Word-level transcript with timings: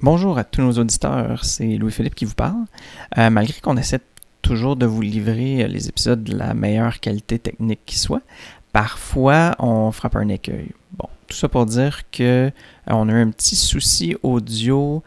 Bonjour 0.00 0.38
à 0.38 0.44
tous 0.44 0.62
nos 0.62 0.70
auditeurs, 0.74 1.44
c'est 1.44 1.76
Louis-Philippe 1.76 2.14
qui 2.14 2.24
vous 2.24 2.36
parle. 2.36 2.66
Euh, 3.18 3.30
malgré 3.30 3.60
qu'on 3.60 3.76
essaie 3.76 3.98
toujours 4.42 4.76
de 4.76 4.86
vous 4.86 5.02
livrer 5.02 5.66
les 5.66 5.88
épisodes 5.88 6.22
de 6.22 6.36
la 6.36 6.54
meilleure 6.54 7.00
qualité 7.00 7.40
technique 7.40 7.80
qui 7.84 7.98
soit, 7.98 8.22
parfois 8.72 9.56
on 9.58 9.90
frappe 9.90 10.14
un 10.14 10.28
écueil. 10.28 10.70
Bon, 10.96 11.08
tout 11.26 11.36
ça 11.36 11.48
pour 11.48 11.66
dire 11.66 12.08
que 12.12 12.46
euh, 12.46 12.50
on 12.86 13.08
a 13.08 13.12
eu 13.12 13.22
un 13.22 13.30
petit 13.30 13.56
souci 13.56 14.14
audio 14.22 15.02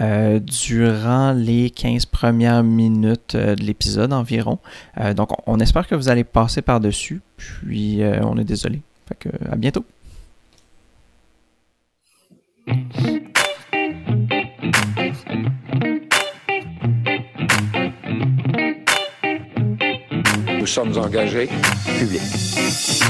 euh, 0.00 0.38
durant 0.38 1.32
les 1.32 1.68
15 1.68 2.06
premières 2.06 2.62
minutes 2.62 3.36
de 3.36 3.62
l'épisode 3.62 4.14
environ. 4.14 4.58
donc 5.14 5.28
on 5.46 5.60
espère 5.60 5.86
que 5.86 5.94
vous 5.94 6.08
allez 6.08 6.24
passer 6.24 6.62
par-dessus, 6.62 7.20
puis 7.36 8.00
on 8.22 8.38
est 8.38 8.44
désolé. 8.44 8.80
Fait 9.06 9.28
à 9.50 9.56
bientôt. 9.56 9.84
Sommes 20.72 20.96
engagés 20.96 21.50
publics. 21.98 23.02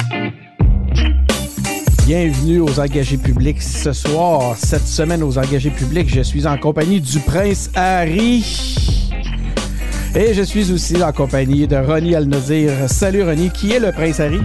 Bienvenue 2.05 2.59
aux 2.59 2.81
engagés 2.81 3.17
publics. 3.17 3.63
Ce 3.63 3.93
soir, 3.93 4.57
cette 4.57 4.89
semaine 4.89 5.23
aux 5.23 5.39
engagés 5.39 5.71
publics, 5.71 6.13
je 6.13 6.23
suis 6.23 6.45
en 6.45 6.59
compagnie 6.59 7.01
du 7.01 7.21
prince 7.21 7.71
Harry. 7.77 8.45
Et 10.17 10.35
je 10.35 10.43
suis 10.43 10.73
aussi 10.73 11.01
en 11.05 11.13
compagnie 11.13 11.69
de 11.69 11.77
Ronnie 11.77 12.17
Al-Nazir. 12.17 12.73
Salut 12.89 13.23
Ronnie, 13.23 13.51
qui 13.51 13.71
est 13.71 13.79
le 13.79 13.93
prince 13.93 14.19
Harry? 14.19 14.41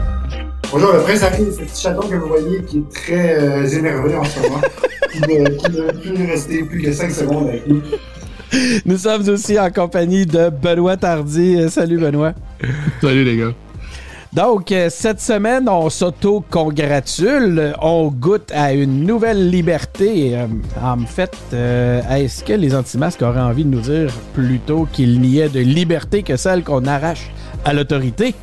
Bonjour, 0.71 0.93
le 0.93 0.99
prince 0.99 1.23
Harry, 1.23 1.45
c'est 1.49 1.53
ce 1.53 1.71
petit 1.71 1.81
chaton 1.81 2.07
que 2.07 2.15
vous 2.17 2.27
voyez 2.27 2.61
qui 2.65 2.77
est 2.77 2.93
très 2.93 3.39
euh, 3.39 3.67
énervé 3.67 4.15
en 4.15 4.23
ce 4.25 4.39
moment. 4.41 4.61
qui, 5.11 5.21
ne, 5.21 5.49
qui 5.49 5.71
ne 5.71 5.91
plus 5.91 6.25
rester 6.27 6.63
plus 6.65 6.83
que 6.83 6.91
5 6.91 7.09
secondes 7.09 7.47
avec 7.47 7.65
nous. 7.65 7.81
Nous 8.85 8.97
sommes 8.97 9.27
aussi 9.29 9.59
en 9.59 9.69
compagnie 9.69 10.25
de 10.25 10.49
Benoît 10.49 10.97
Tardy. 10.97 11.69
Salut 11.69 11.97
Benoît. 11.97 12.33
Salut 13.01 13.23
les 13.23 13.37
gars. 13.37 13.53
Donc, 14.33 14.71
euh, 14.71 14.89
cette 14.91 15.21
semaine, 15.21 15.67
on 15.69 15.89
s'auto-congratule. 15.89 17.73
On 17.81 18.07
goûte 18.07 18.51
à 18.53 18.73
une 18.73 19.05
nouvelle 19.05 19.49
liberté. 19.49 20.37
Euh, 20.37 20.47
en 20.81 20.99
fait, 20.99 21.35
euh, 21.53 22.01
est-ce 22.09 22.43
que 22.43 22.53
les 22.53 22.75
anti-masques 22.75 23.21
auraient 23.21 23.39
envie 23.39 23.63
de 23.63 23.69
nous 23.69 23.81
dire 23.81 24.13
plutôt 24.33 24.87
qu'il 24.91 25.21
n'y 25.21 25.39
ait 25.39 25.49
de 25.49 25.61
liberté 25.61 26.23
que 26.23 26.35
celle 26.35 26.63
qu'on 26.63 26.85
arrache 26.85 27.31
à 27.65 27.73
l'autorité? 27.73 28.35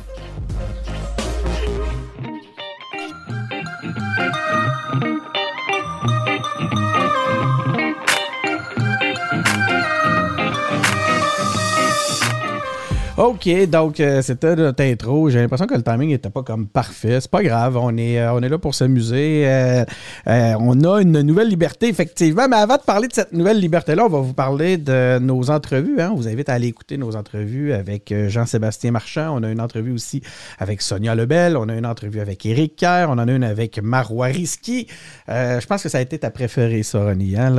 OK, 13.17 13.47
donc 13.69 14.01
euh, 14.01 14.21
c'était 14.21 14.57
notre 14.57 14.83
intro. 14.83 15.29
J'ai 15.29 15.39
l'impression 15.39 15.67
que 15.67 15.75
le 15.75 15.83
timing 15.83 16.09
n'était 16.09 16.29
pas 16.29 16.43
comme 16.43 16.67
parfait. 16.67 17.21
C'est 17.21 17.31
pas 17.31 17.41
grave, 17.43 17.77
on 17.77 17.95
est, 17.95 18.19
euh, 18.19 18.41
là 18.41 18.57
pour 18.57 18.75
s'amuser. 18.75 19.43
Euh, 19.47 19.85
on 20.27 20.83
a 20.83 21.01
une 21.01 21.21
nouvelle 21.21 21.47
liberté, 21.47 21.87
effectivement. 21.87 22.49
Mais 22.49 22.57
avant 22.57 22.75
de 22.75 22.81
parler 22.81 23.07
de 23.07 23.13
cette 23.13 23.31
nouvelle 23.31 23.61
liberté-là, 23.61 24.05
on 24.05 24.09
va 24.09 24.19
vous 24.19 24.33
parler 24.33 24.75
de 24.75 25.17
nos 25.19 25.49
entrevues. 25.49 26.01
Hein. 26.01 26.09
On 26.11 26.15
vous 26.15 26.27
invite 26.27 26.49
à 26.49 26.55
aller 26.55 26.67
écouter 26.67 26.97
nos 26.97 27.15
entrevues 27.15 27.71
avec 27.71 28.13
Jean-Sébastien 28.27 28.91
Marchand. 28.91 29.33
On 29.33 29.43
a 29.43 29.49
une 29.49 29.61
entrevue 29.61 29.93
aussi 29.93 30.21
avec 30.59 30.81
Sonia 30.81 31.15
Lebel. 31.15 31.55
On 31.55 31.69
a 31.69 31.73
une 31.73 31.85
entrevue 31.85 32.19
avec 32.19 32.45
Éric 32.45 32.75
Kerr. 32.75 33.05
On 33.07 33.13
en 33.13 33.29
a 33.29 33.31
une 33.31 33.45
avec 33.45 33.81
Marois 33.81 34.27
Risky. 34.27 34.87
je 35.29 35.65
pense 35.65 35.83
que 35.83 35.89
ça 35.89 35.99
a 35.99 36.01
été 36.01 36.19
ta 36.19 36.31
préférée, 36.31 36.83
ça, 36.83 37.01
Ronnie, 37.05 37.37
hein, 37.37 37.49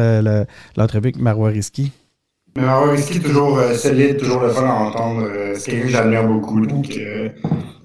l'entrevue 0.76 1.08
avec 1.08 1.18
Marois 1.18 1.48
Risky. 1.48 1.92
Mais 2.56 2.62
Marois 2.62 2.92
Risky, 2.92 3.20
toujours 3.20 3.60
solide, 3.74 4.16
toujours 4.16 4.40
le 4.40 4.50
fun 4.50 4.66
à 4.66 4.72
entendre. 4.72 5.28
c'est 5.54 5.70
quelqu'un 5.70 5.86
que 5.86 5.92
j'admire 5.92 6.26
beaucoup. 6.26 6.64
Donc, 6.64 6.98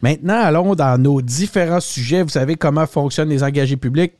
Maintenant, 0.03 0.41
allons 0.41 0.75
dans 0.75 1.01
nos 1.01 1.23
différents 1.23 1.79
sujets. 1.81 2.23
Vous 2.23 2.29
savez 2.29 2.57
comment 2.57 2.87
fonctionnent 2.87 3.31
les 3.31 3.43
engagés 3.43 3.77
publics. 3.77 4.13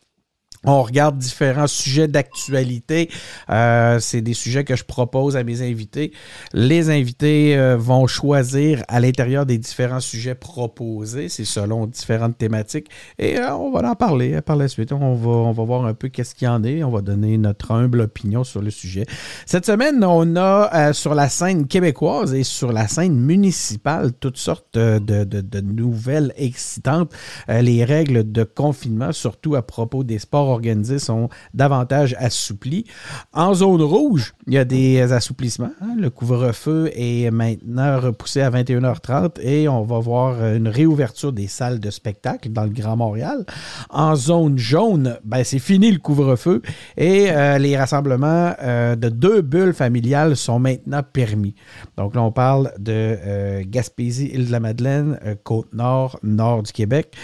On 0.67 0.83
regarde 0.83 1.19
différents 1.19 1.67
sujets 1.67 2.09
d'actualité. 2.09 3.11
Euh, 3.51 3.99
c'est 4.01 4.23
des 4.23 4.35
sujets 4.35 4.65
que 4.65 4.77
je 4.77 4.85
propose 4.85 5.37
à 5.37 5.45
mes 5.45 5.63
invités. 5.63 6.13
Les 6.53 6.91
invités 6.91 7.57
euh, 7.57 7.77
vont 7.77 8.07
choisir 8.07 8.83
à 8.89 9.01
l'intérieur 9.01 9.45
des 9.45 9.59
différents 9.59 10.01
sujets 10.01 10.35
proposés. 10.35 11.29
C'est 11.29 11.45
selon 11.45 11.87
différentes 11.87 12.39
thématiques. 12.39 12.89
Et 13.19 13.39
euh, 13.39 13.55
on 13.55 13.73
va 13.73 13.91
en 13.91 13.95
parler 13.95 14.41
par 14.41 14.57
la 14.57 14.69
suite. 14.69 14.93
On 14.93 15.15
va, 15.15 15.31
on 15.31 15.53
va 15.53 15.65
voir 15.65 15.85
un 15.85 15.95
peu 15.95 16.09
qu'est-ce 16.09 16.35
qu'il 16.35 16.47
y 16.47 16.49
en 16.49 16.65
est. 16.65 16.83
On 16.83 16.91
va 16.91 17.03
donner 17.03 17.37
notre 17.37 17.73
humble 17.73 18.01
opinion 18.01 18.43
sur 18.43 18.63
le 18.63 18.71
sujet. 18.71 19.05
Cette 19.47 19.67
semaine, 19.67 20.03
on 20.03 20.37
a 20.37 20.93
sur 20.93 21.15
la 21.15 21.29
scène 21.29 21.67
québécoise 21.67 22.33
et 22.35 22.45
sur 22.45 22.73
la 22.73 22.89
scène 22.89 23.17
municipale 23.17 24.13
toutes 24.19 24.39
sortes 24.39 24.75
de, 24.75 24.99
de, 24.99 25.25
de 25.25 25.61
nouvelles 25.61 26.33
excitantes. 26.37 27.13
les 27.49 27.85
règles 27.85 28.31
de 28.31 28.45
confinement, 28.45 29.13
surtout 29.13 29.57
à 29.57 29.63
propos 29.63 30.05
des 30.05 30.19
sports 30.19 30.54
organisés 30.55 30.99
sont 30.99 31.29
davantage 31.53 32.17
assouplis. 32.19 32.85
En 33.33 33.55
zone 33.55 33.83
rouge, 33.83 34.35
il 34.47 34.55
y 34.55 34.59
a 34.59 34.65
des 34.65 35.13
assouplissements. 35.13 35.73
Hein. 35.81 35.97
Le 35.99 36.11
couvre-feu 36.11 36.91
est 36.95 37.31
maintenant 37.31 38.01
repoussé 38.01 38.41
à 38.41 38.51
21h30 38.51 39.41
et 39.41 39.69
on 39.69 39.83
va 39.83 39.99
voir 39.99 40.45
une 40.55 40.69
réouverture 40.69 41.33
des 41.33 41.47
salles 41.47 41.81
de 41.81 41.91
spectacle 41.91 42.51
dans 42.51 42.65
le 42.65 42.71
Grand 42.71 42.97
Montréal. 42.97 43.45
En 43.91 44.15
zone 44.17 44.59
jaune, 44.59 45.19
ben, 45.25 45.45
c'est 45.45 45.59
fini 45.59 45.91
le 45.91 45.99
couvre-feu 45.99 46.63
et 46.97 47.31
euh, 47.31 47.59
les 47.59 47.77
rassemblements 47.77 48.53
euh, 48.63 48.97
de 48.97 49.09
deux 49.09 49.43
bulles 49.43 49.75
familiales 49.75 50.37
sont 50.37 50.59
maintenant 50.59 51.03
permis. 51.03 51.55
Donc 51.97 52.15
là, 52.15 52.23
on 52.23 52.33
parle 52.33 52.73
de 52.79 52.93
euh, 52.93 53.63
Gaspésie, 53.67 54.31
Île-de-la-Madeleine, 54.33 55.19
Côte-Nord, 55.43 56.19
nord 56.23 56.63
du 56.63 56.73
Québec. 56.73 57.15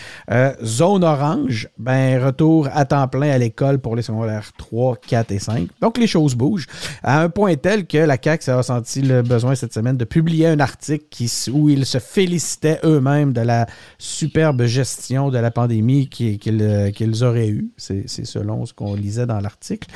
zone 0.63 1.05
orange, 1.05 1.69
ben, 1.79 2.23
retour 2.23 2.69
à 2.73 2.85
temps 2.85 3.09
plein 3.09 3.20
à 3.29 3.39
l'école 3.39 3.79
pour 3.79 3.97
les 3.97 4.03
secondaires 4.03 4.53
3, 4.57 4.97
4 5.07 5.33
et 5.33 5.39
5. 5.39 5.69
Donc, 5.81 5.99
les 5.99 6.07
choses 6.07 6.35
bougent 6.35 6.67
à 7.03 7.21
un 7.21 7.29
point 7.29 7.57
tel 7.57 7.87
que 7.87 7.99
la 7.99 8.17
CAQ 8.23 8.45
s'est 8.45 8.55
ressenti 8.55 9.03
le 9.03 9.23
besoin 9.23 9.55
cette 9.55 9.75
semaine 9.75 9.97
de 9.97 10.05
publier 10.05 10.47
un 10.47 10.61
article 10.61 11.05
où 11.53 11.69
ils 11.69 11.87
se 11.87 11.99
félicitaient 11.99 12.81
eux-mêmes 12.85 13.33
de 13.33 13.41
la 13.41 13.67
superbe 13.99 14.65
gestion 14.65 15.31
de 15.31 15.39
la 15.39 15.51
pandémie 15.51 16.09
qu'ils 16.09 17.25
auraient 17.25 17.49
eue. 17.49 17.71
C'est 17.77 18.07
selon 18.07 18.67
ce 18.67 18.73
qu'on 18.73 18.95
lisait 18.95 19.27
dans 19.27 19.41
l'article. 19.41 19.89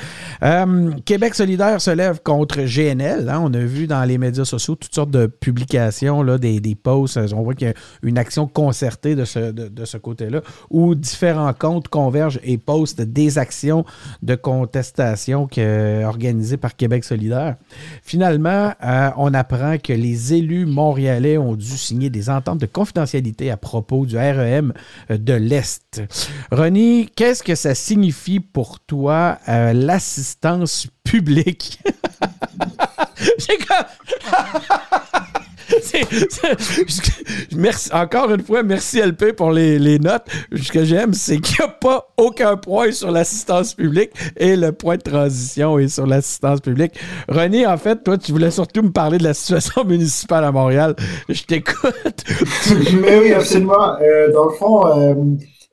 Euh, 0.43 0.93
Québec 1.05 1.35
solidaire 1.35 1.81
se 1.81 1.91
lève 1.91 2.21
contre 2.23 2.63
GNL. 2.63 3.29
Hein. 3.29 3.41
On 3.43 3.53
a 3.55 3.59
vu 3.59 3.87
dans 3.87 4.05
les 4.05 4.19
médias 4.19 4.45
sociaux 4.45 4.75
toutes 4.75 4.95
sortes 4.95 5.11
de 5.11 5.27
publications, 5.27 6.23
là, 6.23 6.39
des, 6.39 6.61
des 6.61 6.75
posts. 6.75 7.19
On 7.35 7.43
voit 7.43 7.55
qu'il 7.55 7.69
y 7.69 7.71
a 7.71 7.75
une 8.03 8.19
action 8.19 8.47
concertée 8.47 9.15
de 9.15 9.25
ce, 9.25 9.53
de, 9.53 9.85
ce 9.85 9.97
côté-là 9.97 10.41
où 10.71 10.95
différents 10.95 11.53
comptes 11.53 11.89
convergent 11.89 12.41
et 12.43 12.59
postent 12.59 13.03
des 13.15 13.39
actions 13.39 13.85
de 14.23 14.35
contestation 14.35 15.49
organisées 16.05 16.57
par 16.57 16.77
Québec 16.77 17.05
solidaire. 17.05 17.57
Finalement, 18.03 18.73
euh, 18.85 19.11
on 19.17 19.33
apprend 19.33 19.79
que 19.79 19.93
les 19.93 20.35
élus 20.35 20.67
montréalais 20.67 21.39
ont 21.39 21.55
dû 21.55 21.77
signer 21.79 22.11
des 22.11 22.29
ententes 22.29 22.59
de 22.59 22.67
confidentialité 22.67 23.51
à 23.51 23.57
propos 23.57 24.05
du 24.05 24.17
REM 24.17 24.73
de 25.09 25.35
l'Est. 25.35 26.03
Ronnie, 26.51 27.09
qu'est-ce 27.15 27.43
que 27.43 27.55
ça 27.55 27.75
signifie 27.75 28.41
pour 28.41 28.81
toi 28.81 29.39
euh, 29.49 29.73
l'assistance 29.73 30.89
publique? 31.05 31.81
J'ai 33.39 33.59
merci, 37.57 37.91
encore 37.93 38.31
une 38.33 38.43
fois, 38.43 38.63
merci 38.63 39.01
LP 39.01 39.33
pour 39.37 39.51
les, 39.53 39.99
notes. 39.99 40.25
Ce 40.55 40.71
que 40.71 40.85
j'aime, 40.85 41.15
c'est 41.15 41.39
qu'il 41.39 41.57
n'y 41.59 41.65
a 41.65 41.69
pas 41.69 42.09
aucun 42.17 42.57
point 42.57 42.93
sur 42.93 43.11
l'assistance 43.11 43.75
publique 43.75 44.11
et 44.37 44.57
le 44.57 44.73
point 44.73 44.97
de 44.97 45.03
transition 45.03 45.79
est 45.79 45.89
sur 45.89 46.07
l'assistance 46.07 46.61
publique. 46.61 46.93
René, 47.29 47.67
en 47.67 47.77
fait, 47.77 48.03
toi, 48.05 48.19
tu 48.19 48.33
voulais 48.33 48.51
surtout 48.51 48.83
me 48.83 48.93
parler 48.93 49.19
de 49.19 49.25
la 49.25 49.35
situation 49.35 49.85
municipale 49.87 50.45
à 50.45 50.53
Montréal. 50.53 50.95
Je 51.29 51.43
t'écoute. 51.43 52.25
Mais 53.01 53.19
oui, 53.19 53.33
absolument. 53.33 53.97
Euh, 54.01 54.33
dans 54.33 54.47
le 54.47 54.53
fond, 54.53 54.87
euh, 54.87 55.15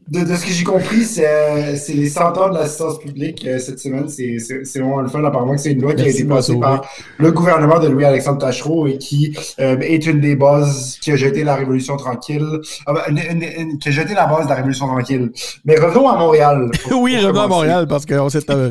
de, 0.10 0.22
de 0.26 0.36
ce 0.36 0.46
que 0.46 0.52
j'ai 0.52 0.64
compris, 0.66 1.04
c'est 1.04 1.26
euh, 1.28 1.76
les 1.90 2.10
100 2.10 2.38
ans 2.38 2.50
de 2.50 2.56
l'assistance 2.56 3.00
publique 3.00 3.46
euh, 3.48 3.60
cette 3.60 3.80
semaine. 3.80 4.10
C'est 4.10 4.80
vraiment 4.80 5.00
le 5.02 5.08
fun, 5.08 5.24
apparemment 5.24 5.56
que 5.56 5.62
c'est 5.62 5.72
une 5.72 5.82
loi 5.82 5.94
qui 5.94 6.04
a 6.04 6.08
été 6.08 6.24
passée 6.26 6.60
par 6.60 6.84
le 7.18 7.32
gouvernement 7.32 7.80
de 7.80 7.88
Louis-Alexandre 7.88 8.40
Tachereau 8.40 8.88
et 8.88 8.98
qui 8.98 9.38
euh, 9.60 9.78
est 9.80 10.06
une 10.06 10.20
des 10.20 10.36
bases 10.36 10.98
qui 11.02 11.12
a 11.12 11.16
jeté 11.16 11.44
la 11.44 11.56
Révolution 11.56 11.96
tranquille, 11.96 12.46
ah 12.88 12.94
ben, 12.94 13.02
une- 13.10 13.38
une- 13.42 13.70
une- 13.72 13.78
qui 13.80 13.90
a 13.90 13.92
jeté 13.92 14.14
la 14.14 14.26
base 14.28 14.46
de 14.46 14.50
la 14.50 14.56
Révolution 14.56 14.88
tranquille. 14.88 15.32
Mais 15.66 15.80
revenons 15.80 16.10
à 16.10 16.18
Montréal. 16.18 16.70
Oui, 16.92 17.18
revenons 17.18 17.42
à. 17.42 17.48
Montréal 17.48 17.88
parce 17.88 18.06
qu'on 18.06 18.30
s'est 18.30 18.50
un, 18.52 18.70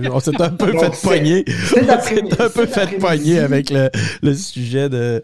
peu 0.51 0.73
Donc, 0.73 0.81
fait 0.95 1.03
pogner. 1.03 1.45
On 1.49 1.77
s'est 2.03 2.21
un 2.39 2.49
peu 2.49 2.67
fait 2.67 2.99
pogner 2.99 3.39
avec 3.39 3.71
le, 3.71 3.89
le 4.23 4.35
sujet 4.35 4.89
de, 4.89 5.23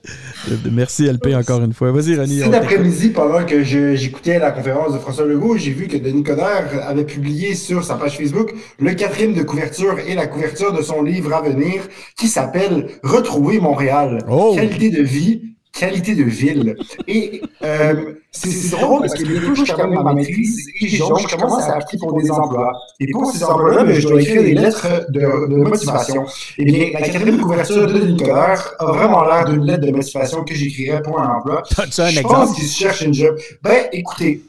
de, 0.48 0.56
de 0.56 0.70
Merci 0.70 1.06
LP 1.06 1.34
encore 1.34 1.62
une 1.62 1.72
fois. 1.72 1.90
Vas-y, 1.92 2.14
René. 2.16 2.40
Cet 2.42 2.54
après-midi, 2.54 3.10
pendant 3.10 3.44
que 3.44 3.62
j'écoutais 3.62 4.38
la 4.38 4.50
conférence 4.50 4.92
de 4.94 4.98
François 4.98 5.24
Legault, 5.26 5.56
j'ai 5.56 5.72
vu 5.72 5.86
que 5.88 5.95
Denis 6.00 6.22
Coderre 6.22 6.68
avait 6.86 7.04
publié 7.04 7.54
sur 7.54 7.84
sa 7.84 7.94
page 7.94 8.16
Facebook 8.16 8.52
le 8.78 8.94
quatrième 8.94 9.34
de 9.34 9.42
couverture 9.42 9.98
et 9.98 10.14
la 10.14 10.26
couverture 10.26 10.72
de 10.72 10.82
son 10.82 11.02
livre 11.02 11.32
à 11.34 11.42
venir 11.42 11.82
qui 12.16 12.28
s'appelle 12.28 12.88
Retrouver 13.02 13.60
Montréal. 13.60 14.18
Oh! 14.30 14.54
Qualité 14.54 14.90
de 14.90 15.02
vie, 15.02 15.42
qualité 15.72 16.14
de 16.14 16.24
ville. 16.24 16.76
Et 17.06 17.42
euh, 17.62 18.14
c'est 18.30 18.70
drôle 18.70 19.00
parce 19.00 19.14
que 19.14 19.24
bientôt, 19.24 19.54
je 19.54 19.72
termine 19.72 20.02
ma 20.02 20.12
maîtrise 20.12 20.66
et 20.80 20.88
je 20.88 21.36
commence 21.36 21.64
à 21.64 21.76
appliquer 21.76 22.06
pour 22.06 22.20
des 22.20 22.30
emplois. 22.30 22.72
Et 23.00 23.10
pour 23.10 23.30
ces 23.30 23.44
emplois-là, 23.44 23.84
ben, 23.84 23.94
je 23.98 24.08
dois 24.08 24.20
écrire 24.20 24.42
des 24.42 24.54
lettres 24.54 25.06
de, 25.10 25.20
de 25.20 25.56
motivation. 25.56 26.26
Eh 26.58 26.64
bien, 26.64 26.90
la 26.92 27.00
quatrième 27.00 27.40
couverture 27.40 27.86
de 27.86 27.98
Denis 27.98 28.16
Coderre 28.16 28.74
a 28.78 28.86
vraiment 28.86 29.24
l'air 29.24 29.46
d'une 29.46 29.64
lettre 29.64 29.86
de 29.86 29.92
motivation 29.92 30.44
que 30.44 30.54
j'écrirais 30.54 31.02
pour 31.02 31.20
un 31.20 31.28
emploi. 31.36 31.62
Je 31.68 32.20
pense 32.22 32.54
qu'il 32.54 32.68
cherche 32.68 33.02
une 33.02 33.14
job. 33.14 33.36
Ben, 33.62 33.86
écoutez, 33.92 34.42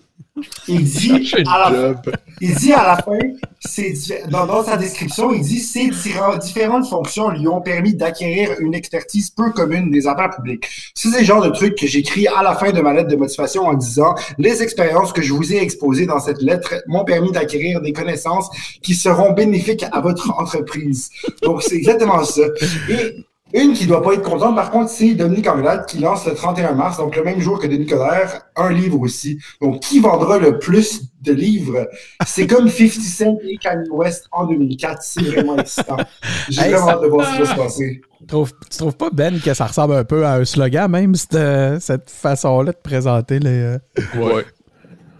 il 0.67 0.83
dit, 0.89 1.33
à 1.47 1.69
la, 1.69 1.75
job. 1.75 1.97
il 2.41 2.55
dit 2.55 2.73
à 2.73 2.83
la 2.83 2.97
fin, 2.97 3.17
c'est 3.59 3.93
dans, 4.29 4.45
dans 4.45 4.63
sa 4.63 4.77
description, 4.77 5.33
il 5.33 5.41
dit 5.41 5.59
ces 5.59 5.87
diffé- 5.87 6.39
différentes 6.39 6.87
fonctions 6.87 7.29
lui 7.29 7.47
ont 7.47 7.61
permis 7.61 7.95
d'acquérir 7.95 8.51
une 8.59 8.73
expertise 8.73 9.29
peu 9.31 9.51
commune 9.51 9.89
des 9.91 10.07
affaires 10.07 10.29
publiques. 10.35 10.67
C'est 10.93 11.17
le 11.17 11.23
genre 11.23 11.41
de 11.41 11.49
truc 11.49 11.75
que 11.75 11.87
j'écris 11.87 12.27
à 12.27 12.43
la 12.43 12.55
fin 12.55 12.71
de 12.71 12.81
ma 12.81 12.93
lettre 12.93 13.09
de 13.09 13.15
motivation 13.15 13.63
en 13.63 13.73
disant 13.73 14.15
les 14.37 14.61
expériences 14.61 15.13
que 15.13 15.21
je 15.21 15.33
vous 15.33 15.53
ai 15.53 15.57
exposées 15.57 16.05
dans 16.05 16.19
cette 16.19 16.41
lettre 16.41 16.75
m'ont 16.87 17.05
permis 17.05 17.31
d'acquérir 17.31 17.81
des 17.81 17.93
connaissances 17.93 18.49
qui 18.81 18.93
seront 18.93 19.33
bénéfiques 19.33 19.85
à 19.91 20.01
votre 20.01 20.31
entreprise. 20.39 21.09
Donc 21.41 21.63
c'est 21.63 21.75
exactement 21.75 22.23
ça. 22.23 22.43
Et 22.89 23.25
une 23.53 23.73
qui 23.73 23.85
doit 23.85 24.01
pas 24.03 24.13
être 24.13 24.23
contente, 24.23 24.55
par 24.55 24.71
contre, 24.71 24.89
c'est 24.89 25.13
Dominique 25.13 25.47
Anglade 25.47 25.85
qui 25.85 25.99
lance 25.99 26.25
le 26.27 26.33
31 26.35 26.73
mars, 26.73 26.97
donc 26.97 27.15
le 27.15 27.23
même 27.23 27.39
jour 27.39 27.59
que 27.59 27.67
Denis 27.67 27.85
Coderre, 27.85 28.41
un 28.55 28.71
livre 28.73 28.99
aussi. 28.99 29.39
Donc, 29.61 29.79
qui 29.81 29.99
vendra 29.99 30.37
le 30.37 30.59
plus 30.59 31.03
de 31.21 31.31
livres? 31.31 31.87
C'est 32.25 32.45
comme 32.47 32.67
50 32.69 32.91
Cent 33.01 33.37
et 33.47 33.57
Kanye 33.57 33.89
West 33.89 34.27
en 34.31 34.45
2004. 34.47 34.97
C'est 35.01 35.21
vraiment 35.23 35.57
excitant. 35.57 35.97
J'ai 36.49 36.61
Hey, 36.61 36.71
vraiment 36.71 36.85
ça- 36.87 36.93
hâte 36.93 37.01
de 37.03 37.07
voir 37.07 37.25
ce 37.27 37.31
qui 37.33 37.41
va 37.43 37.45
se 37.53 37.55
passer. 37.59 38.01
Tu 38.19 38.25
trouves, 38.25 38.51
tu 38.69 38.77
trouves 38.77 38.97
pas, 38.97 39.09
Ben, 39.11 39.39
que 39.39 39.53
ça 39.53 39.65
ressemble 39.67 39.93
un 39.95 40.03
peu 40.03 40.25
à 40.25 40.33
un 40.33 40.43
slogan, 40.45 40.91
même, 40.91 41.15
cette, 41.15 41.79
cette 41.81 42.09
façon-là 42.09 42.71
de 42.73 42.77
présenter 42.83 43.39
les. 43.39 43.49
euh, 43.49 43.77
Ouais. 44.15 44.43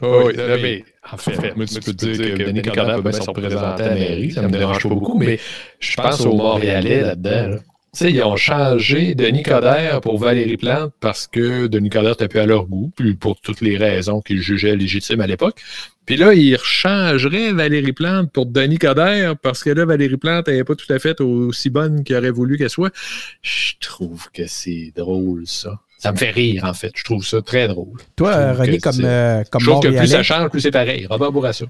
Oui, 0.02 0.34
mais 0.62 0.84
en 1.12 1.18
fait, 1.18 1.56
moi, 1.56 1.66
tu 1.66 1.76
peux 1.80 1.94
te 1.94 2.06
dire 2.06 2.36
que 2.36 2.44
Denis 2.44 2.62
Coderre 2.62 2.98
peut 2.98 3.10
bien 3.10 3.12
se 3.14 3.22
représenter 3.28 3.84
à 3.84 3.88
la 3.90 3.96
mairie, 3.96 4.32
ça 4.32 4.42
me 4.44 4.50
dérange 4.50 4.84
pas 4.84 4.90
beaucoup, 4.90 5.18
mais 5.18 5.40
je 5.80 5.96
pense 5.96 6.22
aux 6.26 6.36
Montréalais 6.36 7.02
là-dedans. 7.02 7.48
là. 7.50 7.58
Sais, 7.98 8.12
ils 8.12 8.22
ont 8.22 8.36
changé 8.36 9.16
Denis 9.16 9.42
Coderre 9.42 10.02
pour 10.02 10.20
Valérie 10.20 10.58
Plante 10.58 10.94
parce 11.00 11.26
que 11.26 11.66
Denis 11.66 11.90
Coderre 11.90 12.12
n'était 12.12 12.28
plus 12.28 12.40
à 12.42 12.46
leur 12.46 12.68
goût, 12.68 12.92
puis 12.96 13.16
pour 13.16 13.42
toutes 13.42 13.60
les 13.60 13.76
raisons 13.76 14.22
qu'ils 14.22 14.40
jugeaient 14.40 14.76
légitimes 14.76 15.20
à 15.20 15.26
l'époque. 15.26 15.60
Puis 16.06 16.16
là, 16.16 16.36
ils 16.36 16.56
rechangeraient 16.56 17.54
Valérie 17.54 17.94
Plante 17.94 18.32
pour 18.32 18.46
Denis 18.46 18.78
Coderre 18.78 19.36
parce 19.36 19.64
que 19.64 19.72
là, 19.72 19.84
Valérie 19.86 20.18
Plante 20.18 20.48
n'est 20.48 20.64
pas 20.64 20.76
tout 20.76 20.94
à 20.94 21.00
fait 21.00 21.20
aussi 21.22 21.72
bonne 21.72 22.04
qu'il 22.04 22.16
aurait 22.16 22.30
voulu 22.30 22.60
qu'elle 22.60 22.70
soit. 22.70 22.94
Je 23.42 23.72
trouve 23.80 24.30
que 24.32 24.46
c'est 24.46 24.94
drôle, 24.96 25.48
ça. 25.48 25.80
Ça 25.98 26.12
me 26.12 26.18
fait 26.18 26.30
rire, 26.30 26.66
en 26.66 26.76
fait. 26.76 26.92
Je 26.94 27.04
trouve 27.04 27.26
ça 27.26 27.42
très 27.42 27.68
drôle. 27.68 27.98
Toi, 28.16 28.54
René, 28.54 28.78
comme, 28.78 28.94
euh, 29.04 29.44
comme 29.50 29.60
Je 29.60 29.72
trouve 29.72 29.82
que 29.82 29.98
plus 29.98 30.08
ça 30.08 30.22
change, 30.22 30.52
plus 30.52 30.62
c'est 30.62 30.70
pareil. 30.70 31.08
Robert 31.10 31.32
Bourassa. 31.32 31.66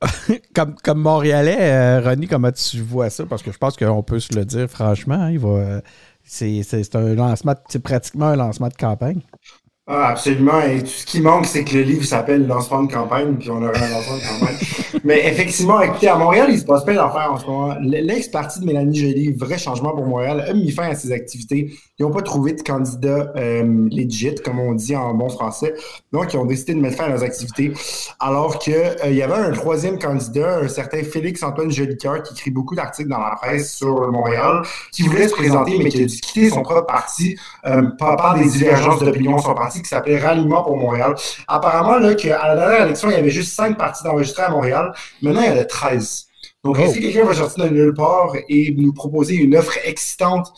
comme, 0.54 0.74
comme 0.76 1.00
Montréalais, 1.00 1.58
euh, 1.60 2.00
René, 2.00 2.26
comment 2.26 2.52
tu 2.52 2.80
vois 2.80 3.10
ça? 3.10 3.26
Parce 3.26 3.42
que 3.42 3.52
je 3.52 3.58
pense 3.58 3.76
qu'on 3.76 4.02
peut 4.02 4.20
se 4.20 4.34
le 4.34 4.44
dire 4.44 4.68
franchement. 4.68 5.14
hein, 5.14 5.36
euh, 5.44 5.80
c'est, 6.24 6.94
un 6.94 7.14
lancement, 7.14 7.54
c'est 7.68 7.82
pratiquement 7.82 8.26
un 8.26 8.36
lancement 8.36 8.68
de 8.68 8.74
campagne. 8.74 9.20
Ah, 9.92 10.10
absolument. 10.10 10.60
Et 10.60 10.78
tout 10.78 10.86
ce 10.86 11.04
qui 11.04 11.20
manque, 11.20 11.46
c'est 11.46 11.64
que 11.64 11.74
le 11.74 11.82
livre 11.82 12.04
s'appelle 12.04 12.46
Lancement 12.46 12.84
de 12.84 12.92
campagne, 12.92 13.34
puis 13.34 13.50
on 13.50 13.56
aurait 13.56 13.76
un 13.76 13.90
lancement 13.90 14.18
de 14.18 14.22
campagne. 14.22 14.56
Mais 15.04 15.26
effectivement, 15.26 15.80
écoutez, 15.80 16.06
à 16.06 16.14
Montréal, 16.14 16.46
il 16.48 16.60
se 16.60 16.64
passe 16.64 16.84
plein 16.84 16.94
d'affaires 16.94 17.32
en 17.32 17.38
ce 17.38 17.46
moment. 17.46 17.74
L'ex-parti 17.80 18.60
de 18.60 18.66
Mélanie 18.66 18.96
Joly, 18.96 19.32
vrai 19.32 19.58
changement 19.58 19.90
pour 19.90 20.06
Montréal, 20.06 20.44
a 20.48 20.52
mis 20.52 20.70
fin 20.70 20.90
à 20.90 20.94
ses 20.94 21.10
activités. 21.10 21.72
Ils 21.98 22.04
n'ont 22.04 22.12
pas 22.12 22.22
trouvé 22.22 22.52
de 22.52 22.62
candidat 22.62 23.32
euh, 23.34 23.88
legit, 23.90 24.36
comme 24.44 24.60
on 24.60 24.74
dit 24.74 24.94
en 24.94 25.12
bon 25.12 25.28
français. 25.28 25.74
Donc, 26.12 26.34
ils 26.34 26.36
ont 26.36 26.44
décidé 26.44 26.74
de 26.74 26.80
mettre 26.80 26.96
fin 26.96 27.06
à 27.06 27.08
leurs 27.08 27.24
activités. 27.24 27.72
Alors 28.20 28.60
que 28.60 28.70
euh, 28.70 29.10
il 29.10 29.16
y 29.16 29.22
avait 29.22 29.34
un 29.34 29.50
troisième 29.50 29.98
candidat, 29.98 30.58
un 30.58 30.68
certain 30.68 31.02
Félix-Antoine 31.02 31.72
Jolicoeur, 31.72 32.22
qui 32.22 32.34
écrit 32.34 32.52
beaucoup 32.52 32.76
d'articles 32.76 33.08
dans 33.08 33.18
la 33.18 33.34
presse 33.42 33.74
sur 33.74 34.12
Montréal, 34.12 34.62
qui 34.92 35.02
voulait 35.02 35.26
se 35.26 35.34
présenter, 35.34 35.78
mais 35.82 35.88
qui 35.88 36.04
a 36.04 36.06
dû 36.06 36.20
quitter 36.20 36.50
son 36.50 36.62
propre 36.62 36.86
parti 36.86 37.36
euh, 37.66 37.82
par, 37.98 38.16
par 38.16 38.38
des 38.38 38.44
divergences 38.44 39.00
d'opinion 39.00 39.38
son 39.38 39.54
parti 39.54 39.79
qui 39.82 39.88
s'appelait 39.88 40.18
Ralliement 40.18 40.62
pour 40.62 40.76
Montréal. 40.76 41.14
Apparemment, 41.48 41.98
là, 41.98 42.14
qu'à 42.14 42.46
la 42.48 42.56
dernière 42.56 42.82
élection, 42.86 43.10
il 43.10 43.14
y 43.14 43.18
avait 43.18 43.30
juste 43.30 43.54
cinq 43.54 43.76
partis 43.78 44.04
d'enregistrés 44.04 44.42
à 44.44 44.50
Montréal. 44.50 44.92
Maintenant, 45.22 45.42
il 45.42 45.48
y 45.50 45.58
en 45.58 45.60
a 45.60 45.64
13. 45.64 46.26
Donc, 46.62 46.76
Oh. 46.78 46.92
que 46.92 46.98
quelqu'un 46.98 47.24
va 47.24 47.32
sortir 47.34 47.64
de 47.64 47.70
nulle 47.70 47.94
part 47.94 48.32
et 48.48 48.74
nous 48.76 48.92
proposer 48.92 49.34
une 49.36 49.56
offre 49.56 49.78
excitante? 49.84 50.48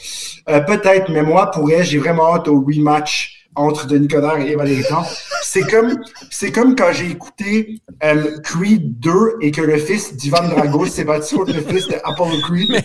Euh, 0.48 0.60
Peut-être, 0.60 1.10
mais 1.10 1.22
moi, 1.22 1.50
pourrais, 1.52 1.84
j'ai 1.84 1.98
vraiment 1.98 2.34
hâte 2.34 2.48
au 2.48 2.60
rematch 2.60 3.38
entre 3.54 3.86
Denis 3.86 4.08
Coderre 4.08 4.38
et 4.40 4.56
Valérie 4.56 4.82
Plante. 4.82 5.06
C'est 5.42 5.60
comme, 5.60 5.92
c'est 6.30 6.50
comme 6.50 6.74
quand 6.74 6.90
j'ai 6.92 7.10
écouté 7.10 7.82
euh, 8.02 8.38
Creed 8.42 8.98
2 8.98 9.12
et 9.42 9.50
que 9.50 9.60
le 9.60 9.76
fils 9.76 10.16
d'Ivan 10.16 10.42
Drago 10.48 10.86
s'est 10.86 11.04
battu 11.04 11.36
contre 11.36 11.52
le 11.52 11.60
fils 11.60 11.86
d'Apollo 11.86 12.40
Creed. 12.42 12.82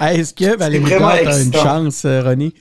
Est-ce 0.00 0.34
que 0.34 0.56
Valérie 0.56 0.84
Plante 0.84 1.02
a 1.26 1.40
une 1.40 1.54
chance, 1.54 2.04
euh, 2.04 2.20
René? 2.22 2.52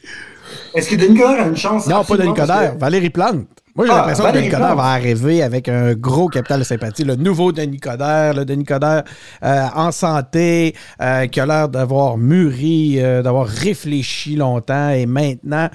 Est-ce 0.73 0.89
que 0.89 0.95
Denis 0.95 1.17
Coderre 1.19 1.45
a 1.45 1.47
une 1.47 1.57
chance? 1.57 1.87
Non, 1.87 2.03
pas 2.03 2.17
Denis 2.17 2.33
que- 2.33 2.39
Coderre, 2.41 2.77
Valérie 2.77 3.09
Plante. 3.09 3.47
Moi, 3.75 3.85
j'ai 3.85 3.91
Ah, 3.93 3.97
l'impression 3.97 4.25
que 4.25 4.31
Denis 4.33 4.49
Coderre 4.49 4.75
va 4.75 4.83
arriver 4.83 5.41
avec 5.41 5.69
un 5.69 5.93
gros 5.93 6.27
capital 6.27 6.59
de 6.59 6.65
sympathie. 6.65 7.05
Le 7.05 7.15
nouveau 7.15 7.51
Denis 7.51 7.77
Coderre, 7.79 8.33
le 8.33 8.43
Denis 8.43 8.65
Coderre 8.65 9.03
euh, 9.43 9.65
en 9.73 9.91
santé, 9.91 10.75
euh, 11.01 11.27
qui 11.27 11.39
a 11.39 11.45
l'air 11.45 11.69
d'avoir 11.69 12.17
mûri, 12.17 12.95
euh, 12.99 13.21
d'avoir 13.21 13.47
réfléchi 13.47 14.35
longtemps 14.35 14.89
et 14.89 15.05
maintenant, 15.05 15.69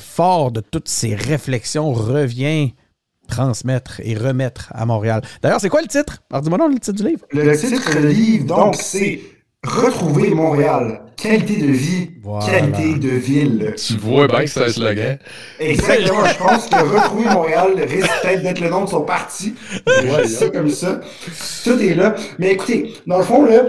fort 0.00 0.50
de 0.50 0.60
toutes 0.60 0.88
ses 0.88 1.14
réflexions, 1.14 1.92
revient 1.92 2.72
transmettre 3.28 4.00
et 4.04 4.14
remettre 4.14 4.68
à 4.74 4.84
Montréal. 4.84 5.22
D'ailleurs, 5.42 5.60
c'est 5.60 5.68
quoi 5.70 5.80
le 5.80 5.88
titre? 5.88 6.22
Alors, 6.30 6.42
dis-moi 6.42 6.58
donc 6.58 6.72
le 6.72 6.78
titre 6.78 7.02
du 7.02 7.08
livre. 7.08 7.22
Le, 7.32 7.44
le 7.44 7.56
titre 7.56 7.98
du 8.00 8.08
livre, 8.08 8.46
donc, 8.46 8.74
c'est 8.76 9.20
Retrouver 9.64 10.30
Montréal. 10.34 11.02
Qualité 11.16 11.56
de 11.58 11.66
vie, 11.70 12.10
Voilà. 12.20 12.44
qualité 12.46 12.94
de 12.94 13.08
ville. 13.10 13.74
Tu 13.76 13.94
vois 13.96 14.26
bien 14.26 14.40
que 14.40 14.46
c'est 14.48 14.64
un 14.64 14.68
slogan. 14.68 15.18
Exactement, 15.60 16.24
je 16.24 16.36
pense 16.36 16.66
que 16.68 16.76
Retrouver 16.82 17.24
Montréal 17.30 17.74
risque 17.88 18.10
peut-être 18.22 18.42
d'être 18.42 18.58
le 18.60 18.70
nom 18.70 18.84
de 18.84 18.88
son 18.90 19.02
parti. 19.02 19.54
Ouais, 19.86 20.26
ça 20.26 20.48
comme 20.48 20.68
ça. 20.70 21.00
Tout 21.62 21.78
est 21.80 21.94
là. 21.94 22.16
Mais 22.40 22.52
écoutez, 22.52 22.92
dans 23.06 23.18
le 23.18 23.24
fond, 23.24 23.44
là, 23.44 23.66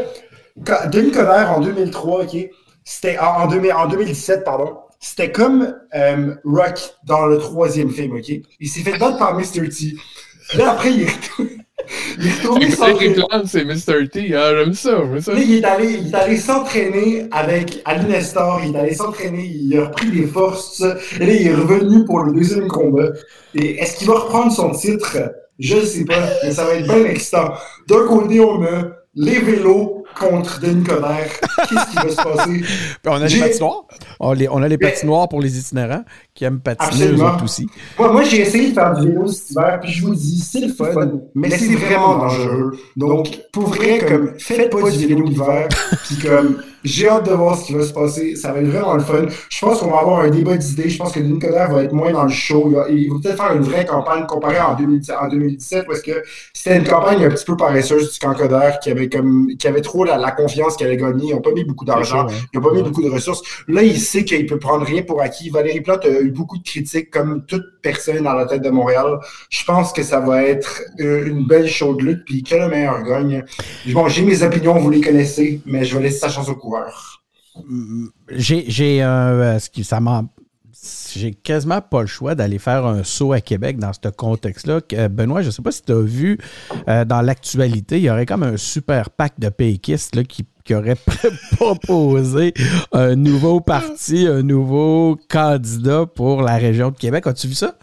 quand- 0.65 0.89
Denis 0.89 1.11
Coderre 1.11 1.51
en 1.55 1.59
2003, 1.61 2.23
OK, 2.23 2.37
c'était 2.83 3.19
en, 3.19 3.43
en 3.43 3.47
2000 3.47 3.71
en 3.73 3.87
2017, 3.87 4.43
pardon, 4.43 4.77
c'était 4.99 5.31
comme 5.31 5.75
euh, 5.95 6.33
Rock 6.43 6.79
dans 7.05 7.27
le 7.27 7.37
troisième 7.37 7.91
film, 7.91 8.15
OK? 8.15 8.31
Il 8.59 8.67
s'est 8.67 8.81
fait 8.81 8.97
battre 8.97 9.17
par 9.19 9.35
Mr. 9.37 9.69
T. 9.69 9.93
Là, 10.57 10.71
après, 10.71 10.91
il 10.91 11.01
est 11.03 11.07
il 12.19 13.47
c'est 13.47 13.65
Mr. 13.65 14.09
T. 14.09 14.35
Ah, 14.35 14.51
j'aime 14.55 14.73
ça, 14.73 14.91
il 15.35 15.55
est 15.55 15.63
allé, 15.63 15.99
il 16.01 16.07
est 16.09 16.15
allé 16.15 16.37
s'entraîner 16.37 17.27
avec 17.31 17.81
Ali 17.85 18.05
Nestor, 18.05 18.61
il 18.65 18.75
est 18.75 18.79
allé 18.79 18.93
s'entraîner, 18.93 19.43
il 19.43 19.77
a 19.77 19.85
repris 19.85 20.09
des 20.09 20.27
forces, 20.27 20.81
et 20.81 21.25
là, 21.25 21.33
il 21.33 21.47
est 21.47 21.53
revenu 21.53 22.05
pour 22.05 22.19
le 22.19 22.33
deuxième 22.33 22.67
combat. 22.67 23.09
Et 23.55 23.79
est-ce 23.79 23.97
qu'il 23.97 24.07
va 24.07 24.15
reprendre 24.15 24.51
son 24.51 24.71
titre? 24.71 25.17
Je 25.59 25.75
ne 25.75 25.81
sais 25.81 26.05
pas, 26.05 26.29
mais 26.43 26.51
ça 26.51 26.65
va 26.65 26.75
être 26.75 26.85
bien 26.85 27.05
excitant. 27.05 27.53
D'un 27.87 28.05
côté, 28.07 28.39
on 28.39 28.63
a 28.63 28.89
les 29.15 29.39
vélos 29.39 30.02
contre 30.17 30.59
Denis 30.59 30.83
Coderre. 30.83 31.29
Qu'est-ce 31.69 31.89
qui 31.89 31.95
va 31.95 32.09
se 32.09 32.15
passer? 32.15 32.59
Puis 32.61 32.97
on 33.07 33.13
a 33.21 33.25
les 33.27 33.39
patinoires. 33.39 33.83
On, 34.19 34.29
a 34.31 34.35
les- 34.35 34.49
on 34.49 34.57
a 34.63 34.67
les 34.67 34.77
Mais- 34.77 34.89
patinoires 34.89 35.27
pour 35.29 35.41
les 35.41 35.57
itinérants 35.59 36.03
qui 36.33 36.45
aiment 36.45 36.59
patiner 36.59 37.07
eux 37.11 37.21
autres 37.23 37.43
aussi. 37.43 37.67
Moi, 37.99 38.11
moi 38.11 38.23
j'ai 38.23 38.41
essayé 38.41 38.69
de 38.69 38.73
faire 38.73 38.93
du 38.93 39.07
vélo 39.07 39.27
cet 39.27 39.51
hiver, 39.51 39.79
puis 39.81 39.91
je 39.91 40.05
vous 40.05 40.15
dis, 40.15 40.39
c'est 40.39 40.61
le 40.61 40.73
fun, 40.73 40.93
mais 41.35 41.49
c'est 41.49 41.75
vraiment 41.75 42.17
dangereux. 42.17 42.77
Donc, 42.95 43.39
pour 43.51 43.67
vrai, 43.69 43.99
comme, 43.99 44.33
faites 44.39 44.69
pas 44.71 44.89
du 44.89 45.05
vélo 45.07 45.25
l'hiver, 45.25 45.67
puis 46.07 46.17
comme, 46.17 46.57
J'ai 46.83 47.07
hâte 47.07 47.29
de 47.29 47.33
voir 47.33 47.57
ce 47.57 47.65
qui 47.65 47.73
va 47.73 47.83
se 47.83 47.93
passer. 47.93 48.35
Ça 48.35 48.51
va 48.51 48.59
être 48.59 48.67
vraiment 48.67 48.95
le 48.95 49.01
fun. 49.01 49.25
Je 49.49 49.59
pense 49.59 49.79
qu'on 49.79 49.91
va 49.91 49.99
avoir 49.99 50.19
un 50.19 50.29
débat 50.29 50.57
d'idées. 50.57 50.89
Je 50.89 50.97
pense 50.97 51.11
que 51.13 51.19
Coderre 51.19 51.71
va 51.71 51.83
être 51.83 51.93
moins 51.93 52.11
dans 52.11 52.23
le 52.23 52.29
show. 52.29 52.73
Il 52.89 53.09
va, 53.09 53.19
peut-être 53.19 53.37
faire 53.37 53.55
une 53.55 53.61
vraie 53.61 53.85
campagne 53.85 54.25
comparée 54.25 54.59
en, 54.59 54.75
2017, 54.75 55.15
en 55.19 55.27
2017 55.29 55.85
parce 55.87 56.01
que 56.01 56.23
c'était 56.53 56.77
une 56.77 56.87
campagne 56.87 57.23
un 57.23 57.29
petit 57.29 57.45
peu 57.45 57.55
paresseuse 57.55 58.11
du 58.13 58.19
camp 58.19 58.33
Coderre 58.33 58.79
qui 58.79 58.91
avait, 58.91 59.09
comme, 59.09 59.47
qui 59.57 59.67
avait 59.67 59.81
trop 59.81 60.03
la, 60.03 60.17
la 60.17 60.31
confiance 60.31 60.75
qu'elle 60.75 60.87
avait 60.87 60.97
gagnée. 60.97 61.27
Ils 61.29 61.35
n'ont 61.35 61.41
pas 61.41 61.51
mis 61.51 61.63
beaucoup 61.63 61.85
d'argent. 61.85 62.27
Hein. 62.27 62.33
Ils 62.53 62.59
n'ont 62.59 62.67
pas 62.67 62.73
mis 62.73 62.83
beaucoup 62.83 63.01
de 63.01 63.09
ressources. 63.09 63.41
Là, 63.67 63.83
il 63.83 63.99
sait 63.99 64.25
qu'il 64.25 64.45
peut 64.45 64.59
prendre 64.59 64.85
rien 64.85 65.03
pour 65.03 65.21
acquis. 65.21 65.49
Valérie 65.49 65.81
Plante 65.81 66.05
a 66.05 66.19
eu 66.19 66.31
beaucoup 66.31 66.57
de 66.57 66.63
critiques, 66.63 67.09
comme 67.09 67.45
toute 67.45 67.63
personne 67.81 68.23
dans 68.23 68.33
la 68.33 68.45
tête 68.45 68.61
de 68.61 68.69
Montréal. 68.69 69.19
Je 69.49 69.63
pense 69.63 69.93
que 69.93 70.03
ça 70.03 70.19
va 70.19 70.43
être 70.43 70.81
euh, 70.99 71.27
une 71.27 71.45
belle 71.45 71.67
show 71.67 71.95
de 71.95 72.03
lutte. 72.03 72.25
Puis 72.25 72.43
que 72.43 72.55
le 72.55 72.67
meilleur 72.67 73.03
gagne. 73.03 73.43
Bon, 73.87 74.07
j'ai 74.07 74.23
mes 74.23 74.43
opinions, 74.43 74.77
vous 74.77 74.89
les 74.89 75.01
connaissez, 75.01 75.61
mais 75.65 75.83
je 75.83 75.95
vais 75.95 76.03
laisser 76.03 76.19
sa 76.19 76.29
chance 76.29 76.49
au 76.49 76.55
J'ai, 78.29 78.65
j'ai 78.67 79.01
un. 79.01 79.07
euh, 79.33 79.59
ce 79.59 79.69
qui- 79.69 79.83
ça 79.83 79.99
m'en- 79.99 80.27
J'ai 81.15 81.33
quasiment 81.33 81.79
pas 81.81 82.01
le 82.01 82.07
choix 82.07 82.35
d'aller 82.35 82.57
faire 82.59 82.85
un 82.85 83.03
saut 83.03 83.31
à 83.31 83.39
Québec 83.39 83.77
dans 83.77 83.93
ce 83.93 84.09
contexte-là. 84.09 84.81
Euh, 84.93 85.07
Benoît, 85.07 85.41
je 85.41 85.47
ne 85.47 85.51
sais 85.51 85.61
pas 85.61 85.71
si 85.71 85.81
tu 85.83 85.91
as 85.93 86.01
vu 86.01 86.37
euh, 86.89 87.05
dans 87.05 87.21
l'actualité, 87.21 87.97
il 87.99 88.03
y 88.03 88.09
aurait 88.09 88.25
comme 88.25 88.43
un 88.43 88.57
super 88.57 89.09
pack 89.11 89.39
de 89.39 89.47
péquistes 89.49 90.15
là, 90.15 90.23
qui, 90.23 90.45
qui 90.65 90.73
aurait 90.75 90.97
proposé 91.55 92.53
un 92.91 93.15
nouveau 93.15 93.61
parti, 93.61 94.27
un 94.27 94.41
nouveau 94.41 95.17
candidat 95.29 96.05
pour 96.05 96.41
la 96.41 96.57
région 96.57 96.89
de 96.91 96.97
Québec. 96.97 97.27
As-tu 97.27 97.47
vu 97.47 97.53
ça? 97.55 97.75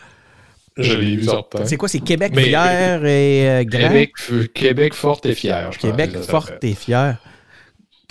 Je 0.77 0.93
l'ai 0.95 1.17
vu 1.17 1.25
sortir. 1.25 1.61
C'est 1.67 1.77
quoi? 1.77 1.89
C'est 1.89 2.01
Québec 2.01 2.35
fier 2.49 3.05
et 3.07 3.49
euh, 3.49 3.65
grand? 3.65 3.89
Québec, 3.89 4.13
Québec 4.55 4.95
forte 4.95 5.27
et 5.27 5.35
pense 5.67 5.77
Québec 5.79 6.11
forte 6.31 6.65
et 6.65 6.75
fier. 6.75 7.19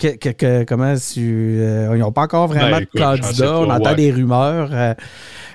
Que- 0.00 0.16
que- 0.16 0.30
que- 0.30 0.64
comment 0.64 0.94
tu. 0.94 1.58
euh, 1.60 1.92
ils 1.94 1.98
n'ont 1.98 2.10
pas 2.12 2.22
encore 2.22 2.48
vraiment 2.48 2.70
Ben, 2.70 2.78
de 2.78 2.82
écoute, 2.84 3.00
candidat. 3.00 3.58
On 3.58 3.68
entend 3.70 3.90
ouais. 3.90 3.96
des 3.96 4.10
rumeurs. 4.10 4.70
euh, 4.72 4.94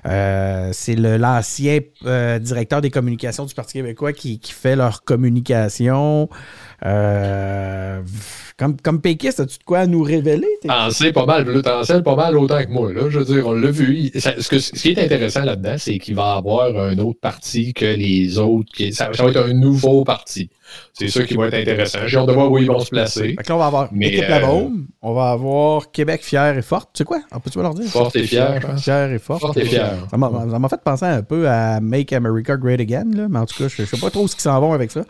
euh, 0.05 0.69
c'est 0.71 0.93
le- 0.95 1.17
l'ancien 1.17 1.79
directeur 2.39 2.79
des 2.81 2.91
communications 2.91 3.45
du 3.45 3.55
Parti 3.55 3.73
québécois 3.73 4.13
qui, 4.13 4.39
qui 4.39 4.51
fait 4.53 4.75
leur 4.75 5.03
communication. 5.03 6.29
Euh, 6.85 8.01
comme, 8.57 8.77
comme 8.79 9.01
péquiste, 9.01 9.41
as-tu 9.41 9.57
de 9.57 9.63
quoi 9.65 9.79
à 9.79 9.85
nous 9.87 10.01
révéler? 10.01 10.47
T'en 10.65 10.89
sais 10.89 11.11
pas 11.11 11.25
mal, 11.25 11.45
là, 11.45 11.61
t'en 11.61 11.83
sais 11.83 12.01
pas 12.01 12.15
mal 12.15 12.37
autant 12.37 12.63
que 12.63 12.69
moi. 12.69 12.93
Là. 12.93 13.09
Je 13.09 13.19
veux 13.19 13.25
dire, 13.25 13.45
on 13.47 13.51
l'a 13.53 13.69
vu. 13.69 14.11
Ça- 14.15 14.39
ce, 14.39 14.47
que- 14.47 14.59
ce 14.59 14.71
qui 14.71 14.91
est 14.91 14.99
intéressant 15.03 15.43
là-dedans, 15.43 15.75
c'est 15.77 15.97
qu'il 15.97 16.15
va 16.15 16.35
avoir 16.35 16.67
un 16.77 16.97
autre 16.99 17.19
parti 17.19 17.73
que 17.73 17.85
les 17.85 18.37
autres. 18.37 18.71
qui- 18.73 18.93
ça, 18.93 19.09
ça 19.13 19.23
va 19.23 19.29
être 19.31 19.45
un 19.49 19.53
nouveau 19.53 20.05
parti. 20.05 20.49
C'est 20.93 21.09
ça 21.09 21.23
qui 21.23 21.33
va 21.35 21.47
être 21.47 21.53
intéressant. 21.55 21.99
J'ai 22.05 22.17
hâte 22.17 22.27
de 22.27 22.31
voir 22.31 22.49
où 22.49 22.57
ils 22.57 22.67
vont 22.67 22.79
se 22.79 22.89
placer. 22.89 23.35
Fait 23.37 23.43
que 23.43 23.49
là, 23.49 23.55
on 23.55 23.59
va 23.59 23.65
avoir 23.65 23.89
Mais, 23.91 24.07
Équipe 24.07 24.23
euh, 24.23 24.29
La 24.29 24.39
Baume, 24.39 24.85
on 25.01 25.13
va 25.13 25.31
avoir 25.31 25.91
Québec 25.91 26.21
fier 26.23 26.57
et 26.57 26.61
forte. 26.61 26.89
Tu 26.93 26.99
sais 26.99 27.03
quoi? 27.03 27.19
On 27.33 27.39
peut-tu 27.41 27.59
leur 27.61 27.73
dire? 27.73 27.89
Forte 27.89 28.15
et 28.15 28.23
fière, 28.23 28.61
je 28.61 28.67
pense. 28.67 28.81
Fier 28.83 29.11
et 29.11 29.19
forte. 29.19 29.41
Forte 29.41 29.57
et 29.57 29.65
fière. 29.65 29.95
Ça 30.09 30.17
m'a 30.17 30.69
fait 30.69 30.81
penser 30.81 31.05
un 31.05 31.23
peu 31.23 31.49
à 31.49 31.81
Make 31.81 32.13
America 32.13 32.55
Great 32.55 32.79
Again, 32.79 33.05
là, 33.13 33.27
mais 33.29 33.39
en 33.39 33.45
tout 33.45 33.55
cas, 33.61 33.67
je 33.67 33.81
ne 33.81 33.85
sais 33.87 33.97
pas 33.97 34.09
trop 34.09 34.27
ce 34.29 34.35
qu'ils 34.35 34.43
s'en 34.43 34.59
vont 34.61 34.71
avec 34.71 34.91
ça. 34.91 35.01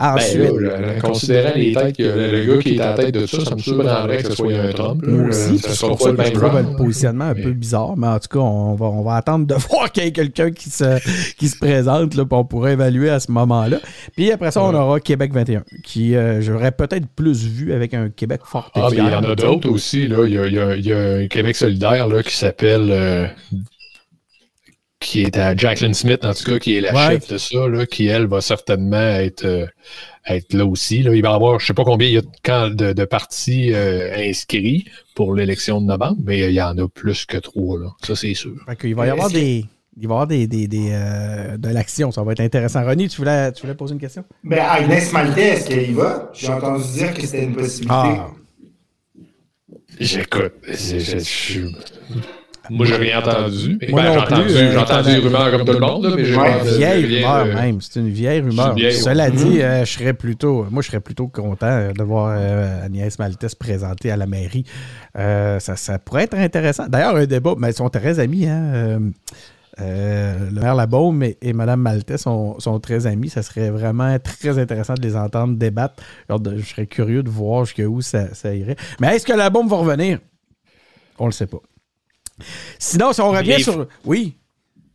Ben, 0.00 0.14
Ensuite, 0.14 0.60
là, 0.60 0.80
là, 0.80 1.00
considérant 1.00 1.50
les 1.54 1.72
têtes 1.74 1.96
que 1.98 2.02
le, 2.02 2.30
le 2.30 2.44
gars 2.54 2.62
qui 2.62 2.76
est 2.76 2.80
à 2.80 2.90
la 2.90 2.94
tête 2.94 3.14
de 3.14 3.26
ça, 3.26 3.44
ça 3.44 3.54
me 3.54 3.60
surprendrait 3.60 4.22
que 4.22 4.28
ce 4.30 4.34
soit 4.34 4.52
un 4.54 4.72
Trump. 4.72 5.02
moi 5.06 5.28
aussi, 5.28 5.58
ça 5.58 5.68
sera 5.74 5.94
pas 5.96 6.06
le 6.10 6.16
même 6.16 6.32
trouve 6.32 6.70
le 6.70 6.76
positionnement 6.76 7.24
un 7.26 7.34
mais- 7.34 7.42
peu 7.42 7.52
bizarre, 7.52 7.94
mais 7.98 8.06
en 8.06 8.18
tout 8.18 8.28
cas, 8.30 8.38
on 8.38 8.74
va, 8.74 8.86
on 8.86 9.02
va 9.02 9.16
attendre 9.16 9.46
de 9.46 9.54
voir 9.70 9.92
qu'il 9.92 10.04
y 10.04 10.06
ait 10.06 10.12
quelqu'un 10.12 10.50
qui 10.50 10.70
se, 10.70 10.98
qui 11.36 11.46
se 11.48 11.58
présente, 11.58 12.14
là, 12.14 12.24
puis 12.24 12.34
on 12.38 12.44
pourra 12.44 12.72
évaluer 12.72 13.10
à 13.10 13.20
ce 13.20 13.30
moment-là. 13.32 13.78
Puis 14.16 14.32
après 14.32 14.50
ça, 14.50 14.62
on 14.62 14.72
aura 14.74 14.98
Québec 14.98 15.32
21, 15.34 15.62
qui 15.84 16.16
euh, 16.16 16.40
j'aurais 16.40 16.72
peut-être 16.72 17.06
plus 17.14 17.44
vu 17.46 17.74
avec 17.74 17.92
un 17.92 18.08
Québec 18.08 18.40
fort 18.44 18.70
Ah, 18.74 18.88
mais 18.90 18.96
il 18.96 19.04
y 19.04 19.14
en 19.14 19.22
a 19.24 19.34
d'autres 19.34 19.68
aussi. 19.68 20.08
Là. 20.08 20.24
Il, 20.26 20.32
y 20.32 20.38
a, 20.38 20.46
il 20.46 20.54
y 20.54 20.58
a- 20.58 20.74
il 20.76 20.86
y 20.86 20.92
a 20.92 20.98
un 21.16 21.26
Québec 21.26 21.54
solidaire 21.54 22.08
là, 22.08 22.22
qui 22.22 22.34
s'appelle. 22.34 22.88
euh, 22.90 23.26
qui 25.02 25.22
est 25.22 25.36
à 25.36 25.54
Jacqueline 25.56 25.94
Smith, 25.94 26.24
en 26.24 26.32
tout 26.32 26.44
cas, 26.44 26.58
qui 26.58 26.76
est 26.76 26.80
la 26.80 26.94
Ouais. 26.94 27.14
chef 27.14 27.28
de 27.28 27.38
ça, 27.38 27.68
là, 27.68 27.84
qui, 27.86 28.06
elle, 28.06 28.26
va 28.26 28.40
certainement 28.40 28.96
être, 29.16 29.44
euh, 29.44 29.66
être 30.26 30.54
là 30.54 30.64
aussi. 30.64 31.02
Là. 31.02 31.14
Il 31.14 31.22
va 31.22 31.30
y 31.30 31.32
avoir, 31.34 31.58
je 31.60 31.66
sais 31.66 31.74
pas 31.74 31.84
combien 31.84 32.08
il 32.08 32.14
y 32.14 32.18
a 32.18 32.22
de, 32.68 32.74
de, 32.74 32.92
de 32.92 33.04
partis 33.04 33.72
euh, 33.74 34.14
inscrits 34.16 34.86
pour 35.14 35.34
l'élection 35.34 35.80
de 35.80 35.86
novembre, 35.86 36.18
mais 36.24 36.38
il 36.40 36.54
y 36.54 36.62
en 36.62 36.76
a 36.78 36.88
plus 36.88 37.26
que 37.26 37.36
trois. 37.36 37.78
Là. 37.78 37.88
Ça, 38.02 38.16
c'est 38.16 38.34
sûr. 38.34 38.54
Fait 38.66 38.76
qu'il 38.76 38.94
va 38.94 39.06
y 39.06 39.10
avoir 39.10 39.30
des. 39.30 39.64
Il 40.00 40.08
va 40.08 40.14
y 40.14 40.16
avoir 40.16 40.26
des, 40.26 40.46
des, 40.46 40.68
des, 40.68 40.88
euh, 40.92 41.58
de 41.58 41.68
l'action, 41.68 42.10
ça 42.12 42.22
va 42.22 42.32
être 42.32 42.40
intéressant. 42.40 42.82
Ronnie, 42.82 43.08
tu 43.08 43.18
voulais, 43.18 43.52
tu 43.52 43.60
voulais 43.60 43.74
poser 43.74 43.92
une 43.92 44.00
question? 44.00 44.24
Ben, 44.42 44.60
Agnès 44.60 45.12
Maltais, 45.12 45.48
est-ce 45.48 45.68
qu'elle 45.68 45.90
y 45.90 45.92
va? 45.92 46.30
J'ai 46.32 46.48
entendu 46.48 46.82
dire 46.94 47.12
que 47.12 47.20
c'était 47.20 47.44
une 47.44 47.54
possibilité. 47.54 47.88
Ah. 47.94 48.28
J'écoute. 50.00 50.54
je- 50.66 50.98
je- 50.98 51.18
je- 51.18 51.66
Moi, 52.70 52.86
j'ai 52.86 52.96
rien 52.96 53.18
entendu. 53.18 53.78
Moi 53.90 54.02
Ben, 54.02 54.06
non 54.08 54.12
j'ai 54.12 54.18
entendu, 54.20 54.42
plus, 54.44 54.56
euh, 54.56 54.70
j'ai 54.72 54.78
entendu 54.78 55.10
des 55.10 55.18
rumeurs 55.18 55.50
comme 55.50 55.64
tout 55.64 55.72
le 55.72 55.78
monde, 55.80 56.04
là, 56.06 56.12
mais 56.16 56.24
j'ai 56.24 56.36
Ouais, 56.36 56.60
vieille 56.76 57.16
rumeur 57.16 57.36
euh, 57.46 57.54
même. 57.54 57.80
C'est 57.80 58.00
une 58.00 58.08
vieille 58.10 58.40
rumeur. 58.40 58.74
vieille 58.74 58.92
Cela 58.92 59.30
dit, 59.30 59.60
euh, 59.62 59.84
je 59.84 59.92
serais 59.92 60.14
plutôt, 60.14 60.66
moi, 60.70 60.80
je 60.82 60.86
serais 60.88 61.00
plutôt 61.00 61.26
content 61.28 61.66
euh, 61.66 61.92
de 61.92 62.02
voir 62.02 62.34
euh, 62.38 62.84
Agnès 62.86 63.18
Maltais 63.18 63.48
se 63.48 63.56
présenter 63.56 64.10
à 64.12 64.16
la 64.16 64.26
mairie. 64.26 64.64
Euh, 65.18 65.58
ça, 65.58 65.74
ça 65.76 65.98
pourrait 65.98 66.24
être 66.24 66.36
intéressant. 66.36 66.86
D'ailleurs, 66.88 67.16
un 67.16 67.26
débat, 67.26 67.54
mais 67.58 67.70
ils 67.70 67.74
sont 67.74 67.88
très 67.88 68.18
amis. 68.20 68.46
Hein? 68.46 68.62
euh, 68.74 68.98
euh, 69.80 70.50
le 70.52 70.60
maire 70.60 70.74
Labaume 70.74 71.22
et, 71.22 71.38
et 71.40 71.52
Mme 71.54 71.80
Maltais 71.80 72.18
sont, 72.18 72.60
sont 72.60 72.78
très 72.78 73.06
amis. 73.06 73.30
Ça 73.30 73.42
serait 73.42 73.70
vraiment 73.70 74.18
très 74.18 74.58
intéressant 74.58 74.94
de 74.94 75.02
les 75.02 75.16
entendre 75.16 75.56
débattre. 75.56 75.94
Alors, 76.28 76.40
de- 76.40 76.58
je 76.58 76.64
serais 76.66 76.86
curieux 76.86 77.22
de 77.22 77.30
voir 77.30 77.64
jusqu'où 77.64 78.02
ça, 78.02 78.32
ça 78.34 78.54
irait. 78.54 78.76
Mais 79.00 79.16
est-ce 79.16 79.26
que 79.26 79.32
la 79.32 79.50
bombe 79.50 79.68
va 79.68 79.76
revenir? 79.78 80.18
On 81.18 81.26
le 81.26 81.32
sait 81.32 81.46
pas. 81.46 81.58
Sinon, 82.78 83.12
si 83.12 83.20
on 83.20 83.30
revient 83.30 83.62
sur. 83.62 83.86
Oui. 84.04 84.34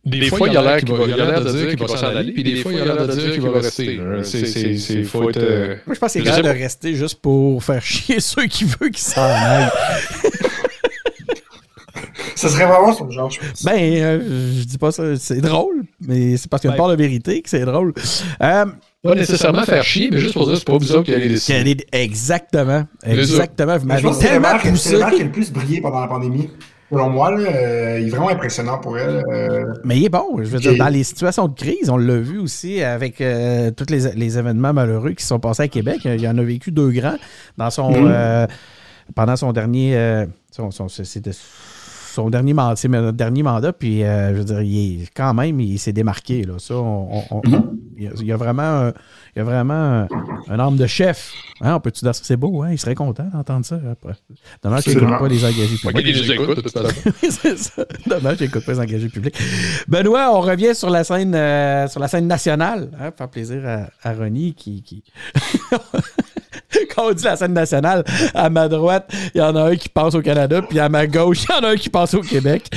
Des, 0.04 0.28
fois, 0.28 0.48
il 0.48 0.56
a 0.56 0.62
l'air 0.62 0.78
qu'il 0.78 0.94
va- 0.94 1.04
il 1.06 1.12
a 1.12 1.16
l'air 1.16 1.44
de 1.44 1.50
dire 1.52 1.68
qu'il 1.70 1.78
va 1.80 1.88
s'en 1.88 2.06
aller, 2.06 2.32
puis 2.32 2.42
des 2.42 2.56
fois, 2.62 2.72
il 2.72 2.80
a 2.80 2.84
l'air 2.86 3.06
de 3.06 3.12
dire 3.14 3.32
qu'il 3.32 3.42
va 3.42 3.50
rester. 3.60 3.96
là. 3.96 4.24
C'est- 4.24 4.46
c'est- 4.46 4.76
c'est- 4.78 5.02
faut 5.02 5.28
être, 5.28 5.36
euh, 5.36 5.76
Moi, 5.86 5.94
je 5.94 6.00
pense 6.00 6.12
que 6.14 6.18
c'est 6.20 6.24
grave 6.24 6.42
de 6.42 6.48
rester 6.48 6.94
juste 6.94 7.20
pour 7.20 7.62
faire 7.62 7.82
chier 7.82 8.18
ceux 8.20 8.46
qui 8.46 8.64
veulent 8.64 8.90
qu'ils 8.90 8.98
s'en 8.98 9.20
aillent. 9.22 9.68
Ce 12.36 12.48
serait 12.48 12.66
vraiment 12.66 12.92
son 12.94 13.10
genre, 13.10 13.30
je 13.30 13.40
pense. 13.40 13.64
Ben, 13.64 13.74
euh, 13.76 14.20
je 14.60 14.64
dis 14.64 14.78
pas 14.78 14.92
ça, 14.92 15.16
c'est 15.16 15.40
drôle, 15.40 15.82
mais 16.00 16.36
c'est 16.36 16.48
parce 16.48 16.60
qu'il 16.60 16.68
y 16.68 16.70
a 16.70 16.74
une 16.74 16.78
Ben. 16.78 16.84
part 16.84 16.96
de 16.96 17.02
vérité 17.02 17.42
que 17.42 17.50
c'est 17.50 17.64
drôle. 17.64 17.92
Euh, 18.42 18.64
Pas 19.02 19.14
nécessairement 19.16 19.64
faire 19.64 19.82
chier, 19.82 20.08
mais 20.12 20.18
juste 20.20 20.34
pour 20.34 20.44
dire 20.46 20.52
que 20.54 20.58
c'est 20.60 20.64
pas 20.64 20.78
décider. 20.78 21.40
quelle 21.46 21.68
est- 21.68 21.86
exactement, 21.92 22.84
C'est 23.02 23.14
ça. 23.14 23.20
exactement. 23.20 23.76
Vous 23.78 23.86
m'avez 23.86 24.02
pense 24.02 24.18
que 24.18 24.22
c'est 24.24 24.34
le 24.36 24.40
tellement 24.40 24.58
qui- 24.58 24.64
c'est 24.66 24.70
poussé. 24.70 24.92
le 24.92 25.16
qui 25.16 25.20
a 25.20 25.24
le 25.24 25.32
plus 25.32 25.50
brillé 25.52 25.80
pendant 25.80 26.00
la 26.00 26.06
pandémie. 26.06 26.48
Selon 26.90 27.10
moi, 27.10 27.30
là, 27.32 27.50
euh, 27.50 28.00
il 28.00 28.06
est 28.06 28.10
vraiment 28.10 28.30
impressionnant 28.30 28.78
pour 28.78 28.96
elle. 28.98 29.22
euh, 29.30 29.64
Mais 29.84 29.98
il 29.98 30.06
est 30.06 30.08
bon. 30.08 30.38
Je 30.38 30.44
veux 30.48 30.58
dire, 30.58 30.72
dans 30.78 30.88
les 30.88 31.04
situations 31.04 31.46
de 31.48 31.54
crise, 31.54 31.90
on 31.90 31.98
l'a 31.98 32.16
vu 32.16 32.38
aussi 32.38 32.82
avec 32.82 33.20
euh, 33.20 33.70
tous 33.70 33.90
les, 33.90 34.10
les 34.12 34.38
événements 34.38 34.72
malheureux 34.72 35.10
qui 35.12 35.22
se 35.22 35.28
sont 35.28 35.38
passés 35.40 35.64
à 35.64 35.68
Québec. 35.68 36.00
Il 36.06 36.20
y 36.20 36.26
en 36.28 36.38
a 36.38 36.42
vécu 36.42 36.70
deux 36.72 36.90
grands 36.90 37.16
dans 37.58 37.68
son, 37.70 37.90
Mhm. 37.90 38.06
euh, 38.10 38.46
pendant 39.14 39.36
son 39.36 39.52
dernier, 39.52 39.96
euh, 39.96 40.24
son, 40.50 40.70
son- 40.70 40.88
c'était 40.88 41.32
son 42.18 42.30
dernier 42.30 42.52
mandat, 42.52 42.74
c'est 42.76 42.88
notre 42.88 43.12
dernier 43.16 43.42
mandat. 43.44 43.72
Puis, 43.72 44.02
euh, 44.02 44.32
je 44.32 44.38
veux 44.38 44.44
dire, 44.44 44.60
il 44.62 45.02
est, 45.02 45.10
quand 45.14 45.34
même, 45.34 45.60
il 45.60 45.78
s'est 45.78 45.92
démarqué. 45.92 46.42
Là. 46.42 46.54
Ça, 46.58 46.74
on- 46.74 47.08
on- 47.12 47.24
on- 47.30 47.42
il, 47.96 48.04
y 48.04 48.06
a, 48.08 48.10
il 48.20 48.26
y 48.26 48.32
a 48.32 48.36
vraiment, 48.36 48.62
un, 48.62 48.88
il 49.34 49.38
y 49.38 49.40
a 49.40 49.44
vraiment 49.44 49.74
un, 49.74 50.08
un 50.48 50.58
arme 50.58 50.76
de 50.76 50.86
chef. 50.86 51.32
Hein, 51.60 51.74
on 51.76 51.80
peut-tu 51.80 52.04
dire? 52.04 52.14
C'est 52.14 52.36
beau, 52.36 52.62
hein? 52.62 52.70
Il 52.72 52.78
serait 52.78 52.94
content 52.96 53.26
d'entendre 53.32 53.64
ça. 53.64 53.78
Après. 53.90 54.14
Dommage 54.62 54.82
qu'il 54.84 54.94
n'écoute 54.98 55.18
pas 55.18 55.28
les 55.28 55.44
engagés 55.44 55.76
publics. 55.76 56.06
les 56.06 56.32
écoute, 56.32 56.68
ça. 57.56 57.84
Dommage, 58.06 58.38
j'écoute 58.38 58.64
pas 58.64 58.72
les 58.72 58.80
engagés 58.80 59.08
publics. 59.08 59.38
Benoît, 59.86 60.30
on 60.36 60.40
revient 60.40 60.74
sur 60.74 60.90
la 60.90 61.04
scène, 61.04 61.34
euh, 61.36 61.86
sur 61.86 62.00
la 62.00 62.08
scène 62.08 62.26
nationale. 62.26 62.90
Hein, 63.00 63.10
faire 63.16 63.28
plaisir 63.28 63.62
à, 63.64 64.08
à 64.08 64.12
Ronnie 64.12 64.54
qui. 64.54 64.82
qui... 64.82 65.04
Quand 66.94 67.08
on 67.08 67.12
dit 67.12 67.24
la 67.24 67.36
scène 67.36 67.52
nationale, 67.52 68.04
à 68.34 68.50
ma 68.50 68.68
droite, 68.68 69.10
il 69.34 69.38
y 69.38 69.42
en 69.42 69.56
a 69.56 69.62
un 69.70 69.76
qui 69.76 69.88
passe 69.88 70.14
au 70.14 70.20
Canada, 70.20 70.60
puis 70.62 70.78
à 70.78 70.88
ma 70.88 71.06
gauche, 71.06 71.44
il 71.44 71.54
y 71.54 71.58
en 71.58 71.68
a 71.68 71.72
un 71.72 71.76
qui 71.76 71.88
passe 71.88 72.14
au 72.14 72.20
Québec. 72.20 72.68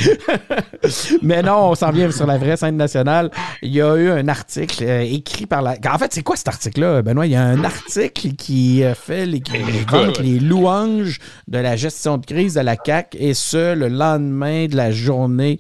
Mais 1.21 1.41
non, 1.41 1.71
on 1.71 1.75
s'en 1.75 1.91
vient 1.91 2.09
sur 2.11 2.25
la 2.25 2.37
vraie 2.37 2.55
scène 2.55 2.77
nationale. 2.77 3.31
Il 3.61 3.71
y 3.71 3.81
a 3.81 3.95
eu 3.95 4.09
un 4.09 4.27
article 4.27 4.83
euh, 4.83 5.01
écrit 5.01 5.45
par 5.45 5.61
la. 5.61 5.75
En 5.91 5.97
fait, 5.97 6.13
c'est 6.13 6.23
quoi 6.23 6.35
cet 6.35 6.47
article-là, 6.47 7.01
Benoît? 7.01 7.25
Il 7.25 7.33
y 7.33 7.35
a 7.35 7.43
un 7.43 7.63
article 7.63 8.33
qui 8.33 8.83
euh, 8.83 8.95
fait 8.95 9.25
les, 9.25 9.41
qui 9.41 9.57
vante 9.89 10.19
les 10.19 10.39
louanges 10.39 11.19
de 11.47 11.57
la 11.57 11.75
gestion 11.75 12.17
de 12.17 12.25
crise 12.25 12.53
de 12.53 12.61
la 12.61 12.77
CAC 12.77 13.15
et 13.19 13.33
ce, 13.33 13.73
le 13.75 13.89
lendemain 13.89 14.67
de 14.67 14.75
la 14.75 14.91
journée 14.91 15.59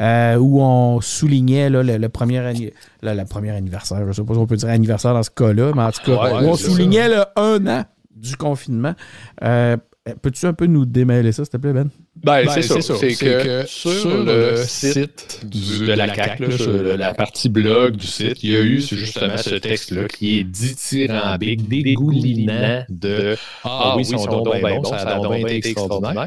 euh, 0.00 0.36
où 0.36 0.60
on 0.60 1.00
soulignait 1.00 1.70
là, 1.70 1.82
le, 1.82 1.96
le 1.96 2.08
premier 2.10 2.38
anni- 2.38 2.70
le- 3.02 3.14
le 3.14 3.24
premier 3.24 3.50
anniversaire. 3.50 3.98
Je 4.02 4.04
ne 4.08 4.12
sais 4.12 4.22
pas 4.24 4.34
si 4.34 4.38
on 4.40 4.46
peut 4.46 4.56
dire 4.56 4.68
anniversaire 4.68 5.14
dans 5.14 5.22
ce 5.22 5.30
cas-là, 5.30 5.72
mais 5.74 5.82
en 5.82 5.92
tout 5.92 6.02
cas, 6.04 6.12
Ouais, 6.22 6.44
où 6.44 6.50
on 6.50 6.56
soulignait 6.56 7.08
le 7.08 7.24
un 7.36 7.66
an 7.66 7.84
du 8.14 8.36
confinement. 8.36 8.94
Euh, 9.42 9.76
Peux-tu 10.22 10.46
un 10.46 10.54
peu 10.54 10.64
nous 10.66 10.86
démêler 10.86 11.30
ça, 11.30 11.44
s'il 11.44 11.52
te 11.52 11.56
plaît, 11.58 11.74
Ben? 11.74 11.90
Ben, 12.16 12.48
c'est 12.48 12.62
ça. 12.62 12.94
C'est 12.98 13.14
que, 13.14 13.64
sur 13.66 14.24
le 14.24 14.56
site 14.66 15.40
de 15.44 15.92
la 15.92 16.08
CAC, 16.08 16.38
là, 16.40 16.50
sur 16.56 16.72
la 16.96 17.14
partie 17.14 17.48
blog 17.50 17.96
du 17.96 18.06
site, 18.06 18.42
il 18.42 18.50
y 18.50 18.56
a 18.56 18.60
eu 18.60 18.80
justement 18.80 19.36
ce 19.36 19.54
texte-là 19.56 20.04
qui 20.08 20.38
est 20.40 20.44
dithyrambique, 20.44 21.68
dégoulinant 21.68 22.84
de 22.88 23.36
Ah 23.62 23.94
oui, 23.96 24.04
son 24.06 24.24
don 24.26 24.42
bien 24.50 24.60
bon, 24.80 24.84
ça 24.84 24.96
a 24.96 25.18
donc 25.20 25.36
été 25.36 25.56
extraordinaire. 25.68 26.26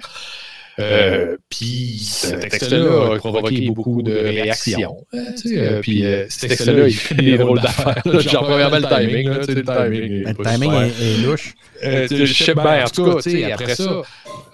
Euh, 0.79 1.37
puis 1.49 1.99
ce 1.99 2.35
texte-là 2.35 3.13
a 3.13 3.17
provoqué 3.17 3.69
beaucoup 3.69 4.01
de 4.01 4.11
réactions. 4.11 5.05
Euh, 5.13 5.81
puis 5.81 6.03
euh, 6.03 6.25
ce 6.29 6.47
texte-là, 6.47 6.87
il 6.87 6.95
fait 6.95 7.15
des 7.15 7.37
drôles 7.37 7.61
d'affaires. 7.61 8.01
Genre, 8.19 8.43
premièrement, 8.43 8.77
le 8.77 8.83
timing. 8.83 9.29
Là, 9.29 9.37
le 9.37 9.45
timing, 9.45 10.23
le 10.25 10.43
timing 10.43 10.73
est, 10.73 11.23
louche. 11.23 11.53
je 11.81 12.25
sais 12.25 12.55
bien, 12.55 12.85
en 12.85 12.89
tout 12.89 13.05
cas, 13.05 13.53
après 13.53 13.75
ça, 13.75 14.01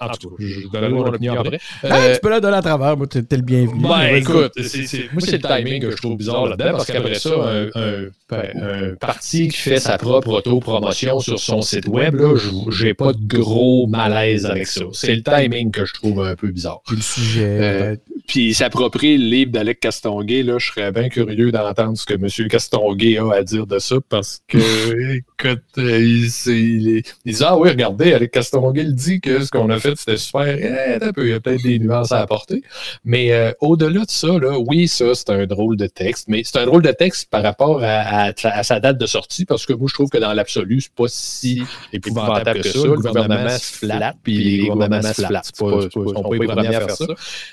en 0.02 0.10
tout 0.10 0.30
cas, 0.30 0.36
je 0.40 0.68
donne 0.68 0.92
mon 0.92 1.06
opinion 1.06 1.40
après. 1.40 1.60
Tu 1.60 2.20
peux 2.22 2.30
la 2.30 2.42
donner 2.42 2.58
à 2.58 2.62
travers, 2.62 2.98
moi, 2.98 3.08
t'es 3.08 3.24
le 3.32 3.42
bienvenu. 3.42 3.82
Ben, 3.82 4.16
écoute, 4.16 4.54
moi, 4.58 5.22
c'est 5.22 5.42
le 5.42 5.58
timing 5.58 5.82
que 5.82 5.92
je 5.92 5.98
trouve 5.98 6.18
bizarre 6.18 6.48
là-dedans, 6.48 6.72
parce 6.72 6.88
qu'après 6.88 7.16
ça, 7.16 7.32
un, 7.76 8.96
parti 9.00 9.48
qui 9.48 9.58
fait 9.58 9.80
sa 9.80 9.98
propre 9.98 10.30
auto-promotion 10.30 11.20
sur 11.20 11.40
son 11.40 11.62
site 11.62 11.88
web, 11.88 12.16
là, 12.16 12.36
j'ai 12.72 12.94
pas 12.94 13.14
de 13.14 13.26
gros 13.26 13.88
malaise 13.88 14.46
avec 14.46 14.68
ça. 14.68 14.82
C'est 14.92 15.16
le 15.16 15.24
timing 15.24 15.72
que 15.72 15.86
je 15.86 15.94
trouve 15.94 16.09
un 16.18 16.36
peu 16.36 16.50
bizarre. 16.50 16.82
Puis 16.86 16.96
le 16.96 17.02
sujet. 17.02 17.58
Euh, 17.62 17.96
puis 18.28 18.54
s'approprier 18.54 19.18
le 19.18 19.26
livre 19.26 19.52
d'Alec 19.52 19.80
Castonguay, 19.80 20.44
là, 20.44 20.60
je 20.60 20.68
serais 20.68 20.92
bien 20.92 21.10
curieux 21.10 21.52
d'entendre 21.52 21.98
ce 21.98 22.06
que 22.06 22.14
M. 22.14 22.48
Castonguay 22.48 23.18
a 23.18 23.34
à 23.34 23.44
dire 23.44 23.66
de 23.66 23.80
ça 23.80 23.96
parce 24.08 24.42
que, 24.48 24.58
écoute, 25.18 25.64
euh, 25.80 26.00
il, 26.00 27.04
il, 27.26 27.34
dit 27.34 27.44
Ah 27.44 27.58
oui, 27.58 27.70
regardez, 27.70 28.14
Alec 28.14 28.32
Castonguay 28.32 28.84
il 28.84 28.94
dit 28.94 29.20
que 29.20 29.44
ce 29.44 29.50
qu'on 29.50 29.70
a 29.70 29.80
fait, 29.80 29.96
c'était 29.98 30.18
super. 30.18 30.48
Eh, 30.48 31.00
il 31.18 31.28
y 31.28 31.34
a 31.34 31.40
peut-être 31.40 31.64
des 31.64 31.80
nuances 31.80 32.12
à 32.12 32.20
apporter. 32.20 32.62
Mais 33.04 33.32
euh, 33.32 33.52
au-delà 33.62 34.02
de 34.06 34.10
ça, 34.10 34.28
là, 34.28 34.60
oui, 34.60 34.88
ça, 34.88 35.16
c'est 35.16 35.30
un 35.30 35.46
drôle 35.46 35.78
de 35.78 35.88
texte, 35.88 36.28
mais 36.28 36.44
c'est 36.44 36.60
un 36.60 36.66
drôle 36.66 36.84
de 36.84 36.92
texte 36.92 37.30
par 37.30 37.44
rapport 37.44 37.82
à, 37.84 38.32
sa 38.64 38.80
date 38.80 38.98
de 38.98 39.06
sortie 39.06 39.46
parce 39.46 39.66
que 39.66 39.74
moi, 39.74 39.88
je 39.90 39.94
trouve 39.94 40.10
que 40.10 40.18
dans 40.18 40.34
l'absolu, 40.34 40.82
c'est 40.82 40.94
pas 40.94 41.06
si 41.08 41.64
épouvantable 41.94 42.62
que 42.62 42.70
ça. 42.70 42.88
Le 42.88 42.96
gouvernement 42.96 43.50
se 43.50 43.74
flatte, 43.74 44.18
puis 44.24 44.38
les 44.38 44.68
gouvernements 44.68 45.02
se 45.02 45.22
flattent. 45.22 45.46
C'est 45.46 45.94
pas, 45.94 45.99
sont 46.08 46.24
pas 46.24 46.36
les 46.36 46.48
premiers 46.48 46.68
à 46.68 46.72
faire 46.72 46.92
ça. 46.92 47.06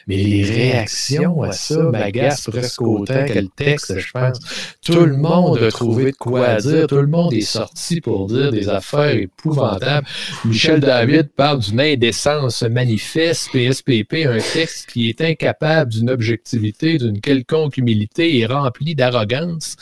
Mais 0.06 0.16
les 0.16 0.42
réactions 0.44 1.42
à 1.42 1.52
ça 1.52 1.82
m'agacent 1.82 2.48
presque 2.50 2.82
autant 2.82 3.24
que 3.24 3.38
le 3.38 3.48
texte, 3.48 3.98
je 3.98 4.10
pense. 4.12 4.38
Tout 4.84 5.04
le 5.04 5.16
monde 5.16 5.58
a 5.58 5.70
trouvé 5.70 6.12
de 6.12 6.16
quoi 6.16 6.56
dire. 6.56 6.86
Tout 6.86 6.96
le 6.96 7.06
monde 7.06 7.32
est 7.32 7.40
sorti 7.40 8.00
pour 8.00 8.26
dire 8.26 8.52
des 8.52 8.68
affaires 8.68 9.10
épouvantables. 9.10 10.06
Michel 10.44 10.80
David 10.80 11.30
parle 11.36 11.60
d'une 11.60 11.80
indécence 11.80 12.62
manifeste, 12.62 13.50
PSPP, 13.52 14.26
un 14.26 14.38
texte 14.38 14.90
qui 14.90 15.08
est 15.08 15.20
incapable 15.20 15.92
d'une 15.92 16.10
objectivité, 16.10 16.98
d'une 16.98 17.20
quelconque 17.20 17.76
humilité 17.76 18.38
et 18.38 18.46
rempli 18.46 18.94
d'arrogance. 18.94 19.76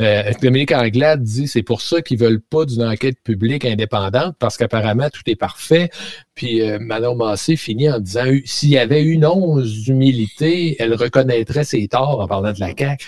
Euh, 0.00 0.32
Dominique 0.42 0.72
Anglade 0.72 1.22
dit 1.22 1.48
c'est 1.48 1.62
pour 1.62 1.80
ça 1.80 2.02
qu'ils 2.02 2.18
veulent 2.18 2.40
pas 2.40 2.64
d'une 2.64 2.82
enquête 2.82 3.18
publique 3.22 3.64
indépendante 3.64 4.36
parce 4.38 4.56
qu'apparemment 4.56 5.08
tout 5.10 5.22
est 5.26 5.36
parfait. 5.36 5.90
Puis 6.40 6.62
euh, 6.62 6.78
Manon 6.80 7.16
Massé 7.16 7.54
finit 7.54 7.90
en 7.90 7.98
disant 7.98 8.24
s'il 8.46 8.70
y 8.70 8.78
avait 8.78 9.02
une 9.02 9.26
once 9.26 9.66
d'humilité, 9.66 10.74
elle 10.78 10.94
reconnaîtrait 10.94 11.64
ses 11.64 11.86
torts 11.86 12.18
en 12.18 12.26
parlant 12.26 12.54
de 12.54 12.60
la 12.60 12.68
CAQ. 12.68 13.04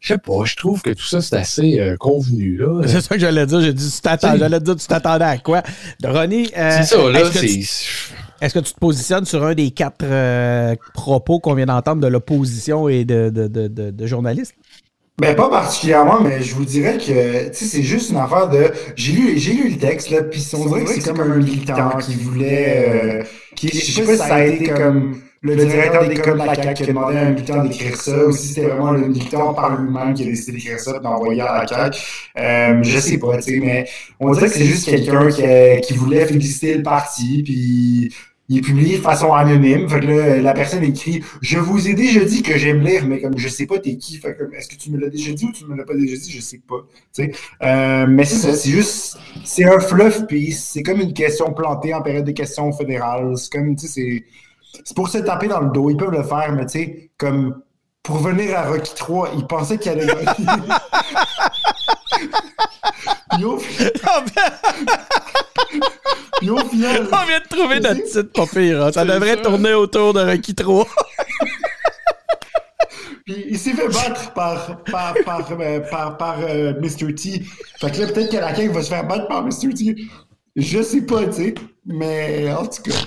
Je 0.00 0.08
sais 0.08 0.18
pas, 0.18 0.44
je 0.44 0.56
trouve 0.56 0.82
que 0.82 0.90
tout 0.90 1.04
ça, 1.04 1.20
c'est 1.20 1.36
assez 1.36 1.78
euh, 1.78 1.96
convenu. 1.96 2.56
là. 2.56 2.82
C'est 2.88 3.00
ça 3.00 3.14
que 3.14 3.20
j'allais 3.20 3.46
dire. 3.46 3.60
J'ai 3.60 3.72
dit, 3.72 4.00
j'allais 4.20 4.58
dire, 4.58 4.74
tu 4.74 4.86
t'attendais 4.88 5.24
à 5.24 5.38
quoi? 5.38 5.62
Ronnie, 6.02 6.50
euh, 6.58 6.78
c'est 6.80 6.96
ça, 6.96 7.08
là, 7.08 7.30
c'est. 7.32 7.60
Est-ce 8.40 8.54
que 8.54 8.58
tu 8.58 8.72
te 8.72 8.80
positionnes 8.80 9.26
sur 9.26 9.44
un 9.44 9.54
des 9.54 9.70
quatre 9.70 10.04
propos 10.92 11.38
qu'on 11.38 11.54
vient 11.54 11.66
d'entendre 11.66 12.02
de 12.02 12.08
l'opposition 12.08 12.88
et 12.88 13.04
de, 13.04 13.30
de, 13.30 13.46
de, 13.46 13.68
de 13.68 14.06
journalistes? 14.08 14.56
Ben, 15.22 15.36
pas 15.36 15.48
particulièrement, 15.48 16.20
mais 16.20 16.42
je 16.42 16.52
vous 16.52 16.64
dirais 16.64 16.98
que 16.98 17.50
c'est 17.52 17.82
juste 17.82 18.10
une 18.10 18.16
affaire 18.16 18.48
de. 18.48 18.72
J'ai 18.96 19.12
lu, 19.12 19.38
j'ai 19.38 19.52
lu 19.52 19.68
le 19.68 19.78
texte, 19.78 20.10
là, 20.10 20.20
puis 20.22 20.44
on 20.54 20.66
dirait 20.66 20.84
que 20.84 20.90
c'est 20.90 21.08
comme 21.08 21.20
un 21.20 21.36
militant 21.36 21.90
qui 21.98 22.16
voulait. 22.16 22.88
Euh, 22.88 23.22
qui, 23.54 23.68
je 23.68 23.92
sais 23.92 24.02
pas 24.02 24.12
si 24.12 24.18
ça 24.18 24.34
a 24.34 24.44
été 24.44 24.68
comme 24.70 25.20
le 25.42 25.54
directeur 25.54 26.08
des 26.08 26.16
coms 26.16 26.32
de 26.32 26.38
la 26.38 26.54
CAQ 26.56 26.74
qui 26.74 26.82
a 26.82 26.86
demandé 26.86 27.16
à 27.16 27.20
un 27.20 27.30
militant 27.30 27.62
d'écrire 27.62 27.96
ça, 27.96 28.26
ou 28.26 28.32
si 28.32 28.48
c'était 28.48 28.66
vraiment 28.66 28.90
le 28.90 29.06
militant 29.06 29.54
par 29.54 29.80
lui-même 29.80 30.12
qui 30.14 30.24
a 30.24 30.26
décidé 30.26 30.58
d'écrire 30.58 30.80
ça 30.80 30.96
et 30.96 31.00
d'envoyer 31.00 31.42
à 31.42 31.60
la 31.60 31.66
CAQ. 31.68 32.00
Euh, 32.38 32.82
je 32.82 32.98
sais 32.98 33.18
pas, 33.18 33.36
tu 33.36 33.42
sais, 33.42 33.60
mais 33.60 33.88
on 34.18 34.32
dirait 34.32 34.46
que 34.46 34.54
c'est 34.54 34.64
juste 34.64 34.90
quelqu'un 34.90 35.28
qui, 35.28 35.86
qui 35.86 35.94
voulait 35.94 36.26
féliciter 36.26 36.74
le 36.74 36.82
parti, 36.82 37.44
puis 37.44 38.12
il 38.52 38.58
est 38.58 38.60
publié 38.60 38.98
de 38.98 39.02
façon 39.02 39.32
anonyme. 39.32 39.88
Fait 39.88 40.00
que 40.00 40.06
là, 40.06 40.36
la 40.42 40.52
personne 40.52 40.84
écrit 40.84 41.24
Je 41.40 41.58
vous 41.58 41.88
ai 41.88 41.94
déjà 41.94 42.22
dit 42.22 42.42
que 42.42 42.58
j'aime 42.58 42.82
lire, 42.82 43.06
mais 43.06 43.18
comme 43.18 43.38
je 43.38 43.48
sais 43.48 43.66
pas 43.66 43.78
t'es 43.78 43.96
qui. 43.96 44.18
Fait 44.18 44.36
que 44.36 44.54
est-ce 44.54 44.68
que 44.68 44.76
tu 44.76 44.90
me 44.90 44.98
l'as 44.98 45.08
déjà 45.08 45.32
dit 45.32 45.46
ou 45.46 45.52
tu 45.52 45.64
me 45.64 45.74
l'as 45.74 45.84
pas 45.84 45.94
déjà 45.94 46.16
dit? 46.16 46.30
Je 46.30 46.40
sais 46.42 46.60
pas. 46.68 46.84
Euh, 47.62 48.06
mais 48.06 48.24
c'est 48.24 48.36
ça, 48.36 48.54
c'est 48.54 48.68
juste 48.70 49.16
c'est 49.42 49.64
un 49.64 49.80
fluff 49.80 50.26
piece. 50.26 50.68
C'est 50.70 50.82
comme 50.82 51.00
une 51.00 51.14
question 51.14 51.54
plantée 51.54 51.94
en 51.94 52.02
période 52.02 52.26
de 52.26 52.32
questions 52.32 52.70
fédérales. 52.72 53.38
C'est 53.38 53.50
comme 53.50 53.74
tu 53.74 53.86
sais, 53.86 53.92
c'est. 53.92 54.24
C'est 54.84 54.96
pour 54.96 55.08
se 55.08 55.18
taper 55.18 55.48
dans 55.48 55.60
le 55.60 55.70
dos. 55.70 55.88
Ils 55.88 55.96
peuvent 55.96 56.10
le 56.10 56.22
faire, 56.22 56.52
mais 56.54 56.66
tu 56.66 56.72
sais, 56.72 57.10
comme 57.16 57.62
pour 58.02 58.18
venir 58.18 58.58
à 58.58 58.64
Rocky 58.68 58.94
3, 58.94 59.30
ils 59.36 59.46
pensaient 59.46 59.78
qu'il 59.78 59.92
allait 59.92 60.06
Yo, 63.38 63.58
Yo, 66.42 66.58
final. 66.68 67.08
On 67.12 67.26
vient 67.26 67.40
de 67.40 67.48
trouver 67.48 67.80
notre 67.80 68.02
titre 68.04 68.32
pas 68.32 68.46
pire. 68.46 68.84
Hein. 68.84 68.92
Ça 68.92 69.04
devrait 69.04 69.40
tourner 69.40 69.74
autour 69.74 70.14
de 70.14 70.20
Rocky 70.20 70.54
3. 70.54 70.86
Puis 73.24 73.46
il 73.50 73.58
s'est 73.58 73.72
fait 73.72 73.86
battre 73.86 74.32
par, 74.32 74.82
par, 74.84 75.14
par, 75.24 75.46
euh, 75.60 75.80
par, 75.80 76.16
par 76.16 76.40
euh, 76.40 76.72
Mr. 76.80 77.14
T. 77.14 77.42
Fait 77.80 77.92
que 77.92 78.00
là, 78.00 78.08
peut-être 78.08 78.32
que 78.32 78.36
la 78.36 78.52
va 78.72 78.82
se 78.82 78.88
faire 78.88 79.06
battre 79.06 79.28
par 79.28 79.44
Mr. 79.44 79.72
T. 79.74 79.94
Je 80.56 80.82
sais 80.82 81.02
pas, 81.02 81.24
tu 81.26 81.32
sais. 81.32 81.54
Mais 81.86 82.52
en 82.52 82.66
tout 82.66 82.82
cas, 82.82 82.98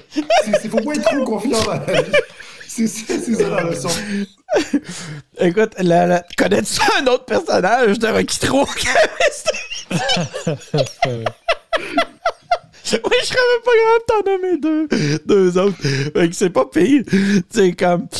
il 0.63 0.69
faut 0.69 0.77
pas 0.77 0.93
être 0.93 1.03
trop 1.03 1.23
confiant 1.25 1.61
dans 1.63 1.73
la 1.73 2.01
vie. 2.01 2.11
C'est 2.67 2.87
ça 2.87 3.49
la 3.49 3.63
leçon. 3.63 3.89
Écoute, 5.39 5.73
la, 5.79 6.23
connais-tu 6.37 6.79
un 6.99 7.07
autre 7.07 7.25
personnage 7.25 7.99
de 7.99 8.07
Rocky 8.07 8.39
3 8.39 8.65
oui, 9.91 9.95
je 12.91 12.97
serais 13.25 13.39
même 13.39 13.63
pas 13.65 13.71
grave 13.81 13.99
de 13.99 14.05
t'en 14.05 14.21
nommer 14.31 14.57
deux, 14.57 14.87
deux 15.25 15.57
autres. 15.57 15.81
Fait 15.81 16.29
que 16.29 16.35
c'est 16.35 16.51
pas 16.51 16.65
pire. 16.65 17.03
C'est 17.49 17.71
comme. 17.73 18.07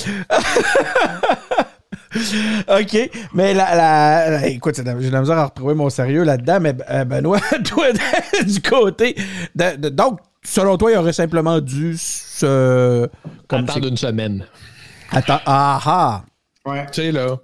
OK, 2.68 3.12
mais 3.34 3.54
la, 3.54 3.76
la, 3.76 4.48
écoute, 4.48 4.76
j'ai 4.76 4.84
de 4.84 5.10
la 5.10 5.22
misère 5.22 5.38
à 5.38 5.46
retrouver 5.46 5.76
mon 5.76 5.92
sérieux 5.92 6.24
là-dedans, 6.24 6.60
mais 6.62 6.74
euh, 6.90 7.06
Benoît, 7.06 7.40
toi, 7.66 7.88
du 8.44 8.62
côté. 8.62 9.16
De, 9.54 9.90
donc, 9.90 10.20
selon 10.44 10.78
toi, 10.78 10.92
il 10.92 10.98
aurait 10.98 11.14
simplement 11.14 11.60
dû 11.60 11.96
se. 11.98 13.08
Comme 13.48 13.66
Attendre 13.66 13.88
une 13.88 13.98
semaine. 13.98 14.48
Attends, 15.12 15.42
ah 15.46 15.80
ah! 15.86 16.24
Ouais. 16.66 16.88
Tu 16.88 17.02
sais, 17.04 17.12
là. 17.12 17.38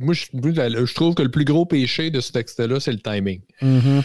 moi, 0.00 0.14
je, 0.14 0.94
trouve 0.94 1.14
que 1.14 1.22
le 1.22 1.30
plus 1.30 1.44
gros 1.44 1.66
péché 1.66 2.10
de 2.10 2.20
ce 2.20 2.32
texte-là, 2.32 2.80
c'est 2.80 2.92
le 2.92 2.98
timing. 2.98 3.40
Mm-hmm. 3.60 4.02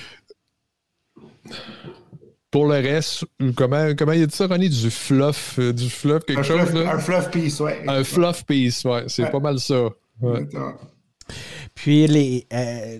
Pour 2.49 2.65
le 2.67 2.75
reste, 2.75 3.25
comment, 3.55 3.93
comment 3.97 4.13
il 4.13 4.23
a 4.23 4.25
dit 4.25 4.35
ça, 4.35 4.47
Ronnie? 4.47 4.69
Du 4.69 4.89
fluff, 4.89 5.59
euh, 5.59 5.73
du 5.73 5.89
fluff, 5.89 6.23
quelque 6.25 6.43
chose? 6.43 6.73
là? 6.73 6.93
Un 6.93 6.99
fluff 6.99 7.29
piece, 7.29 7.59
ouais. 7.59 7.83
Un 7.87 8.03
fluff 8.03 8.45
piece, 8.45 8.85
ouais. 8.85 9.03
C'est 9.07 9.29
pas 9.29 9.39
mal 9.39 9.59
ça. 9.59 9.89
Puis 11.75 12.07
les, 12.07 12.47
euh, 12.53 12.99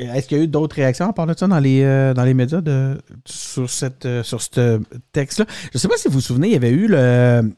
est-ce 0.00 0.28
qu'il 0.28 0.38
y 0.38 0.40
a 0.40 0.44
eu 0.44 0.48
d'autres 0.48 0.76
réactions 0.76 1.08
à 1.08 1.12
part 1.12 1.26
de 1.26 1.34
ça 1.36 1.46
dans 1.46 1.58
les, 1.58 1.82
euh, 1.82 2.14
dans 2.14 2.24
les 2.24 2.34
médias 2.34 2.60
de, 2.60 2.98
sur, 3.24 3.68
cette, 3.68 4.06
euh, 4.06 4.22
sur 4.22 4.40
ce 4.40 4.80
texte-là? 5.12 5.46
Je 5.64 5.70
ne 5.74 5.78
sais 5.78 5.88
pas 5.88 5.96
si 5.96 6.08
vous 6.08 6.14
vous 6.14 6.20
souvenez, 6.20 6.48
il 6.48 6.52
y 6.52 6.56
avait 6.56 6.70
eu 6.70 6.90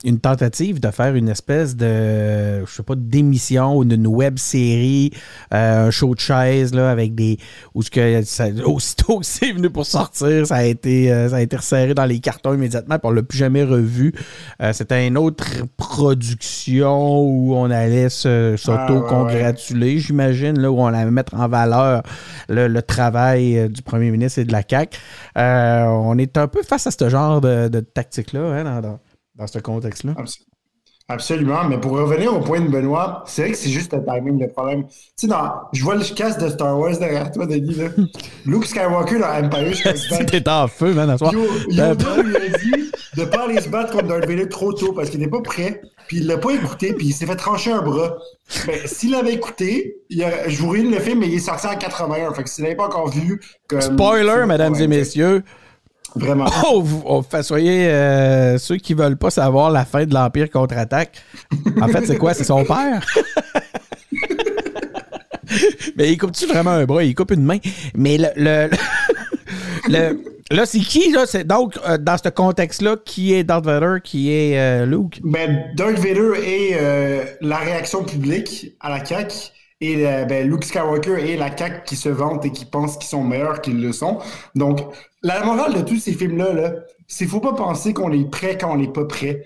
une 0.04 0.18
tentative 0.20 0.80
de 0.80 0.90
faire 0.90 1.14
une 1.14 1.28
espèce 1.28 1.76
de, 1.76 2.64
je 2.64 2.70
sais 2.70 2.82
pas, 2.82 2.94
d'émission 2.96 3.76
ou 3.76 3.84
d'une 3.84 4.06
web 4.06 4.38
série, 4.38 5.12
euh, 5.54 5.88
un 5.88 5.90
show 5.90 6.14
de 6.14 6.20
chaise 6.20 6.74
là, 6.74 6.90
avec 6.90 7.14
des. 7.14 7.38
Où 7.74 7.82
ce 7.82 7.90
que 7.90 8.22
ça, 8.22 8.46
aussitôt 8.64 9.20
que 9.20 9.26
c'est 9.26 9.52
venu 9.52 9.70
pour 9.70 9.86
sortir, 9.86 10.46
ça 10.46 10.56
a 10.56 10.64
été, 10.64 11.08
ça 11.28 11.36
a 11.36 11.40
été 11.40 11.56
resserré 11.56 11.94
dans 11.94 12.04
les 12.04 12.20
cartons 12.20 12.54
immédiatement, 12.54 12.98
puis 12.98 13.08
on 13.08 13.10
ne 13.10 13.16
l'a 13.16 13.22
plus 13.22 13.38
jamais 13.38 13.64
revu. 13.64 14.12
C'était 14.72 15.06
une 15.06 15.16
autre 15.16 15.44
production 15.76 17.20
où 17.20 17.54
on 17.54 17.70
allait 17.70 18.08
s'auto-congratuler, 18.08 19.98
j'imagine, 19.98 20.60
là, 20.60 20.70
où 20.70 20.80
on 20.80 20.86
allait 20.86 21.10
mettre 21.10 21.34
en 21.34 21.48
valeur 21.48 22.02
le, 22.48 22.80
travail 22.80 23.58
euh, 23.58 23.68
du 23.68 23.82
premier 23.82 24.10
ministre 24.10 24.38
et 24.38 24.44
de 24.44 24.52
la 24.52 24.62
CAQ. 24.68 24.98
Euh, 25.38 25.84
on 25.84 26.18
est 26.18 26.36
un 26.36 26.48
peu 26.48 26.62
face 26.62 26.86
à 26.86 26.90
ce 26.90 27.08
genre 27.08 27.40
de, 27.40 27.80
tactique-là 27.80 28.40
hein, 28.40 28.82
dans, 28.82 29.46
ce 29.46 29.58
contexte-là. 29.58 30.14
Absolument, 31.08 31.64
mais 31.68 31.78
pour 31.78 31.92
revenir 31.92 32.34
au 32.34 32.40
point 32.40 32.60
de 32.60 32.68
Benoît, 32.68 33.24
c'est 33.26 33.42
vrai 33.42 33.50
que 33.50 33.58
c'est 33.58 33.70
juste 33.70 33.92
le 33.92 34.04
timing 34.04 34.40
le 34.40 34.48
problème. 34.48 34.86
Tu 34.86 34.92
sais, 35.16 35.26
dans, 35.26 35.52
je 35.72 35.82
vois 35.82 35.96
le 35.96 36.14
casse 36.14 36.38
de 36.38 36.48
Star 36.48 36.78
Wars 36.78 36.96
derrière 36.96 37.30
toi, 37.32 37.44
Denis. 37.44 37.74
Là. 37.74 37.88
Luke 38.46 38.64
Skywalker 38.64 39.18
dans 39.18 39.26
Empire 39.26 39.76
Back. 40.10 40.26
T'es 40.26 40.48
en 40.48 40.68
feu, 40.68 40.94
man, 40.94 41.10
à 41.10 41.18
soir. 41.18 41.32
Yo- 41.32 41.44
Yoda 41.68 42.22
lui 42.22 42.36
a 42.36 42.48
dit 42.48 42.90
de 43.16 43.24
pas 43.24 43.44
aller 43.44 43.60
se 43.60 43.68
battre 43.68 43.92
contre 43.92 44.08
Darth 44.08 44.26
Vader 44.26 44.48
trop 44.48 44.72
tôt 44.72 44.92
parce 44.92 45.10
qu'il 45.10 45.20
n'est 45.20 45.28
pas 45.28 45.42
prêt, 45.42 45.82
puis 46.08 46.18
il 46.18 46.26
l'a 46.26 46.38
pas 46.38 46.52
écouté, 46.52 46.92
puis 46.94 47.08
il 47.08 47.12
s'est 47.12 47.26
fait 47.26 47.36
trancher 47.36 47.72
un 47.72 47.82
bras. 47.82 48.16
Ben, 48.66 48.78
s'il 48.86 49.14
avait 49.14 49.34
écouté, 49.34 49.96
il 50.08 50.22
a, 50.24 50.48
je 50.48 50.58
vous 50.58 50.70
ruine 50.70 50.90
le 50.90 50.98
film, 50.98 51.20
mais 51.20 51.28
il 51.28 51.34
est 51.34 51.40
sorti 51.40 51.66
en 51.66 51.76
81. 51.76 52.32
Fait 52.34 52.42
que 52.42 52.50
s'il 52.50 52.64
n'avait 52.64 52.76
pas 52.76 52.86
encore 52.86 53.08
vu. 53.08 53.40
Comme, 53.68 53.80
Spoiler, 53.80 54.46
mesdames 54.46 54.74
et 54.76 54.86
messieurs. 54.86 55.42
Vraiment. 56.14 56.46
Oh, 56.70 56.82
vous, 56.82 57.02
oh, 57.06 57.22
soyez 57.42 57.88
euh, 57.88 58.58
ceux 58.58 58.76
qui 58.76 58.94
veulent 58.94 59.16
pas 59.16 59.30
savoir 59.30 59.70
la 59.70 59.84
fin 59.84 60.04
de 60.04 60.12
l'Empire 60.14 60.50
contre-attaque. 60.50 61.22
En 61.80 61.88
fait, 61.88 62.06
c'est 62.06 62.18
quoi? 62.18 62.34
C'est 62.34 62.44
son 62.44 62.64
père? 62.64 63.04
Mais 65.96 66.10
il 66.12 66.18
coupe-tu 66.18 66.46
vraiment 66.46 66.70
un 66.70 66.84
bras? 66.84 67.02
Il 67.04 67.14
coupe 67.14 67.30
une 67.32 67.44
main? 67.44 67.58
Mais 67.94 68.16
le. 68.18 68.28
le- 68.36 68.70
le- 69.88 70.22
là, 70.52 70.66
c'est 70.66 70.80
qui, 70.80 71.10
là? 71.10 71.26
C'est 71.26 71.44
donc, 71.44 71.78
euh, 71.86 71.98
dans 71.98 72.16
ce 72.16 72.28
contexte-là, 72.28 72.96
qui 73.04 73.34
est 73.34 73.44
Darth 73.44 73.64
Vader, 73.64 73.96
qui 74.02 74.32
est 74.32 74.58
euh, 74.58 74.86
Luke? 74.86 75.20
Ben, 75.24 75.64
Darth 75.76 75.98
Vader 75.98 76.32
est 76.44 76.76
euh, 76.80 77.24
la 77.40 77.58
réaction 77.58 78.04
publique 78.04 78.74
à 78.80 78.90
la 78.90 79.04
CAQ 79.04 79.34
et 79.80 80.04
ben, 80.28 80.48
Luke 80.48 80.62
Skywalker 80.62 81.32
est 81.32 81.36
la 81.36 81.56
CAQ 81.56 81.82
qui 81.84 81.96
se 81.96 82.08
vante 82.08 82.44
et 82.44 82.52
qui 82.52 82.64
pense 82.64 82.96
qu'ils 82.96 83.08
sont 83.08 83.24
meilleurs 83.24 83.60
qu'ils 83.60 83.82
le 83.82 83.92
sont. 83.92 84.18
Donc, 84.54 84.78
la 85.24 85.42
morale 85.44 85.74
de 85.74 85.80
tous 85.80 85.98
ces 85.98 86.12
films-là, 86.12 86.52
là, 86.52 86.72
c'est 87.08 87.26
faut 87.26 87.40
pas 87.40 87.52
penser 87.52 87.92
qu'on 87.92 88.12
est 88.12 88.30
prêt 88.30 88.56
quand 88.56 88.72
on 88.72 88.76
n'est 88.76 88.92
pas 88.92 89.04
prêt. 89.04 89.42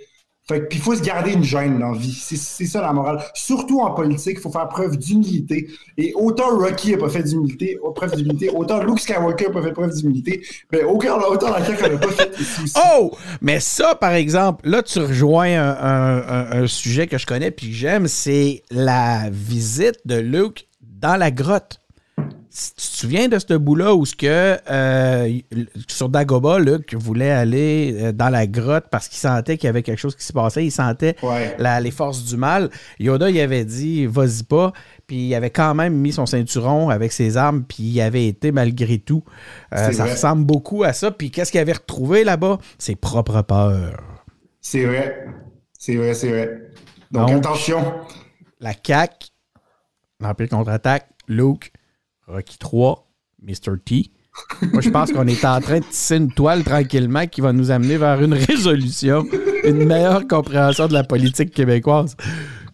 Fait 0.49 0.61
que, 0.61 0.67
puis 0.67 0.79
il 0.79 0.83
faut 0.83 0.95
se 0.95 1.03
garder 1.03 1.33
une 1.33 1.43
gêne 1.43 1.81
dans 1.81 1.91
la 1.91 1.99
vie. 1.99 2.13
C'est, 2.13 2.67
ça 2.67 2.81
la 2.81 2.93
morale. 2.93 3.21
Surtout 3.35 3.81
en 3.81 3.93
politique, 3.93 4.35
il 4.39 4.41
faut 4.41 4.51
faire 4.51 4.69
preuve 4.69 4.97
d'humilité. 4.97 5.69
Et 5.99 6.13
autant 6.15 6.57
Rocky 6.57 6.93
n'a 6.93 6.99
pas 6.99 7.09
fait 7.09 7.25
d'humilité, 7.25 7.79
preuve 7.95 8.15
d'humilité, 8.15 8.51
autant 8.51 8.83
Luke 8.83 9.01
Skywalker 9.01 9.47
n'a 9.47 9.53
pas 9.53 9.63
fait 9.63 9.73
preuve 9.73 9.95
d'humilité, 9.95 10.43
ben 10.71 10.85
aucun, 10.85 11.15
autant 11.15 11.51
la 11.51 11.61
n'a 11.61 11.99
pas 11.99 12.09
fait. 12.09 12.33
Oh! 12.77 13.11
Mais 13.41 13.59
ça, 13.59 13.95
par 13.97 14.13
exemple, 14.13 14.69
là, 14.69 14.83
tu 14.83 15.01
rejoins 15.01 15.59
un 15.59 16.67
sujet 16.67 17.07
que 17.07 17.19
je 17.19 17.27
connais 17.27 17.51
puis 17.51 17.69
que 17.69 17.75
j'aime, 17.75 18.07
c'est 18.07 18.63
la 18.71 19.31
visite 19.31 19.99
de 20.05 20.17
Luke 20.17 20.69
dans 20.81 21.17
la 21.17 21.31
grotte. 21.31 21.81
Tu 22.19 22.73
te 22.75 22.81
souviens 22.81 23.29
de 23.29 23.39
ce 23.39 23.53
bout-là 23.53 23.95
où 23.95 24.07
ce 24.07 24.17
que 24.17 24.57
euh, 24.71 25.39
sur 25.89 26.09
Dagoba, 26.09 26.59
Luke 26.59 26.95
voulait 26.95 27.31
aller 27.31 27.95
euh, 28.01 28.13
dans 28.13 28.31
la 28.31 28.47
grotte 28.47 28.87
parce 28.91 29.09
qu'il 29.09 29.19
sentait 29.19 29.59
qu'il 29.59 29.67
y 29.67 29.69
avait 29.69 29.83
quelque 29.83 29.99
chose 29.99 30.17
qui 30.17 30.25
se 30.25 30.33
passait. 30.33 30.65
Il 30.65 30.71
sentait 30.71 31.17
Ouais. 31.23 31.55
la- 31.59 31.81
les 31.81 31.91
forces 31.91 32.25
du 32.25 32.39
mal. 32.39 32.71
Yoda, 32.99 33.29
il 33.29 33.39
avait 33.41 33.67
dit 33.67 34.07
vas-y 34.07 34.43
pas. 34.45 34.73
Puis 35.07 35.29
il 35.29 35.35
avait 35.35 35.51
quand 35.51 35.75
même 35.75 35.95
mis 35.95 36.13
son 36.13 36.25
ceinturon 36.25 36.89
avec 36.89 37.13
ses 37.13 37.37
armes, 37.37 37.63
puis 37.65 37.83
il 37.83 38.01
avait 38.01 38.27
été 38.27 38.53
malgré 38.53 38.99
tout. 38.99 39.23
Euh, 39.75 39.93
ça 39.93 40.05
vrai. 40.05 40.13
ressemble 40.13 40.45
beaucoup 40.47 40.83
à 40.83 40.95
ça. 40.95 41.11
Puis 41.11 41.31
qu'est-ce 41.31 41.53
qu'il 41.53 41.61
avait 41.61 41.75
retrouvé 41.75 42.25
là-bas? 42.25 42.57
Ses 42.79 42.97
propres 42.97 43.43
peurs. 43.43 44.01
C'est 44.63 44.87
vrai. 44.87 45.27
C'est 45.79 45.97
vrai, 45.97 46.15
c'est 46.15 46.31
vrai. 46.31 46.51
Donc, 47.13 47.29
Donc- 47.29 47.37
attention. 47.45 47.85
La 48.61 48.73
CAQ, 48.73 49.29
l'Empire 50.21 50.49
contre-attaque, 50.49 51.07
Luke, 51.29 51.71
Rocky 52.29 52.59
3, 52.59 53.07
Mr. 53.43 53.79
T. 53.85 54.11
Moi, 54.73 54.83
je 54.83 54.91
pense 54.91 55.13
qu'on 55.13 55.27
est 55.27 55.45
en 55.45 55.61
train 55.61 55.79
de 55.79 55.85
tisser 55.85 56.17
une 56.17 56.31
toile 56.33 56.65
tranquillement 56.65 57.27
qui 57.27 57.41
va 57.41 57.53
nous 57.53 57.71
amener 57.71 57.97
vers 57.97 58.21
une 58.21 58.35
résolution, 58.35 59.25
une 59.65 59.85
meilleure 59.87 60.27
compréhension 60.27 60.89
de 60.89 60.93
la 60.93 61.05
politique 61.05 61.53
québécoise. 61.53 62.17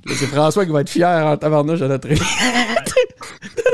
C'est 0.08 0.26
François 0.26 0.64
qui 0.64 0.72
va 0.72 0.80
être 0.80 0.90
fier 0.90 1.26
en 1.26 1.36
tabarnouche 1.36 1.80
de 1.80 1.86
notre, 1.86 2.08
de 2.08 2.16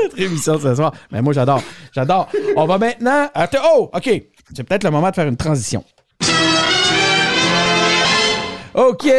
notre 0.03 0.19
émission 0.21 0.59
ce 0.59 0.75
soir. 0.75 0.93
Mais 1.11 1.21
moi, 1.21 1.33
j'adore. 1.33 1.63
J'adore. 1.93 2.29
On 2.55 2.65
va 2.65 2.77
maintenant. 2.77 3.27
Oh, 3.63 3.89
OK. 3.93 4.23
C'est 4.53 4.63
peut-être 4.63 4.83
le 4.83 4.91
moment 4.91 5.09
de 5.09 5.15
faire 5.15 5.27
une 5.27 5.37
transition. 5.37 5.83
OK, 8.79 9.11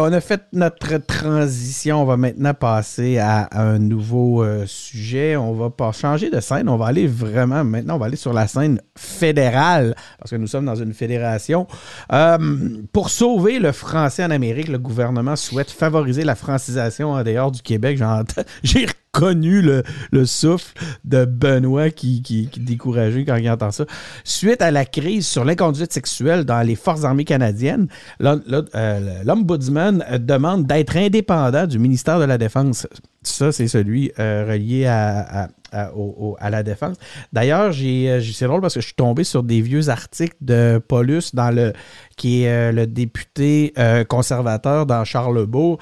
on 0.00 0.12
a 0.12 0.20
fait 0.20 0.42
notre 0.52 0.96
transition. 0.96 2.02
On 2.02 2.04
va 2.06 2.16
maintenant 2.16 2.54
passer 2.54 3.18
à 3.18 3.48
un 3.52 3.78
nouveau 3.78 4.42
euh, 4.42 4.64
sujet. 4.66 5.36
On 5.36 5.52
va 5.52 5.70
pas 5.70 5.92
changer 5.92 6.28
de 6.28 6.40
scène. 6.40 6.68
On 6.68 6.76
va 6.76 6.86
aller 6.86 7.06
vraiment, 7.06 7.62
maintenant, 7.62 7.94
on 7.94 7.98
va 7.98 8.06
aller 8.06 8.16
sur 8.16 8.32
la 8.32 8.48
scène 8.48 8.80
fédérale, 8.98 9.94
parce 10.18 10.32
que 10.32 10.36
nous 10.36 10.48
sommes 10.48 10.64
dans 10.64 10.74
une 10.74 10.92
fédération. 10.92 11.68
Euh, 12.12 12.82
pour 12.92 13.10
sauver 13.10 13.60
le 13.60 13.70
français 13.70 14.24
en 14.24 14.32
Amérique, 14.32 14.66
le 14.66 14.78
gouvernement 14.78 15.36
souhaite 15.36 15.70
favoriser 15.70 16.24
la 16.24 16.34
francisation 16.34 17.12
en 17.12 17.22
dehors 17.22 17.52
du 17.52 17.62
Québec. 17.62 18.02
J'ai 18.64 18.88
reconnu 19.16 19.62
le, 19.62 19.82
le 20.12 20.26
souffle 20.26 20.74
de 21.04 21.24
Benoît 21.24 21.90
qui, 21.90 22.22
qui, 22.22 22.48
est 22.54 22.58
découragé 22.58 23.24
quand 23.24 23.36
il 23.36 23.48
entend 23.50 23.70
ça. 23.70 23.84
Suite 24.24 24.62
à 24.62 24.70
la 24.70 24.84
crise 24.84 25.26
sur 25.26 25.44
l'inconduite 25.44 25.92
sexuelle 25.92 26.44
dans 26.44 26.62
les 26.62 26.76
forces 26.76 27.04
armées 27.04 27.24
canadiennes, 27.24 27.88
euh, 28.22 29.22
l'Ombudsman 29.24 30.04
demande 30.20 30.66
d'être 30.66 30.96
indépendant 30.96 31.66
du 31.66 31.78
ministère 31.78 32.18
de 32.18 32.24
la 32.24 32.38
Défense. 32.38 32.86
Ça, 33.22 33.50
c'est 33.50 33.66
celui 33.66 34.12
euh, 34.20 34.46
relié 34.48 34.86
à, 34.86 35.48
à- 35.72 36.50
la 36.50 36.62
défense. 36.62 36.96
D'ailleurs, 37.32 37.72
euh, 37.76 38.20
c'est 38.22 38.44
drôle 38.46 38.60
parce 38.60 38.74
que 38.74 38.80
je 38.80 38.86
suis 38.86 38.94
tombé 38.94 39.24
sur 39.24 39.42
des 39.42 39.60
vieux 39.60 39.88
articles 39.88 40.36
de 40.40 40.80
Paulus, 40.86 41.34
dans 41.34 41.50
le, 41.50 41.72
qui 42.16 42.44
est 42.44 42.72
le 42.72 42.86
député 42.86 43.74
conservateur 44.08 44.86
dans 44.86 45.04
Charlebourg, 45.04 45.78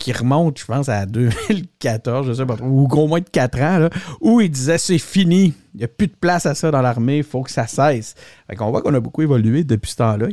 qui 0.00 0.12
remonte, 0.12 0.58
je 0.58 0.64
pense, 0.64 0.88
à 0.88 1.06
2014, 1.06 2.26
je 2.26 2.32
sais 2.32 2.46
pas 2.46 2.56
ou 2.60 2.88
au 2.90 3.06
moins 3.06 3.20
de 3.20 3.28
4 3.30 3.60
ans, 3.60 3.88
où 4.20 4.40
il 4.40 4.50
disait 4.50 4.78
c'est 4.78 4.98
fini, 4.98 5.54
il 5.74 5.78
n'y 5.78 5.84
a 5.84 5.88
plus 5.88 6.08
de 6.08 6.14
place 6.20 6.46
à 6.46 6.54
ça 6.54 6.70
dans 6.70 6.82
l'armée, 6.82 7.18
il 7.18 7.22
faut 7.22 7.42
que 7.42 7.50
ça 7.50 7.66
cesse. 7.66 8.14
Fait 8.48 8.56
voit 8.56 8.82
qu'on 8.82 8.94
a 8.94 9.00
beaucoup 9.00 9.22
évolué 9.22 9.62
depuis 9.62 9.90
ce 9.92 9.96
temps-là. 9.96 10.28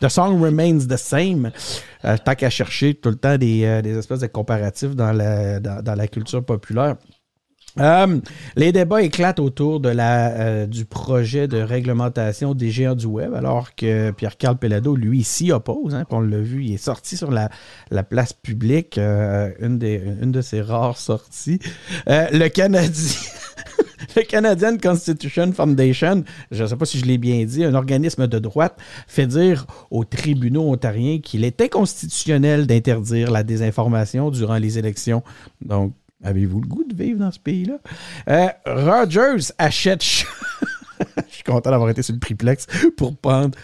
The 0.00 0.08
song 0.08 0.42
remains 0.42 0.86
the 0.86 0.96
same. 0.96 1.50
Euh, 2.04 2.16
tant 2.22 2.34
qu'à 2.34 2.50
chercher 2.50 2.94
tout 2.94 3.08
le 3.08 3.16
temps 3.16 3.38
des, 3.38 3.64
euh, 3.64 3.98
espèces 3.98 4.20
de 4.20 4.26
comparatifs 4.26 4.94
dans 4.94 5.12
la 5.12 6.08
culture 6.08 6.44
populaire. 6.44 6.96
Euh, 7.80 8.20
les 8.56 8.72
débats 8.72 9.02
éclatent 9.02 9.40
autour 9.40 9.80
de 9.80 9.88
la, 9.88 10.30
euh, 10.30 10.66
du 10.66 10.84
projet 10.84 11.48
de 11.48 11.58
réglementation 11.58 12.54
des 12.54 12.70
géants 12.70 12.94
du 12.94 13.06
web, 13.06 13.34
alors 13.34 13.74
que 13.74 14.12
Pierre-Carl 14.12 14.56
Pelado, 14.56 14.94
lui, 14.94 15.24
s'y 15.24 15.50
oppose. 15.50 15.94
Hein, 15.94 16.04
on 16.10 16.20
l'a 16.20 16.38
vu, 16.38 16.64
il 16.64 16.74
est 16.74 16.78
sorti 16.78 17.16
sur 17.16 17.30
la, 17.30 17.50
la 17.90 18.04
place 18.04 18.32
publique, 18.32 18.98
euh, 18.98 19.50
une, 19.60 19.78
des, 19.78 20.00
une 20.22 20.30
de 20.30 20.40
ses 20.40 20.60
rares 20.60 20.98
sorties. 20.98 21.58
Le 22.06 22.48
Canadien. 22.48 23.12
Le 24.16 24.22
Canadian 24.22 24.76
Constitution 24.76 25.50
Foundation, 25.52 26.24
je 26.50 26.62
ne 26.62 26.68
sais 26.68 26.76
pas 26.76 26.84
si 26.84 26.98
je 26.98 27.04
l'ai 27.04 27.18
bien 27.18 27.44
dit, 27.44 27.64
un 27.64 27.74
organisme 27.74 28.26
de 28.26 28.38
droite, 28.38 28.78
fait 29.08 29.26
dire 29.26 29.66
aux 29.90 30.04
tribunaux 30.04 30.70
ontariens 30.70 31.18
qu'il 31.20 31.44
est 31.44 31.60
inconstitutionnel 31.60 32.66
d'interdire 32.66 33.30
la 33.30 33.42
désinformation 33.42 34.30
durant 34.30 34.58
les 34.58 34.78
élections. 34.78 35.22
Donc, 35.64 35.94
avez-vous 36.22 36.60
le 36.60 36.66
goût 36.66 36.84
de 36.84 36.94
vivre 36.94 37.18
dans 37.18 37.30
ce 37.30 37.38
pays-là? 37.38 37.78
Euh, 38.28 38.48
Rogers 38.66 39.52
achète. 39.58 40.02
Je 41.28 41.34
suis 41.34 41.42
content 41.42 41.70
d'avoir 41.70 41.90
été 41.90 42.02
sur 42.02 42.14
le 42.14 42.20
triplex 42.20 42.66
pour 42.96 43.16
prendre 43.16 43.58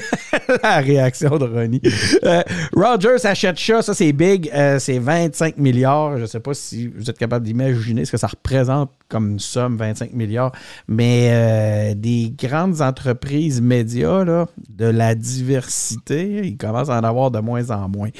la 0.62 0.80
réaction 0.80 1.38
de 1.38 1.46
Ronnie. 1.46 1.80
Euh, 2.24 2.42
Rogers 2.74 3.24
achète 3.24 3.58
ça, 3.58 3.82
ça 3.82 3.94
c'est 3.94 4.12
big, 4.12 4.50
euh, 4.54 4.78
c'est 4.78 4.98
25 4.98 5.56
milliards. 5.56 6.18
Je 6.18 6.22
ne 6.22 6.26
sais 6.26 6.40
pas 6.40 6.52
si 6.52 6.88
vous 6.88 7.08
êtes 7.08 7.18
capable 7.18 7.46
d'imaginer 7.46 8.04
ce 8.04 8.12
que 8.12 8.18
ça 8.18 8.26
représente 8.26 8.92
comme 9.08 9.38
somme, 9.38 9.76
25 9.76 10.12
milliards. 10.12 10.52
Mais 10.86 11.94
des 11.96 12.34
grandes 12.36 12.82
entreprises 12.82 13.60
médias, 13.62 14.24
là, 14.24 14.46
de 14.68 14.86
la 14.86 15.14
diversité, 15.14 16.42
ils 16.44 16.56
commencent 16.58 16.90
à 16.90 16.98
en 16.98 17.04
avoir 17.04 17.30
de 17.30 17.40
moins 17.40 17.70
en 17.70 17.88
moins. 17.88 18.10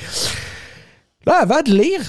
Là, 1.27 1.38
avant 1.40 1.62
de 1.62 1.70
lire 1.70 2.01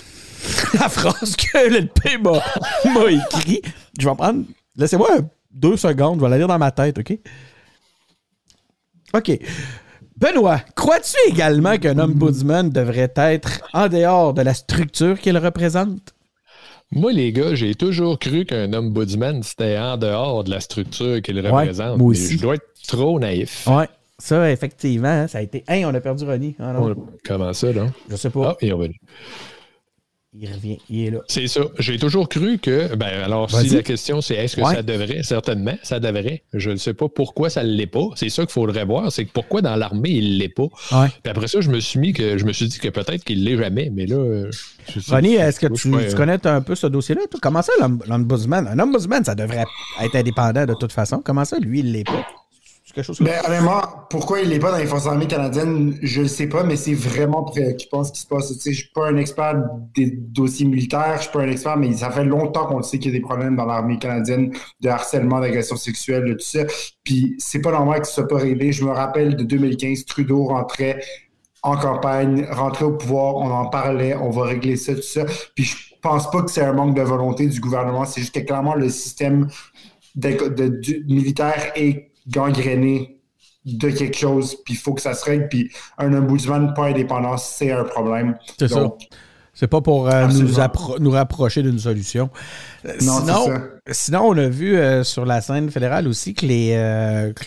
la 0.79 0.89
phrase 0.89 1.35
que 1.35 1.69
le 1.69 1.77
LP 1.79 2.17
m'a 2.21 3.11
écrit, 3.11 3.61
je 3.99 4.07
vais 4.09 4.15
prendre. 4.15 4.43
Laissez-moi 4.77 5.09
deux 5.51 5.77
secondes, 5.77 6.19
je 6.19 6.23
vais 6.25 6.29
la 6.29 6.37
lire 6.37 6.47
dans 6.47 6.57
ma 6.59 6.71
tête, 6.71 6.97
OK? 6.99 7.17
OK. 9.13 9.39
Benoît, 10.17 10.61
crois-tu 10.75 11.15
également 11.29 11.77
qu'un 11.77 11.99
ombudsman 11.99 12.69
devrait 12.69 13.11
être 13.15 13.61
en 13.73 13.87
dehors 13.89 14.33
de 14.33 14.41
la 14.41 14.53
structure 14.53 15.19
qu'il 15.19 15.37
représente? 15.37 16.13
Moi, 16.91 17.11
les 17.11 17.31
gars, 17.33 17.55
j'ai 17.55 17.75
toujours 17.75 18.17
cru 18.19 18.45
qu'un 18.45 18.71
ombudsman, 18.73 19.43
c'était 19.43 19.77
en 19.77 19.97
dehors 19.97 20.43
de 20.43 20.51
la 20.51 20.59
structure 20.61 21.21
qu'il 21.21 21.39
Ouais, 21.41 21.49
représente. 21.49 21.97
moi 21.97 21.97
Mais 21.97 22.03
aussi. 22.05 22.37
Je 22.37 22.41
dois 22.41 22.55
être 22.55 22.67
trop 22.87 23.19
naïf. 23.19 23.67
Ouais, 23.67 23.89
ça, 24.19 24.49
effectivement, 24.51 25.07
hein, 25.09 25.27
ça 25.27 25.39
a 25.39 25.41
été. 25.41 25.63
Hey, 25.67 25.83
on 25.83 25.93
a 25.93 25.99
perdu 25.99 26.23
Ronnie. 26.25 26.55
Ah, 26.59 26.71
non, 26.73 26.95
Comment 27.25 27.51
ça, 27.53 27.71
là? 27.73 27.87
je 28.09 28.15
sais 28.15 28.29
pas. 28.29 28.51
Ah, 28.51 28.57
et 28.61 28.71
on 28.71 28.77
va 28.77 28.85
il 30.37 30.51
revient, 30.51 30.77
il 30.89 31.05
est 31.05 31.11
là. 31.11 31.19
C'est 31.27 31.47
ça. 31.47 31.61
J'ai 31.79 31.97
toujours 31.97 32.27
cru 32.27 32.57
que, 32.57 32.93
ben 32.95 33.23
alors 33.23 33.49
si 33.49 33.69
la 33.69 33.83
question 33.83 34.21
c'est 34.21 34.35
est-ce 34.35 34.57
que 34.57 34.63
ça 34.63 34.81
devrait, 34.81 35.23
certainement, 35.23 35.75
ça 35.81 35.99
devrait. 35.99 36.43
Je 36.53 36.71
ne 36.71 36.75
sais 36.75 36.93
pas 36.93 37.07
pourquoi 37.07 37.49
ça 37.49 37.63
ne 37.63 37.69
l'est 37.69 37.87
pas. 37.87 38.09
C'est 38.15 38.29
ça 38.29 38.43
qu'il 38.43 38.51
faudrait 38.51 38.85
voir, 38.85 39.11
c'est 39.11 39.25
que 39.25 39.31
pourquoi 39.31 39.61
dans 39.61 39.75
l'armée 39.75 40.09
il 40.09 40.33
ne 40.33 40.39
l'est 40.39 40.49
pas. 40.49 40.67
Puis 40.89 41.31
après 41.31 41.47
ça, 41.47 41.61
je 41.61 41.69
me 41.69 41.79
suis 41.79 41.99
mis 41.99 42.13
que 42.13 42.37
je 42.37 42.45
me 42.45 42.51
suis 42.51 42.67
dit 42.67 42.79
que 42.79 42.89
peut-être 42.89 43.23
qu'il 43.23 43.43
ne 43.43 43.49
l'est 43.49 43.57
jamais, 43.57 43.89
mais 43.93 44.05
là. 44.05 44.49
Ronnie, 45.07 45.35
est-ce 45.35 45.59
que 45.59 45.67
tu, 45.67 46.15
connais 46.15 46.45
un 46.45 46.61
peu 46.61 46.75
ce 46.75 46.87
dossier-là? 46.87 47.21
Comment 47.41 47.61
ça, 47.61 47.71
l'ombudsman? 48.07 48.67
Un 48.67 48.79
ombudsman, 48.79 49.23
ça 49.23 49.35
devrait 49.35 49.63
être 50.01 50.15
indépendant 50.15 50.65
de 50.65 50.73
toute 50.73 50.91
façon. 50.91 51.21
Comment 51.23 51.45
ça, 51.45 51.59
lui, 51.59 51.79
il 51.79 51.87
ne 51.87 51.91
l'est 51.93 52.03
pas? 52.03 52.25
Ben, 53.19 53.41
honnêtement, 53.45 53.81
pourquoi 54.09 54.39
il 54.41 54.49
n'est 54.49 54.59
pas 54.59 54.71
dans 54.71 54.77
les 54.77 54.85
forces 54.85 55.07
armées 55.07 55.27
canadiennes, 55.27 55.97
je 56.01 56.21
ne 56.21 56.27
sais 56.27 56.47
pas, 56.47 56.63
mais 56.63 56.75
c'est 56.75 56.93
vraiment 56.93 57.43
préoccupant 57.43 58.03
ce 58.03 58.11
qui 58.11 58.21
se 58.21 58.27
passe. 58.27 58.53
Je 58.63 58.69
ne 58.69 58.73
suis 58.73 58.89
pas 58.93 59.07
un 59.07 59.17
expert 59.17 59.55
des 59.93 60.11
dossiers 60.11 60.65
militaires, 60.65 61.13
je 61.13 61.17
ne 61.17 61.21
suis 61.23 61.31
pas 61.31 61.41
un 61.41 61.49
expert, 61.49 61.77
mais 61.77 61.91
ça 61.93 62.09
fait 62.11 62.23
longtemps 62.23 62.65
qu'on 62.67 62.81
sait 62.81 62.97
qu'il 62.97 63.11
y 63.11 63.15
a 63.15 63.17
des 63.17 63.25
problèmes 63.25 63.55
dans 63.55 63.65
l'armée 63.65 63.97
canadienne 63.97 64.53
de 64.79 64.89
harcèlement, 64.89 65.39
d'agression 65.39 65.75
sexuelle, 65.75 66.25
de 66.25 66.33
tout 66.33 66.45
ça. 66.45 66.63
Puis 67.03 67.35
c'est 67.37 67.59
pas 67.59 67.71
normal 67.71 68.01
que 68.01 68.07
ce 68.07 68.13
soit 68.13 68.27
pas 68.27 68.37
réglé. 68.37 68.71
Je 68.71 68.85
me 68.85 68.91
rappelle 68.91 69.35
de 69.35 69.43
2015, 69.43 70.05
Trudeau 70.05 70.45
rentrait 70.45 71.01
en 71.63 71.77
campagne, 71.77 72.45
rentrait 72.51 72.85
au 72.85 72.91
pouvoir, 72.91 73.35
on 73.37 73.49
en 73.49 73.65
parlait, 73.65 74.15
on 74.15 74.29
va 74.29 74.43
régler 74.43 74.75
ça, 74.75 74.93
tout 74.93 75.01
ça. 75.01 75.25
Puis 75.55 75.65
je 75.65 75.75
pense 76.01 76.29
pas 76.29 76.43
que 76.43 76.51
c'est 76.51 76.61
un 76.61 76.73
manque 76.73 76.95
de 76.95 77.01
volonté 77.01 77.47
du 77.47 77.59
gouvernement, 77.59 78.05
c'est 78.05 78.21
juste 78.21 78.35
que 78.35 78.39
clairement 78.39 78.75
le 78.75 78.87
système 78.89 79.47
de, 80.15 81.07
militaire 81.07 81.71
est 81.75 82.11
gangréné 82.27 83.21
de 83.65 83.89
quelque 83.89 84.17
chose, 84.17 84.57
puis 84.63 84.75
il 84.75 84.77
faut 84.77 84.93
que 84.93 85.01
ça 85.01 85.13
se 85.13 85.25
règle, 85.25 85.47
puis 85.49 85.71
un 85.97 86.13
ombudsman 86.13 86.73
pas 86.73 86.85
indépendant, 86.85 87.37
c'est 87.37 87.71
un 87.71 87.83
problème. 87.83 88.37
C'est 88.59 88.67
ça. 88.67 88.91
C'est 89.55 89.67
pas 89.67 89.79
pour 89.79 90.09
euh, 90.09 90.27
nous, 90.27 90.49
nous, 90.99 91.11
rapprocher 91.11 91.63
d'une 91.63 91.79
solution. 91.79 92.29
Euh, 92.85 92.91
sinon, 92.99 93.53
sinon, 93.89 94.21
on 94.27 94.37
a 94.37 94.49
vu 94.49 94.75
euh, 94.75 95.05
sur 95.05 95.25
la 95.25 95.39
scène 95.39 95.71
fédérale 95.71 96.09
aussi 96.09 96.33
que, 96.33 96.45
les, 96.45 96.75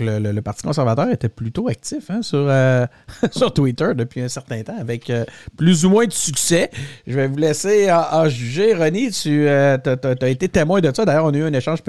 le, 0.01 0.41
Parti 0.41 0.63
conservateur 0.63 1.11
était 1.11 1.29
plutôt 1.29 1.69
actif 1.69 2.11
hein, 2.11 2.23
sur, 2.23 2.51
sur 3.31 3.53
Twitter 3.53 3.91
depuis 3.95 4.23
un 4.23 4.29
certain 4.29 4.63
temps, 4.63 4.79
avec 4.81 5.13
plus 5.59 5.85
ou 5.85 5.91
moins 5.91 6.07
de 6.07 6.13
succès. 6.13 6.71
Je 7.07 7.15
vais 7.15 7.27
vous 7.27 7.37
laisser 7.37 7.93
en, 7.93 8.27
juger. 8.31 8.75
René, 8.75 9.11
tu 9.11 9.47
as, 9.47 9.79
été 10.23 10.49
témoin 10.49 10.81
de 10.81 10.91
ça. 10.95 11.05
D'ailleurs, 11.05 11.27
on 11.27 11.35
a 11.35 11.37
eu 11.37 11.45
un 11.45 11.53
échange 11.53 11.81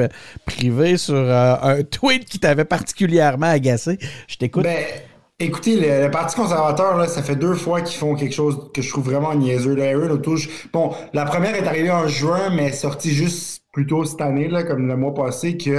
privé 0.45 0.97
sur 0.97 1.15
un 1.15 1.81
tweet 1.89 2.25
qui 2.25 2.39
t'avait 2.39 2.65
particulièrement 2.65 3.47
agacé. 3.47 3.97
Je 4.27 4.35
t'écoute. 4.35 4.63
Ben, 4.63 4.83
Écoutez, 5.41 5.77
le, 5.77 6.11
Parti 6.11 6.35
conservateur, 6.35 6.97
là, 6.97 7.07
ça 7.07 7.23
fait 7.23 7.37
deux 7.37 7.53
fois 7.53 7.79
qu'ils 7.79 7.97
font 7.97 8.13
quelque 8.15 8.35
chose 8.35 8.69
que 8.73 8.81
je 8.81 8.89
trouve 8.89 9.05
vraiment 9.05 9.33
niaiseux. 9.33 9.73
Là, 9.73 10.17
touche. 10.17 10.49
Bon, 10.73 10.91
la 11.13 11.23
première 11.23 11.55
est 11.55 11.65
arrivée 11.65 11.91
en 11.91 12.09
juin, 12.09 12.49
mais 12.53 12.73
sortie 12.73 13.11
juste 13.11 13.63
plutôt 13.71 14.03
cette 14.03 14.19
année, 14.19 14.49
là, 14.49 14.63
comme 14.63 14.85
le 14.87 14.97
mois 14.97 15.13
passé, 15.13 15.55
qu'il 15.55 15.75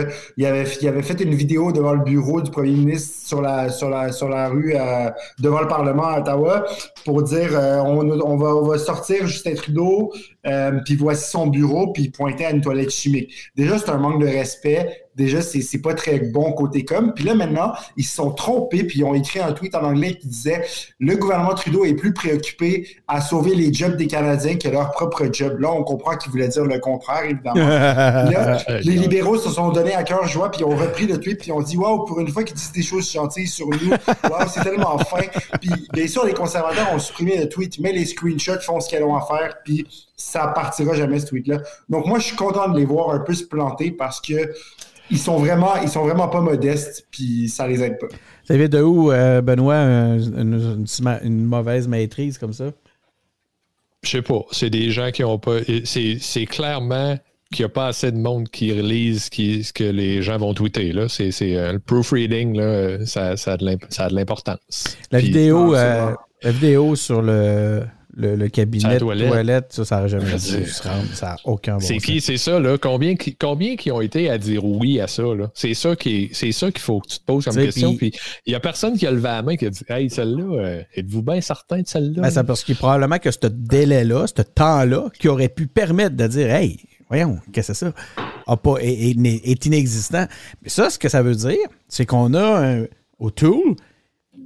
avait, 0.47 0.65
il 0.81 0.89
avait 0.89 1.03
fait 1.03 1.21
une 1.21 1.35
vidéo 1.35 1.73
devant 1.73 1.93
le 1.93 2.03
bureau 2.03 2.41
du 2.41 2.51
premier 2.51 2.71
ministre 2.71 3.27
sur 3.27 3.43
la, 3.43 3.69
sur 3.69 3.91
la, 3.91 4.13
sur 4.13 4.31
la 4.31 4.49
rue 4.49 4.75
euh, 4.75 5.11
devant 5.41 5.61
le 5.61 5.69
Parlement 5.69 6.05
à 6.05 6.21
Ottawa 6.21 6.65
pour 7.05 7.23
dire 7.23 7.51
euh, 7.53 7.81
on, 7.81 8.09
on, 8.09 8.37
va, 8.37 8.55
on 8.57 8.63
va 8.63 8.79
sortir 8.79 9.27
Justin 9.27 9.55
Trudeau, 9.55 10.13
euh, 10.47 10.81
puis 10.87 10.97
voici 10.97 11.31
son 11.31 11.49
bureau, 11.49 11.93
puis 11.93 12.09
pointer 12.09 12.47
à 12.47 12.53
une 12.53 12.63
toilette 12.63 12.91
chimique. 12.91 13.35
Déjà, 13.57 13.77
c'est 13.77 13.91
un 13.91 13.99
manque 13.99 14.23
de 14.23 14.29
respect 14.29 15.05
déjà, 15.21 15.43
c'est 15.43 15.83
pas 15.83 15.95
très 15.95 16.19
bon 16.19 16.53
côté 16.53 16.85
com. 16.85 17.13
Puis 17.15 17.25
là, 17.25 17.35
maintenant, 17.35 17.73
ils 17.97 18.05
se 18.05 18.15
sont 18.15 18.33
trompés, 18.33 18.85
puis 18.85 19.01
ils 19.01 19.05
ont 19.05 19.15
écrit 19.15 19.41
un 19.41 19.53
tweet 19.53 19.75
en 19.75 19.83
anglais 19.83 20.15
qui 20.15 20.27
disait 20.27 20.65
le 20.99 21.17
gouvernement 21.17 21.55
Trudeau 21.55 21.85
est 21.85 21.95
plus 21.95 22.13
préoccupé 22.13 22.89
à 23.07 23.21
sauver 23.21 23.55
les 23.55 23.73
jobs 23.73 23.97
des 23.97 24.07
Canadiens 24.07 24.57
que 24.57 24.69
leur 24.69 24.91
propre 24.91 25.27
job. 25.33 25.61
Là, 25.61 25.73
on 25.73 25.83
comprend 25.83 26.17
qu'ils 26.17 26.31
voulaient 26.31 26.49
dire 26.49 26.65
le 26.65 26.79
contraire, 26.79 27.25
évidemment. 27.25 27.55
là, 28.31 28.59
les 28.83 28.95
libéraux 28.95 29.37
se 29.37 29.51
sont 29.51 29.71
donnés 29.71 29.95
à 29.95 30.03
cœur 30.03 30.27
joie, 30.27 30.51
puis 30.51 30.61
ils 30.61 30.65
ont 30.65 30.77
repris 30.77 31.07
le 31.07 31.19
tweet, 31.19 31.39
puis 31.39 31.49
ils 31.49 31.53
ont 31.53 31.63
dit 31.63 31.77
Waouh, 31.77 32.05
pour 32.05 32.21
une 32.21 32.29
fois 32.29 32.43
qu'ils 32.43 32.57
disent 32.57 32.73
des 32.73 32.83
choses 32.83 33.11
gentilles 33.11 33.47
sur 33.47 33.69
nous, 33.69 33.91
waouh, 34.31 34.49
c'est 34.49 34.63
tellement 34.63 34.99
fin. 34.99 35.23
Puis 35.61 35.71
bien 35.93 36.07
sûr, 36.07 36.25
les 36.25 36.35
conservateurs 36.35 36.93
ont 36.95 36.99
supprimé 36.99 37.37
le 37.39 37.49
tweet, 37.49 37.79
mais 37.81 37.93
les 37.93 38.07
screenshots 38.07 38.61
font 38.61 38.81
ce 38.81 38.89
qu'elles 38.89 39.05
ont 39.05 39.17
à 39.17 39.23
faire, 39.23 39.59
puis 39.65 39.87
ça 40.17 40.49
partira 40.49 40.95
jamais 40.95 41.19
ce 41.19 41.27
tweet-là. 41.27 41.59
Donc 41.89 42.07
moi, 42.07 42.19
je 42.19 42.27
suis 42.27 42.37
content 42.37 42.69
de 42.69 42.79
les 42.79 42.85
voir 42.85 43.11
un 43.11 43.21
peu 43.21 43.33
se 43.33 43.45
planter 43.45 43.91
parce 43.91 44.21
que 44.21 44.53
ils 45.11 45.19
sont 45.19 45.39
vraiment, 45.39 45.77
ils 45.83 45.89
sont 45.89 46.05
vraiment 46.05 46.29
pas 46.29 46.41
modestes, 46.41 47.07
puis 47.11 47.49
ça 47.49 47.67
les 47.67 47.83
aide 47.83 47.99
pas. 47.99 48.09
Ça 48.45 48.57
vient 48.57 48.69
de 48.69 48.81
où, 48.81 49.13
euh, 49.13 49.41
Benoît, 49.41 49.77
une, 49.77 51.45
mauvaise 51.45 51.89
maîtrise 51.89 52.39
comme 52.39 52.53
ça? 52.53 52.73
Je 54.03 54.11
sais 54.11 54.23
pas. 54.23 54.43
C'est 54.51 54.71
des 54.71 54.91
gens 54.91 55.11
qui 55.11 55.25
ont 55.25 55.39
pas. 55.39 55.59
C'est 55.85 56.47
clairement 56.47 57.19
qu'il 57.53 57.65
n'y 57.65 57.67
a 57.67 57.69
pas 57.69 57.89
assez 57.89 58.13
de 58.13 58.17
monde 58.17 58.49
qui 58.49 58.73
relise 58.73 59.25
ce 59.25 59.73
que 59.73 59.85
les 59.85 60.23
gens 60.23 60.39
vont 60.39 60.55
tweeter. 60.55 60.93
Là. 60.93 61.09
C'est, 61.09 61.33
euh, 61.43 61.73
le 61.73 61.79
proofreading, 61.81 62.57
là, 62.57 63.05
ça, 63.07 63.37
ça 63.37 63.55
a 63.55 63.57
de 63.57 64.15
l'importance. 64.15 64.97
La 65.11 65.19
vidéo, 65.19 65.75
euh, 65.75 66.15
la 66.43 66.51
vidéo 66.53 66.95
sur 66.95 67.21
le 67.21 67.83
le, 68.17 68.49
cabinet 68.49 68.95
de 68.95 68.99
toilette, 68.99 69.67
ça, 69.71 69.85
ça 69.85 70.01
n'a 70.01 70.09
jamais 70.09 70.33
dû 70.33 70.39
se 70.39 70.83
rendre. 70.83 71.07
Ça 71.15 71.27
n'a 71.27 71.37
aucun 71.45 71.75
bon 71.75 71.81
C'est 71.81 71.99
qui, 71.99 72.21
c'est 72.21 72.37
ça, 72.37 72.59
là? 72.59 72.77
Combien, 72.79 73.15
combien 73.39 73.77
qui 73.77 73.91
ont 73.91 74.01
été 74.01 74.31
à 74.31 74.39
dire 74.39 74.65
oui 74.65 75.01
à 75.01 75.07
ça, 75.07 75.23
là? 75.23 75.51
C'est 75.55 75.75
ça 75.75 75.95
qu'il 75.97 76.31
faut 76.79 77.01
que 77.01 77.09
tu 77.09 77.19
te 77.19 77.25
poses 77.25 77.45
comme 77.45 77.57
question. 77.57 77.95
Puis 77.95 78.13
il 78.47 78.51
n'y 78.51 78.55
a 78.57 78.61
personne 78.61 78.97
qui 78.97 79.07
a 79.07 79.11
levé 79.11 79.23
la 79.23 79.43
main 79.43 79.57
qui 79.57 79.67
a 79.67 79.71
dit 79.71 79.85
Hey, 79.89 80.11
celle-là, 80.11 80.43
euh, 80.43 80.83
êtes-vous 80.95 81.23
bien 81.23 81.41
certain 81.41 81.81
de 81.83 81.87
celle-là? 81.87 82.23
Ben, 82.23 82.31
c'est 82.31 82.45
parce 82.45 82.65
qu'il 82.65 82.77
probablement 82.77 83.19
que 83.19 83.31
ce 83.31 83.47
délai-là, 83.47 84.27
ce 84.27 84.43
temps-là, 84.43 85.11
qui 85.19 85.29
aurait 85.29 85.49
pu 85.49 85.67
permettre 85.67 86.17
de 86.17 86.27
dire 86.27 86.51
Hey, 86.51 86.81
voyons, 87.09 87.39
qu'est-ce 87.53 87.69
que 87.69 87.75
c'est 87.75 87.87
ça? 87.87 87.93
A 88.47 88.57
pas, 88.57 88.77
est, 88.81 89.11
est, 89.11 89.67
inexistant. 89.67 90.27
Mais 90.63 90.69
ça, 90.69 90.91
ce 90.91 90.99
que 90.99 91.09
ça 91.09 91.23
veut 91.23 91.37
dire, 91.37 91.59
c'est 91.89 92.07
qu'on 92.07 92.35
a 92.35 92.67
un, 92.67 92.87
au 93.19 93.31
tool 93.31 93.77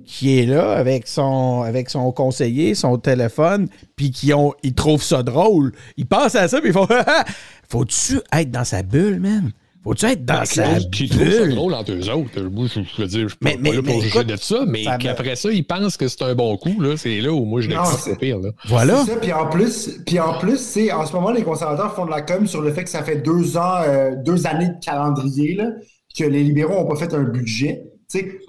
qui 0.05 0.39
est 0.39 0.47
là 0.47 0.73
avec 0.73 1.07
son, 1.07 1.63
avec 1.63 1.91
son 1.91 2.13
conseiller, 2.13 2.75
son 2.75 2.99
téléphone, 2.99 3.69
puis 3.97 4.11
qui 4.11 4.33
ont, 4.35 4.53
ils 4.63 4.75
trouvent 4.75 5.03
ça 5.03 5.23
drôle. 5.23 5.73
Ils 5.97 6.07
pensent 6.07 6.35
à 6.35 6.49
ça, 6.49 6.61
puis 6.61 6.71
ils 6.71 6.73
font 6.73 6.89
Faut-tu 7.69 8.21
être 8.33 8.51
dans 8.51 8.65
sa 8.65 8.83
bulle, 8.83 9.21
man? 9.21 9.51
Faut-tu 9.83 10.07
être 10.07 10.25
dans 10.25 10.45
sa 10.45 10.75
bulle? 10.75 10.91
Qui 10.91 11.09
trouvent 11.09 11.31
ça 11.31 11.47
drôle 11.47 11.75
entre 11.75 11.93
eux 11.93 12.11
autres? 12.11 12.43
Moi, 12.43 12.67
je, 12.73 13.03
veux 13.03 13.09
dire, 13.09 13.29
je 13.29 13.29
suis 13.29 13.37
pas, 13.39 13.73
là 13.73 13.83
pour 13.83 14.01
juger 14.01 14.25
de 14.25 14.37
ça, 14.37 14.65
mais 14.67 14.85
qu'après 14.99 15.37
ça, 15.37 15.51
ils 15.51 15.67
pensent 15.67 15.97
que 15.97 16.09
c'est 16.09 16.23
un 16.23 16.35
bon 16.35 16.57
coup. 16.57 16.81
Là. 16.81 16.97
C'est 16.97 17.21
là 17.21 17.33
où 17.33 17.45
moi, 17.45 17.61
je 17.61 17.69
l'ai 17.69 17.75
pas 17.75 18.17
pire. 18.19 18.39
Là. 18.39 18.51
Voilà. 18.67 19.05
Ça, 19.05 19.17
puis 19.17 19.33
en 19.33 19.49
plus, 19.49 20.01
puis 20.07 20.21
en 20.21 20.39
plus 20.39 20.59
c'est, 20.59 20.93
en 20.93 21.07
ce 21.07 21.13
moment, 21.13 21.31
les 21.31 21.43
conservateurs 21.43 21.95
font 21.95 22.07
de 22.07 22.11
la 22.11 22.23
com 22.23 22.47
sur 22.47 22.63
le 22.63 22.73
fait 22.73 22.85
que 22.85 22.91
ça 22.91 23.03
fait 23.03 23.17
deux 23.17 23.57
ans, 23.57 23.83
euh, 23.87 24.13
deux 24.25 24.47
années 24.47 24.69
de 24.69 24.85
calendrier, 24.85 25.55
là, 25.55 25.71
que 26.17 26.25
les 26.25 26.43
libéraux 26.43 26.75
n'ont 26.75 26.87
pas 26.87 26.97
fait 26.97 27.13
un 27.13 27.25
budget 27.25 27.83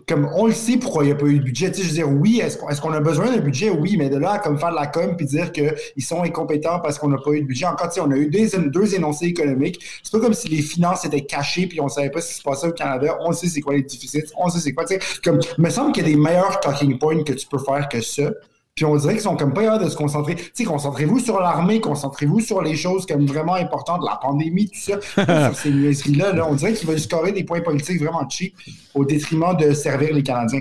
comme 0.08 0.30
on 0.36 0.48
le 0.48 0.54
sait 0.54 0.78
pourquoi 0.78 1.04
il 1.04 1.08
n'y 1.08 1.14
a 1.14 1.16
pas 1.16 1.26
eu 1.26 1.40
de 1.40 1.44
budget. 1.44 1.72
je 1.74 1.82
veux 1.84 1.94
dire, 1.94 2.10
oui, 2.10 2.42
est-ce 2.44 2.82
qu'on 2.82 2.92
a 2.92 3.00
besoin 3.00 3.32
d'un 3.32 3.40
budget? 3.40 3.70
Oui, 3.70 3.96
mais 3.98 4.10
de 4.10 4.18
là 4.18 4.34
à 4.34 4.40
comme 4.40 4.58
faire 4.58 4.72
de 4.72 4.76
la 4.76 4.88
com 4.88 5.16
puis 5.16 5.26
dire 5.26 5.52
qu'ils 5.52 6.04
sont 6.04 6.24
incompétents 6.24 6.80
parce 6.80 7.00
qu'on 7.00 7.10
n'a 7.10 7.18
pas 7.18 7.32
eu 7.32 7.42
de 7.42 7.48
budget. 7.48 7.66
Encore, 7.66 7.90
on 8.00 8.12
a 8.12 8.18
eu 8.18 8.28
deux, 8.28 8.48
deux 8.70 8.96
énoncés 8.96 9.26
économiques. 9.26 9.84
C'est 10.04 10.12
pas 10.12 10.20
comme 10.20 10.34
si 10.34 10.48
les 10.48 10.62
finances 10.62 11.06
étaient 11.06 11.26
cachées 11.26 11.68
puis 11.68 11.82
on 11.82 11.90
savait 11.90 12.10
pas 12.10 12.22
ce 12.22 12.30
qui 12.30 12.40
se 12.40 12.44
passait 12.44 12.68
au 12.68 12.72
Canada. 12.72 13.18
On 13.22 13.32
sait 13.32 13.48
c'est 13.48 13.62
quoi 13.62 13.74
les 13.74 13.84
déficits, 13.84 14.24
on 14.38 14.50
sait 14.50 14.60
c'est 14.60 14.74
quoi. 14.74 14.86
Comme, 15.24 15.40
il 15.58 15.64
me 15.64 15.70
semble 15.70 15.92
qu'il 15.92 16.04
y 16.04 16.06
a 16.08 16.10
des 16.10 16.18
meilleurs 16.18 16.60
talking 16.60 16.98
points 17.00 17.24
que 17.24 17.34
tu 17.34 17.48
peux 17.48 17.60
faire 17.60 17.88
que 17.90 18.02
ça. 18.02 18.32
Puis 18.76 18.84
on 18.84 18.98
dirait 18.98 19.14
qu'ils 19.14 19.22
sont 19.22 19.38
comme 19.38 19.54
pas 19.54 19.62
capables 19.64 19.86
de 19.86 19.90
se 19.90 19.96
concentrer. 19.96 20.36
Tu 20.36 20.52
sais, 20.54 20.64
concentrez-vous 20.66 21.20
sur 21.20 21.40
l'armée, 21.40 21.80
concentrez-vous 21.80 22.42
sur 22.42 22.62
les 22.62 22.76
choses 22.76 23.06
comme 23.06 23.26
vraiment 23.26 23.54
importantes, 23.54 24.02
la 24.06 24.18
pandémie, 24.18 24.68
tout 24.68 24.78
ça. 24.78 25.00
sur 25.48 25.58
ces 25.58 25.72
niaiseries-là, 25.72 26.34
là, 26.34 26.46
on 26.46 26.56
dirait 26.56 26.74
qu'ils 26.74 26.86
veulent 26.86 27.00
scorer 27.00 27.32
des 27.32 27.46
points 27.46 27.62
politiques 27.62 28.02
vraiment 28.02 28.28
cheap 28.30 28.54
au 28.94 29.06
détriment 29.06 29.56
de 29.56 29.72
servir 29.72 30.14
les 30.14 30.24
Canadiens. 30.24 30.60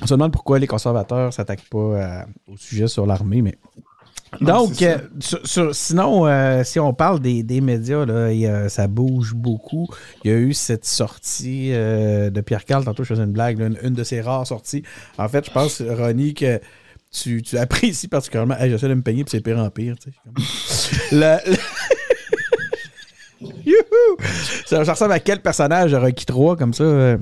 On 0.00 0.06
se 0.06 0.14
demande 0.14 0.32
pourquoi 0.32 0.58
les 0.58 0.66
conservateurs 0.66 1.26
ne 1.26 1.30
s'attaquent 1.32 1.68
pas 1.68 1.78
euh, 1.78 2.22
au 2.50 2.56
sujet 2.56 2.88
sur 2.88 3.04
l'armée, 3.04 3.42
mais 3.42 3.56
donc, 4.40 4.82
euh, 4.82 4.98
sinon, 5.72 6.26
euh, 6.26 6.64
si 6.64 6.80
on 6.80 6.94
parle 6.94 7.20
des, 7.20 7.60
médias, 7.60 8.04
là, 8.04 8.68
ça 8.68 8.86
bouge 8.86 9.34
beaucoup. 9.34 9.88
Il 10.24 10.30
y 10.30 10.34
a 10.34 10.36
eu 10.36 10.52
cette 10.52 10.84
sortie 10.84 11.70
euh, 11.72 12.28
de 12.30 12.40
Pierre 12.40 12.64
Carl, 12.64 12.84
tantôt 12.84 13.02
je 13.04 13.08
faisais 13.08 13.24
une 13.24 13.32
blague, 13.32 13.58
une, 13.60 13.94
de 13.94 14.04
ses 14.04 14.20
rares 14.20 14.46
sorties. 14.46 14.82
En 15.18 15.28
fait, 15.28 15.46
je 15.46 15.50
pense, 15.50 15.82
Ronnie, 15.82 16.34
que 16.34 16.60
tu, 17.10 17.42
apprécies 17.58 18.08
particulièrement. 18.08 18.56
J'essaie 18.60 18.88
de 18.88 18.94
me 18.94 19.02
peigner, 19.02 19.24
puis 19.24 19.32
c'est 19.32 19.40
pire 19.40 19.58
en 19.58 19.70
pire. 19.70 19.96
ça, 24.66 24.84
ressemble 24.84 25.12
à 25.12 25.20
quel 25.20 25.40
personnage 25.40 25.92
de 25.92 25.96
Rocky 25.96 26.26
3 26.26 26.56
comme 26.56 26.74
ça? 26.74 27.16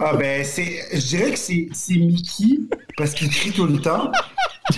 ah 0.00 0.16
ben, 0.16 0.44
c'est, 0.44 0.80
je 0.92 1.06
dirais 1.06 1.32
que 1.32 1.38
c'est 1.38 1.68
Mickey, 1.90 2.58
parce 2.96 3.14
qu'il 3.14 3.30
crie 3.30 3.52
tout 3.52 3.66
le 3.66 3.80
temps. 3.80 4.10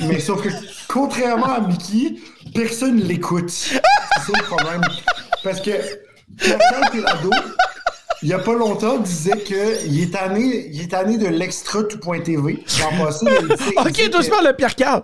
Mais 0.07 0.21
sauf 0.21 0.43
que, 0.43 0.49
contrairement 0.89 1.55
à 1.55 1.61
Mickey, 1.61 2.17
personne 2.55 3.01
l'écoute. 3.01 3.51
C'est 3.51 3.75
ça 3.79 4.33
le 4.39 4.45
problème. 4.45 4.83
Parce 5.43 5.61
que 5.61 5.73
Pascal 6.39 6.91
Pelado, 6.91 7.31
il 8.23 8.29
n'y 8.29 8.35
a 8.35 8.39
pas 8.39 8.55
longtemps, 8.55 8.99
disait 8.99 9.39
qu'il 9.43 10.03
est 10.03 10.13
tanné, 10.13 10.69
il 10.73 10.81
est 10.83 11.19
de 11.19 11.27
l'extra 11.29 11.83
tout.tv. 11.85 12.65
L'an 12.81 13.05
passé, 13.05 13.27
il 13.43 13.49
disait, 13.49 13.75
Ok, 13.77 14.11
doucement, 14.11 14.41
le 14.43 14.55
Pierre 14.55 14.75
Carl. 14.75 15.03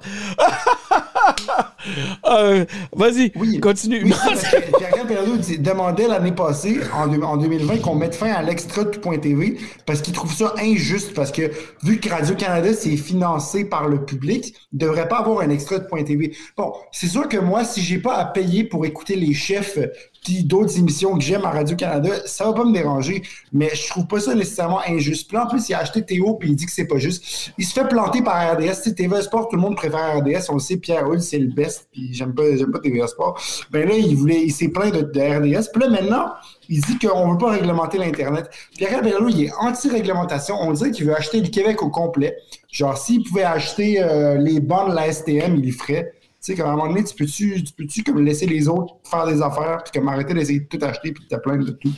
Euh, 2.29 2.65
Vas-y, 2.95 3.33
Oui. 3.37 3.59
continue. 3.61 4.05
Oui, 4.05 4.13
c'est 4.13 4.29
parce 4.31 4.43
que 4.51 4.77
Pierre 4.79 5.07
Perrault 5.07 5.37
dit- 5.37 5.59
demandait 5.59 6.09
l'année 6.09 6.33
passée, 6.33 6.79
en, 6.95 7.13
en 7.23 7.37
2020, 7.37 7.79
qu'on 7.79 7.95
mette 7.95 8.15
fin 8.15 8.31
à 8.33 8.43
l'extra 8.43 8.85
de 8.85 8.91
tout.tv 8.91 9.57
parce 9.87 10.01
qu'il 10.03 10.13
trouve 10.15 10.33
ça 10.35 10.55
injuste 10.59 11.15
parce 11.15 11.33
que 11.33 11.51
vu 11.83 11.99
que 12.01 12.09
Radio-Canada, 12.09 12.71
c'est 12.75 12.97
financé 12.97 13.65
par 13.65 13.89
le 13.89 14.05
public, 14.05 14.55
il 14.73 14.79
ne 14.79 14.87
devrait 14.87 15.09
pas 15.09 15.19
avoir 15.19 15.41
un 15.41 15.51
extra 15.51 15.79
de 15.79 15.87
.tv. 16.05 16.37
Bon, 16.57 16.73
c'est 16.93 17.09
sûr 17.09 17.29
que 17.29 17.37
moi, 17.39 17.65
si 17.65 17.81
j'ai 17.81 17.99
pas 17.99 18.15
à 18.17 18.25
payer 18.25 18.65
pour 18.65 18.85
écouter 18.87 19.17
les 19.17 19.35
chefs 19.35 19.79
puis 20.25 20.45
d'autres 20.45 20.77
émissions 20.79 21.15
que 21.17 21.23
j'aime 21.25 21.47
à 21.47 21.51
Radio-Canada, 21.51 22.11
ça 22.27 22.45
va 22.45 22.53
pas 22.53 22.65
me 22.65 22.75
déranger, 22.75 23.23
mais 23.55 23.71
je 23.75 23.89
trouve 23.89 24.07
pas 24.07 24.21
ça 24.21 24.35
nécessairement 24.35 24.81
injuste. 24.87 25.29
Puis 25.29 25.39
en 25.39 25.47
plus, 25.47 25.67
il 25.71 25.75
a 25.75 25.79
acheté 25.79 26.05
Théo 26.05 26.35
puis 26.35 26.51
il 26.51 26.57
dit 26.57 26.67
que 26.67 26.73
c'est 26.73 26.85
pas 26.87 26.99
juste. 26.99 27.53
Il 27.57 27.65
se 27.65 27.73
fait 27.73 27.89
planter 27.89 28.21
par 28.23 28.53
RDS. 28.55 28.75
Sais, 28.83 28.95
TVA 28.95 29.23
Sport, 29.23 29.49
tout 29.49 29.57
le 29.57 29.63
monde 29.63 29.77
préfère 29.77 30.19
RDS. 30.19 30.51
On 30.51 30.55
le 30.55 30.61
sait, 30.61 30.77
Pierre 30.77 31.09
Hull, 31.09 31.23
c'est 31.23 31.39
le 31.39 31.47
best, 31.49 31.70
puis 31.93 32.13
j'aime 32.13 32.35
pas, 32.35 32.57
j'aime 32.57 32.71
pas 32.71 32.79
TVA 32.79 33.07
Sport. 33.07 33.41
Ben 33.71 33.89
là, 33.89 33.95
il 33.95 34.17
voulait, 34.17 34.43
il 34.43 34.53
s'est 34.53 34.69
plaint 34.69 34.93
de, 34.93 35.01
RDS. 35.01 35.71
Puis 35.73 35.83
là, 35.83 35.89
maintenant, 35.89 36.33
il 36.69 36.81
dit 36.81 36.99
qu'on 36.99 37.33
veut 37.33 37.39
pas 37.39 37.51
réglementer 37.51 37.99
l'Internet. 37.99 38.51
Pierre 38.77 39.03
Bello, 39.03 39.29
il 39.29 39.45
est 39.45 39.53
anti-réglementation. 39.59 40.57
On 40.61 40.73
dirait 40.73 40.91
qu'il 40.91 41.07
veut 41.07 41.17
acheter 41.17 41.41
le 41.41 41.49
Québec 41.49 41.83
au 41.83 41.91
complet. 41.91 42.37
Genre, 42.71 42.97
s'il 42.97 43.23
pouvait 43.25 43.45
acheter 43.45 44.03
euh, 44.03 44.37
les 44.37 44.61
bancs 44.61 44.91
de 44.91 44.95
la 44.95 45.13
STM, 45.13 45.57
il 45.57 45.67
le 45.67 45.73
ferait. 45.73 46.13
Tu 46.43 46.53
sais, 46.53 46.55
comme 46.55 46.71
à 46.71 46.73
un 46.73 46.77
moment 46.77 46.89
donné, 46.89 47.05
tu 47.05 47.15
peux-tu, 47.15 47.63
tu 47.63 47.73
peux-tu 47.75 48.03
comme 48.03 48.25
laisser 48.25 48.47
les 48.47 48.67
autres 48.67 48.95
faire 49.05 49.27
des 49.27 49.43
affaires, 49.43 49.83
puis 49.85 49.93
comme 49.99 50.09
arrêter 50.09 50.33
d'essayer 50.33 50.61
de 50.61 50.65
tout 50.65 50.79
acheter, 50.83 51.13
puis 51.13 51.25
de 51.25 51.37
te 51.37 51.41
plaindre 51.41 51.67
de 51.67 51.73
tout? 51.73 51.93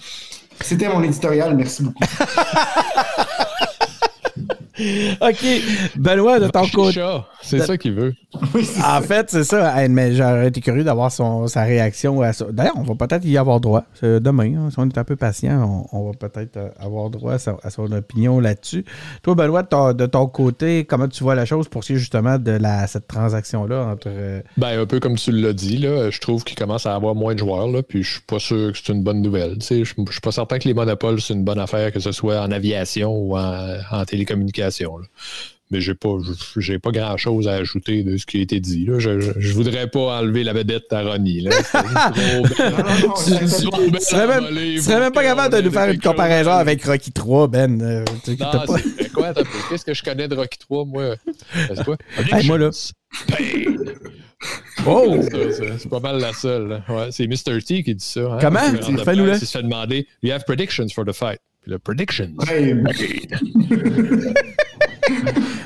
C'était 0.60 0.88
mon 0.88 1.02
éditorial, 1.02 1.54
merci 1.56 1.82
beaucoup. 1.84 2.04
OK. 5.20 5.44
Benoît, 5.96 6.40
de 6.40 6.48
ton 6.48 6.66
côté. 6.68 7.04
C'est 7.42 7.60
ça 7.60 7.76
qu'il 7.76 7.92
veut. 7.94 8.14
Oui, 8.54 8.64
c'est 8.64 8.80
En 8.80 8.84
ça. 8.84 9.02
fait, 9.02 9.26
c'est 9.30 9.44
ça. 9.44 9.78
Hey, 9.78 9.90
Mais 9.90 10.14
j'aurais 10.14 10.48
été 10.48 10.62
curieux 10.62 10.84
d'avoir 10.84 11.12
son, 11.12 11.46
sa 11.48 11.64
réaction 11.64 12.22
à 12.22 12.32
ça. 12.32 12.46
D'ailleurs, 12.50 12.72
on 12.76 12.82
va 12.82 12.94
peut-être 12.94 13.26
y 13.26 13.36
avoir 13.36 13.60
droit. 13.60 13.84
Demain, 14.02 14.54
hein, 14.56 14.70
si 14.70 14.78
on 14.78 14.88
est 14.88 14.96
un 14.96 15.04
peu 15.04 15.16
patient, 15.16 15.86
on, 15.92 15.98
on 15.98 16.06
va 16.10 16.12
peut-être 16.28 16.56
euh, 16.56 16.68
avoir 16.80 17.10
droit 17.10 17.34
à, 17.34 17.38
sa- 17.38 17.58
à 17.62 17.68
son 17.68 17.92
opinion 17.92 18.40
là-dessus. 18.40 18.86
Toi, 19.22 19.34
Benoît, 19.34 19.62
de 19.62 19.68
ton, 19.68 19.92
de 19.92 20.06
ton 20.06 20.26
côté, 20.28 20.86
comment 20.86 21.08
tu 21.08 21.22
vois 21.22 21.34
la 21.34 21.44
chose 21.44 21.68
pour 21.68 21.84
ce 21.84 21.88
qui 21.88 21.92
est 21.92 21.98
justement 21.98 22.38
de 22.38 22.52
la, 22.52 22.86
cette 22.86 23.06
transaction-là 23.06 23.84
entre. 23.92 24.06
euh, 24.08 24.40
Ben, 24.56 24.80
un 24.80 24.86
peu 24.86 24.98
comme 24.98 25.16
tu 25.16 25.30
l'as 25.30 25.52
dit, 25.52 25.76
là, 25.76 26.08
je 26.10 26.18
trouve 26.18 26.42
qu'il 26.44 26.56
commence 26.56 26.86
à 26.86 26.94
avoir 26.94 27.14
moins 27.14 27.34
de 27.34 27.38
joueurs, 27.40 27.68
là, 27.68 27.82
puis 27.82 28.02
je 28.02 28.12
suis 28.12 28.22
pas 28.22 28.38
sûr 28.38 28.72
que 28.72 28.78
c'est 28.82 28.92
une 28.94 29.02
bonne 29.02 29.20
nouvelle. 29.20 29.58
Tu 29.58 29.66
sais, 29.66 29.84
Je 29.84 29.92
je 30.06 30.12
suis 30.12 30.20
pas 30.22 30.32
certain 30.32 30.58
que 30.58 30.66
les 30.66 30.74
monopoles, 30.74 31.20
c'est 31.20 31.34
une 31.34 31.44
bonne 31.44 31.60
affaire, 31.60 31.92
que 31.92 32.00
ce 32.00 32.12
soit 32.12 32.40
en 32.40 32.50
aviation 32.50 33.12
ou 33.14 33.36
en, 33.36 33.76
en 33.90 34.04
télécommunication. 34.06 34.62
Là. 34.98 35.06
Mais 35.70 35.80
j'ai 35.80 35.94
pas, 35.94 36.10
j'ai 36.58 36.78
pas 36.78 36.90
grand 36.90 37.16
chose 37.16 37.48
à 37.48 37.52
ajouter 37.54 38.02
de 38.02 38.18
ce 38.18 38.26
qui 38.26 38.36
a 38.36 38.40
été 38.42 38.60
dit. 38.60 38.84
Là. 38.84 38.98
Je, 38.98 39.20
je, 39.20 39.30
je 39.38 39.52
voudrais 39.54 39.86
pas 39.88 40.18
enlever 40.20 40.44
la 40.44 40.52
vedette 40.52 40.92
à 40.92 41.00
Ronnie. 41.02 41.48
Tu- 41.48 41.50
serais 44.00 44.26
même, 45.00 45.12
pas 45.12 45.22
capable 45.22 45.56
de 45.56 45.62
nous 45.62 45.70
faire 45.72 45.86
une 45.86 45.92
quelque 45.92 46.02
comparaison 46.08 46.50
avec 46.50 46.84
Rocky 46.84 47.10
3, 47.12 47.48
Ben. 47.48 47.80
Euh, 47.80 48.04
quoi. 49.14 49.32
Qu'est-ce 49.70 49.84
que 49.86 49.94
je 49.94 50.02
connais 50.02 50.28
de 50.28 50.34
Rocky 50.36 50.58
3, 50.58 50.84
moi? 50.84 51.14
C'est 51.74 51.84
quoi? 51.84 51.96
Hey, 52.32 52.46
moi, 52.46 52.58
là. 52.58 52.68
Pain. 53.28 53.74
Oh! 54.86 55.20
C'est 55.78 55.88
pas 55.88 56.00
mal 56.00 56.20
la 56.20 56.32
seule. 56.34 56.82
Ouais, 56.88 57.08
c'est 57.12 57.26
Mr. 57.26 57.62
T 57.66 57.82
qui 57.82 57.94
dit 57.94 58.04
ça. 58.04 58.20
hein. 58.32 58.38
Comment? 58.40 58.60
Il 58.88 58.98
se 58.98 59.46
fait 59.46 59.62
demander 59.62 60.06
You 60.22 60.32
have 60.32 60.44
predictions 60.44 60.88
for 60.94 61.04
the 61.06 61.12
fight. 61.12 61.38
Puis 61.62 61.70
le 61.70 61.78
predictions. 61.78 62.34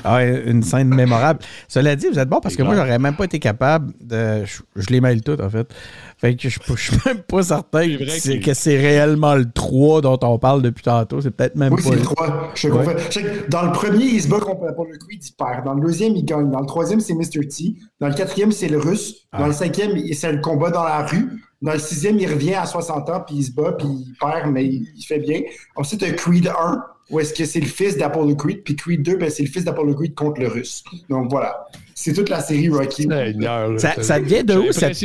Ah 0.09 0.15
ouais, 0.17 0.43
une 0.45 0.63
scène 0.63 0.87
mémorable. 0.87 1.39
Cela 1.67 1.95
dit, 1.97 2.07
vous 2.07 2.17
êtes 2.17 2.29
bon 2.29 2.39
parce 2.39 2.55
que 2.55 2.63
moi, 2.63 2.75
j'aurais 2.75 2.97
même 2.97 3.15
pas 3.15 3.25
été 3.25 3.39
capable 3.39 3.91
de. 4.01 4.45
Je, 4.45 4.61
je 4.77 4.87
les 4.89 5.01
mêle 5.01 5.21
toutes, 5.21 5.41
en 5.41 5.49
fait. 5.49 5.67
Fait 6.17 6.35
que 6.35 6.47
je, 6.49 6.59
je 6.65 6.73
suis 6.75 6.97
même 7.05 7.19
pas 7.27 7.43
certain 7.43 7.97
que 7.97 8.05
c'est- 8.07 8.39
que- 8.39 8.53
c'est 8.53 8.77
réellement 8.77 9.35
le 9.35 9.51
3 9.51 10.01
dont 10.01 10.17
on 10.23 10.39
parle 10.39 10.61
depuis 10.61 10.83
tantôt. 10.83 11.19
C'est 11.21 11.31
peut-être 11.31 11.55
même 11.55 11.73
Oui, 11.73 11.83
pas. 11.83 11.89
c'est 11.89 11.95
le 11.95 12.01
3. 12.01 12.51
Je 12.55 12.69
Ouais. 12.69 12.85
sais 13.11 13.23
que 13.23 13.49
Dans 13.49 13.63
le 13.63 13.71
premier, 13.73 14.05
il 14.05 14.21
se 14.21 14.27
bat 14.29 14.39
contre 14.39 14.63
Apollo 14.69 14.91
Creed, 15.07 15.23
il 15.23 15.31
perd. 15.33 15.65
Dans 15.65 15.73
le 15.73 15.81
deuxième, 15.81 16.15
il 16.15 16.23
gagne. 16.25 16.49
Dans 16.49 16.61
le 16.61 16.65
troisième, 16.65 16.99
c'est 17.01 17.13
Mr. 17.13 17.45
T. 17.47 17.75
Dans 17.99 18.07
le 18.07 18.13
quatrième, 18.13 18.51
c'est 18.51 18.69
le 18.69 18.77
russe. 18.79 19.27
Dans 19.33 19.43
Ah. 19.43 19.47
le 19.47 19.53
cinquième, 19.53 19.91
il- 19.97 20.15
c'est 20.15 20.31
le 20.31 20.39
combat 20.41 20.69
dans 20.71 20.83
la 20.83 21.05
rue. 21.05 21.27
Dans 21.61 21.73
le 21.73 21.79
sixième, 21.79 22.17
il 22.19 22.31
revient 22.31 22.53
à 22.53 22.65
60 22.65 23.09
ans, 23.09 23.23
puis 23.25 23.37
il 23.37 23.43
se 23.43 23.51
bat, 23.51 23.73
puis 23.73 23.87
il 23.87 24.13
perd, 24.19 24.51
mais 24.51 24.63
il, 24.65 24.87
il 24.95 25.03
fait 25.03 25.19
bien. 25.19 25.41
Ensuite, 25.75 26.15
Creed 26.15 26.47
1, 26.47 26.83
où 27.09 27.19
est-ce 27.19 27.33
que 27.33 27.45
c'est 27.45 27.59
le 27.59 27.65
fils 27.67 27.97
d'Apollo 27.97 28.35
Creed, 28.35 28.63
puis 28.63 28.75
Creed 28.75 29.01
2, 29.03 29.15
ben, 29.17 29.29
c'est 29.29 29.43
le 29.43 29.49
fils 29.49 29.63
d'Apollo 29.63 29.95
Creed 29.95 30.13
contre 30.13 30.41
le 30.41 30.47
russe. 30.47 30.83
Donc 31.09 31.29
voilà. 31.29 31.65
C'est 31.95 32.13
toute 32.13 32.29
la 32.29 32.41
série 32.41 32.69
Rocky. 32.69 33.03
Seigneur, 33.03 33.79
Ça- 33.79 34.03
ça 34.03 34.19
vient 34.19 34.43
de 34.43 34.55
où, 34.55 34.71
cette-. 34.71 35.03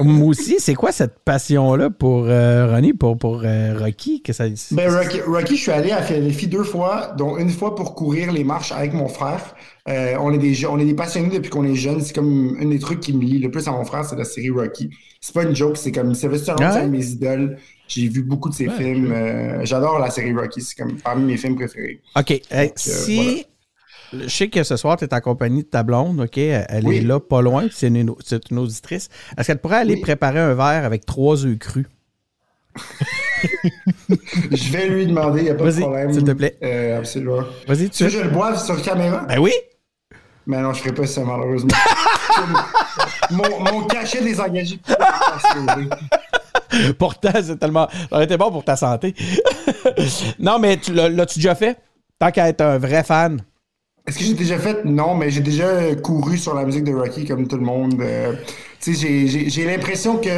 Moi 0.00 0.26
aussi, 0.26 0.56
c'est 0.58 0.74
quoi 0.74 0.90
cette 0.90 1.20
passion-là 1.24 1.90
pour 1.90 2.24
euh, 2.26 2.66
Ronnie, 2.72 2.92
pour, 2.92 3.16
pour 3.16 3.42
euh, 3.44 3.78
Rocky? 3.78 4.20
Que 4.20 4.32
ça, 4.32 4.46
Ben, 4.72 4.90
Rocky, 4.92 5.20
Rocky, 5.20 5.56
je 5.56 5.62
suis 5.62 5.70
allé 5.70 5.92
à 5.92 6.02
Philadelphie 6.02 6.48
deux 6.48 6.64
fois, 6.64 7.12
dont 7.16 7.36
une 7.38 7.50
fois 7.50 7.76
pour 7.76 7.94
courir 7.94 8.32
les 8.32 8.42
marches 8.42 8.72
avec 8.72 8.92
mon 8.94 9.06
frère. 9.06 9.54
Euh, 9.88 10.14
on, 10.18 10.32
est 10.32 10.38
des, 10.38 10.66
on 10.66 10.78
est 10.80 10.84
des 10.86 10.94
passionnés 10.94 11.28
depuis 11.28 11.50
qu'on 11.50 11.64
est 11.64 11.76
jeunes. 11.76 12.00
C'est 12.00 12.14
comme 12.14 12.56
un 12.60 12.64
des 12.66 12.78
trucs 12.80 12.98
qui 13.00 13.12
me 13.12 13.22
lie 13.22 13.38
le 13.38 13.50
plus 13.50 13.68
à 13.68 13.70
mon 13.70 13.84
frère, 13.84 14.04
c'est 14.04 14.16
la 14.16 14.24
série 14.24 14.50
Rocky. 14.50 14.90
C'est 15.20 15.34
pas 15.34 15.44
une 15.44 15.54
joke, 15.54 15.76
c'est 15.76 15.92
comme 15.92 16.14
Sylvester 16.14 16.52
Stallone, 16.54 16.62
Ah 16.64 16.74
ouais? 16.74 16.80
c'est 16.80 16.84
un 16.84 16.88
de 16.88 16.92
mes 16.96 17.06
idoles. 17.06 17.58
J'ai 17.94 18.08
vu 18.08 18.22
beaucoup 18.22 18.48
de 18.48 18.54
ses 18.54 18.68
Ouais, 18.68 18.74
films. 18.76 19.12
Euh, 19.12 19.64
J'adore 19.64 19.98
la 19.98 20.10
série 20.10 20.32
Rocky, 20.34 20.60
c'est 20.62 20.74
comme 20.76 20.96
parmi 21.00 21.24
mes 21.24 21.36
films 21.36 21.54
préférés. 21.56 22.00
OK. 22.16 22.30
hey, 22.30 22.42
euh, 22.52 22.68
si. 22.76 23.46
Je 24.12 24.28
sais 24.28 24.48
que 24.48 24.62
ce 24.62 24.76
soir, 24.76 24.96
tu 24.96 25.04
es 25.04 25.14
en 25.14 25.20
compagnie 25.20 25.62
de 25.64 25.68
ta 25.68 25.82
blonde, 25.82 26.20
OK? 26.20 26.38
Elle 26.38 26.86
Oui. 26.86 26.98
est 26.98 27.00
là, 27.00 27.18
pas 27.20 27.42
loin, 27.42 27.66
c'est 27.72 27.88
une, 27.88 27.96
une 28.50 28.58
auditrice. 28.58 29.08
Est-ce 29.36 29.46
qu'elle 29.48 29.58
pourrait 29.60 29.78
aller 29.78 29.94
Oui. 29.94 30.00
préparer 30.00 30.38
un 30.40 30.54
verre 30.54 30.84
avec 30.84 31.04
trois 31.06 31.44
œufs 31.44 31.58
crus? 31.58 31.86
Je 34.50 34.72
vais 34.72 34.88
lui 34.88 35.06
demander, 35.06 35.40
il 35.40 35.44
n'y 35.44 35.50
a 35.50 35.54
pas 35.54 35.70
de 35.70 35.80
problème. 35.80 36.12
s'il 36.12 36.24
te 36.24 36.30
plaît. 36.32 36.56
Euh, 36.62 36.98
absolument. 36.98 37.42
Vas-y, 37.66 37.90
Tu 37.90 38.04
veux 38.04 38.10
je 38.10 38.18
le 38.20 38.30
boive 38.30 38.58
sur 38.62 38.80
caméra? 38.82 39.24
Ben 39.28 39.38
oui! 39.38 39.52
Mais 40.46 40.60
non, 40.60 40.72
je 40.74 40.80
ferai 40.80 40.92
pas 40.94 41.06
ça, 41.06 41.22
malheureusement. 41.24 41.70
mon, 43.30 43.60
mon 43.60 43.84
cachet 43.86 44.22
des 44.22 44.38
engagés. 44.40 44.78
Pourtant, 46.98 47.30
c'est 47.42 47.58
tellement. 47.58 47.88
Ça 48.10 48.16
aurait 48.16 48.24
été 48.24 48.36
bon 48.36 48.50
pour 48.50 48.64
ta 48.64 48.76
santé. 48.76 49.14
non, 50.38 50.58
mais 50.58 50.76
tu 50.76 50.92
l'as- 50.92 51.08
l'as-tu 51.08 51.38
déjà 51.38 51.54
fait? 51.54 51.78
Tant 52.18 52.30
qu'à 52.30 52.48
être 52.48 52.60
un 52.60 52.78
vrai 52.78 53.02
fan. 53.02 53.40
Est-ce 54.06 54.18
que 54.18 54.24
j'ai 54.24 54.34
déjà 54.34 54.58
fait? 54.58 54.84
Non, 54.84 55.14
mais 55.14 55.30
j'ai 55.30 55.40
déjà 55.40 55.94
couru 55.94 56.36
sur 56.36 56.54
la 56.54 56.64
musique 56.66 56.84
de 56.84 56.92
Rocky 56.94 57.24
comme 57.24 57.48
tout 57.48 57.56
le 57.56 57.62
monde. 57.64 57.98
Euh, 58.02 58.34
tu 58.78 58.94
sais, 58.94 59.26
j'ai- 59.48 59.64
l'impression 59.64 60.18
que 60.18 60.28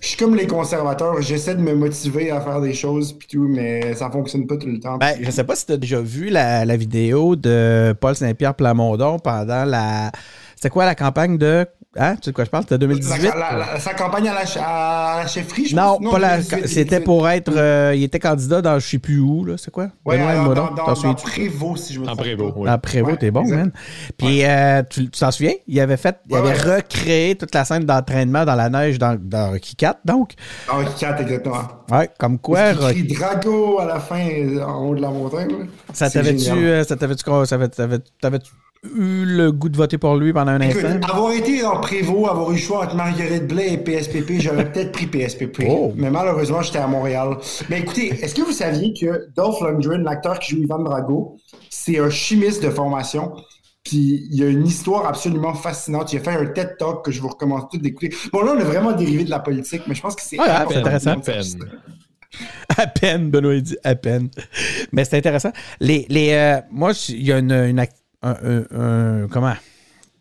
je 0.00 0.06
suis 0.08 0.16
comme 0.18 0.36
les 0.36 0.46
conservateurs. 0.46 1.22
J'essaie 1.22 1.54
de 1.54 1.60
me 1.62 1.74
motiver 1.74 2.30
à 2.30 2.42
faire 2.42 2.60
des 2.60 2.74
choses 2.74 3.14
pis 3.14 3.26
tout, 3.28 3.48
mais 3.48 3.94
ça 3.94 4.10
fonctionne 4.10 4.46
pas 4.46 4.58
tout 4.58 4.66
le 4.66 4.78
temps. 4.78 4.98
Ben, 4.98 5.16
je 5.22 5.30
sais 5.30 5.44
pas 5.44 5.56
si 5.56 5.64
tu 5.64 5.72
as 5.72 5.78
déjà 5.78 6.00
vu 6.02 6.28
la, 6.28 6.66
la 6.66 6.76
vidéo 6.76 7.34
de 7.34 7.94
Paul 7.98 8.14
Saint-Pierre 8.14 8.54
Plamondon 8.54 9.18
pendant 9.18 9.64
la. 9.64 10.12
C'était 10.54 10.68
quoi 10.68 10.84
la 10.84 10.94
campagne 10.94 11.38
de. 11.38 11.66
Hein? 11.96 12.16
Tu 12.16 12.24
sais 12.24 12.30
de 12.30 12.34
quoi 12.36 12.44
je 12.44 12.50
parle? 12.50 12.64
C'était 12.64 12.74
La- 12.74 12.78
2018? 12.78 13.22
la- 13.34 13.56
la- 13.74 13.80
sa 13.80 13.94
campagne 13.94 14.28
à 14.28 14.34
la, 14.34 14.40
à 14.62 15.20
la 15.22 15.26
chefferie, 15.26 15.66
je 15.66 15.76
non, 15.76 15.98
pense. 16.00 16.12
pas 16.12 16.18
la. 16.18 16.28
2018, 16.38 16.66
C'était 16.68 16.84
2018. 17.00 17.04
pour 17.04 17.28
être. 17.28 17.52
euh, 17.56 17.92
il 17.94 18.02
était 18.02 18.18
candidat 18.18 18.62
dans 18.62 18.78
je 18.78 18.86
sais 18.86 18.98
plus 18.98 19.20
où, 19.20 19.44
là. 19.44 19.54
C'est 19.56 19.70
quoi? 19.70 19.88
Ouais, 20.04 20.16
Benoît, 20.18 20.34
dans, 20.34 20.42
moi 20.44 20.54
dans, 20.54 20.70
dans, 20.74 20.92
dans? 21.02 21.14
Prévost, 21.14 21.84
si 21.84 21.94
je 21.94 22.00
me 22.00 22.04
En 22.04 22.08
trompe 22.08 22.18
Prévost, 22.20 22.54
pas. 22.54 22.60
oui. 22.60 22.68
Après 22.68 23.00
vous, 23.00 23.10
Ouais, 23.10 23.16
t'es 23.16 23.30
bon, 23.30 23.42
exact. 23.42 23.56
man. 23.56 23.72
Puis, 24.16 24.44
euh, 24.44 24.82
tu 24.88 25.08
t'en 25.10 25.30
souviens? 25.30 25.52
Il 25.66 25.80
avait 25.80 25.96
fait, 25.96 26.16
il 26.28 26.36
avait 26.36 26.48
ouais. 26.48 26.76
recréé 26.76 27.36
toute 27.36 27.54
la 27.54 27.64
scène 27.64 27.84
d'entraînement 27.84 28.44
dans 28.44 28.54
la 28.54 28.68
neige 28.70 28.98
dans, 28.98 29.16
dans 29.20 29.50
Rocky 29.52 29.76
4, 29.76 30.00
donc. 30.04 30.32
Ah, 30.68 30.76
Rocky 30.76 30.94
4, 31.00 31.20
exactement. 31.22 31.62
Ouais, 31.90 32.08
comme 32.18 32.38
quoi, 32.38 32.72
Rocky- 32.72 33.06
crie 33.06 33.16
Drago 33.16 33.78
à 33.80 33.84
la 33.86 34.00
fin, 34.00 34.18
en 34.66 34.86
haut 34.88 34.94
de 34.94 35.00
la 35.00 35.10
montagne. 35.10 35.48
là. 35.50 35.64
ça 35.92 36.10
t'avait-tu, 36.10 36.50
euh, 36.50 36.82
ça 36.84 36.96
t'avait-tu, 36.96 38.50
eu 38.96 39.24
le 39.24 39.50
goût 39.52 39.68
de 39.68 39.76
voter 39.76 39.98
pour 39.98 40.16
lui 40.16 40.32
pendant 40.32 40.52
un 40.52 40.60
Écoute, 40.60 40.84
instant? 40.84 41.08
avoir 41.14 41.32
été 41.32 41.62
dans 41.62 41.80
Prévost, 41.80 42.28
avoir 42.30 42.50
eu 42.50 42.54
le 42.54 42.60
choix 42.60 42.84
entre 42.84 42.94
Marguerite 42.96 43.46
Blais 43.46 43.72
et 43.72 43.78
PSPP, 43.78 44.40
j'aurais 44.40 44.70
peut-être 44.70 44.92
pris 44.92 45.06
PSPP. 45.06 45.64
Oh. 45.68 45.92
Mais 45.96 46.10
malheureusement, 46.10 46.60
j'étais 46.62 46.78
à 46.78 46.86
Montréal. 46.86 47.36
Mais 47.70 47.80
écoutez, 47.80 48.08
est-ce 48.08 48.34
que 48.34 48.42
vous 48.42 48.52
saviez 48.52 48.92
que 48.92 49.28
Dolph 49.36 49.60
Lundgren, 49.60 50.02
l'acteur 50.04 50.38
qui 50.38 50.52
joue 50.52 50.62
Ivan 50.62 50.80
Drago, 50.80 51.36
c'est 51.70 51.98
un 51.98 52.10
chimiste 52.10 52.62
de 52.62 52.70
formation? 52.70 53.32
Puis 53.84 54.26
il 54.30 54.38
y 54.38 54.42
a 54.42 54.48
une 54.48 54.66
histoire 54.66 55.06
absolument 55.06 55.52
fascinante. 55.54 56.12
Il 56.12 56.18
a 56.18 56.20
fait 56.22 56.30
un 56.30 56.46
TED 56.46 56.76
Talk 56.78 57.04
que 57.04 57.10
je 57.12 57.20
vous 57.20 57.28
recommande 57.28 57.68
tout 57.70 57.78
d'écouter. 57.78 58.14
Bon, 58.32 58.42
là, 58.42 58.52
on 58.56 58.60
a 58.60 58.64
vraiment 58.64 58.92
dérivé 58.92 59.24
de 59.24 59.30
la 59.30 59.40
politique, 59.40 59.82
mais 59.86 59.94
je 59.94 60.00
pense 60.02 60.14
que 60.16 60.22
c'est 60.22 60.38
Ouais, 60.40 60.48
intéressant. 60.48 61.16
À 62.76 62.86
peine, 62.86 63.30
Benoît 63.30 63.54
il 63.54 63.62
dit 63.62 63.76
à 63.84 63.94
peine. 63.94 64.28
Mais 64.92 65.04
c'est 65.04 65.16
intéressant. 65.18 65.52
Les, 65.80 66.06
les, 66.08 66.32
euh, 66.32 66.60
moi, 66.72 66.92
il 67.08 67.22
y 67.22 67.32
a 67.32 67.38
une, 67.38 67.52
une 67.52 67.78
un- 68.24 68.36
un- 68.42 69.22
un- 69.24 69.28
comment? 69.28 69.54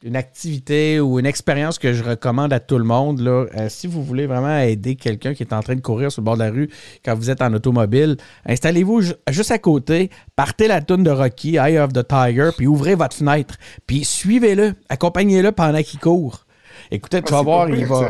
Une 0.06 0.18
activité 0.18 1.00
ou 1.00 1.18
une 1.18 1.26
expérience 1.26 1.80
que 1.80 1.94
je 1.94 2.04
recommande 2.04 2.52
à 2.52 2.60
tout 2.60 2.78
le 2.78 2.84
monde. 2.84 3.22
Là. 3.22 3.46
Euh, 3.56 3.68
si 3.70 3.88
vous 3.88 4.04
voulez 4.04 4.26
vraiment 4.28 4.58
aider 4.60 4.96
quelqu'un 4.96 5.34
qui 5.34 5.44
est 5.44 5.54
en 5.54 5.62
train 5.62 5.76
de 5.76 5.80
courir 5.82 6.12
sur 6.12 6.22
le 6.22 6.26
bord 6.26 6.34
de 6.36 6.44
la 6.44 6.50
rue 6.52 6.70
quand 7.06 7.16
vous 7.16 7.30
êtes 7.30 7.42
en 7.42 7.54
automobile, 7.54 8.18
installez-vous 8.46 9.00
ju- 9.02 9.14
juste 9.30 9.52
à 9.52 9.60
côté, 9.60 10.10
partez 10.36 10.68
la 10.68 10.82
toune 10.82 11.04
de 11.04 11.10
Rocky, 11.10 11.56
Eye 11.56 11.78
of 11.80 11.94
the 11.94 12.06
Tiger, 12.06 12.50
puis 12.58 12.68
ouvrez 12.68 12.96
votre 12.96 13.16
fenêtre. 13.16 13.56
Puis 13.88 14.04
suivez-le, 14.04 14.74
accompagnez-le 14.90 15.54
pendant 15.54 15.82
qu'il 15.82 16.02
court. 16.02 16.46
Écoutez, 16.92 17.22
tu 17.22 17.28
Ah, 17.30 17.32
vas 17.32 17.38
c'est 17.38 17.44
voir, 17.46 17.70
il 17.70 17.86
va. 17.86 18.10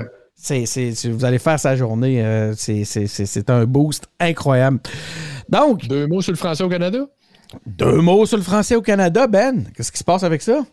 vous 1.12 1.26
allez 1.26 1.38
faire 1.40 1.60
sa 1.60 1.76
journée. 1.76 2.26
euh, 2.26 2.54
c'est- 2.58 2.86
c'est 2.86 3.06
c'est- 3.06 3.28
c'est 3.28 3.52
un 3.52 3.66
boost 3.66 4.08
incroyable. 4.20 4.80
Donc, 5.48 5.88
Deux 5.88 6.08
mots 6.08 6.24
sur 6.24 6.32
le 6.32 6.38
français 6.38 6.64
au 6.64 6.70
Canada? 6.70 7.06
Deux 7.66 8.02
mots 8.02 8.26
sur 8.26 8.38
le 8.38 8.44
français 8.44 8.76
au 8.76 8.82
Canada, 8.82 9.28
Ben. 9.28 9.66
Qu'est-ce 9.76 9.92
qui 9.92 10.00
se 10.00 10.04
passe 10.04 10.24
avec 10.24 10.42
ça? 10.42 10.64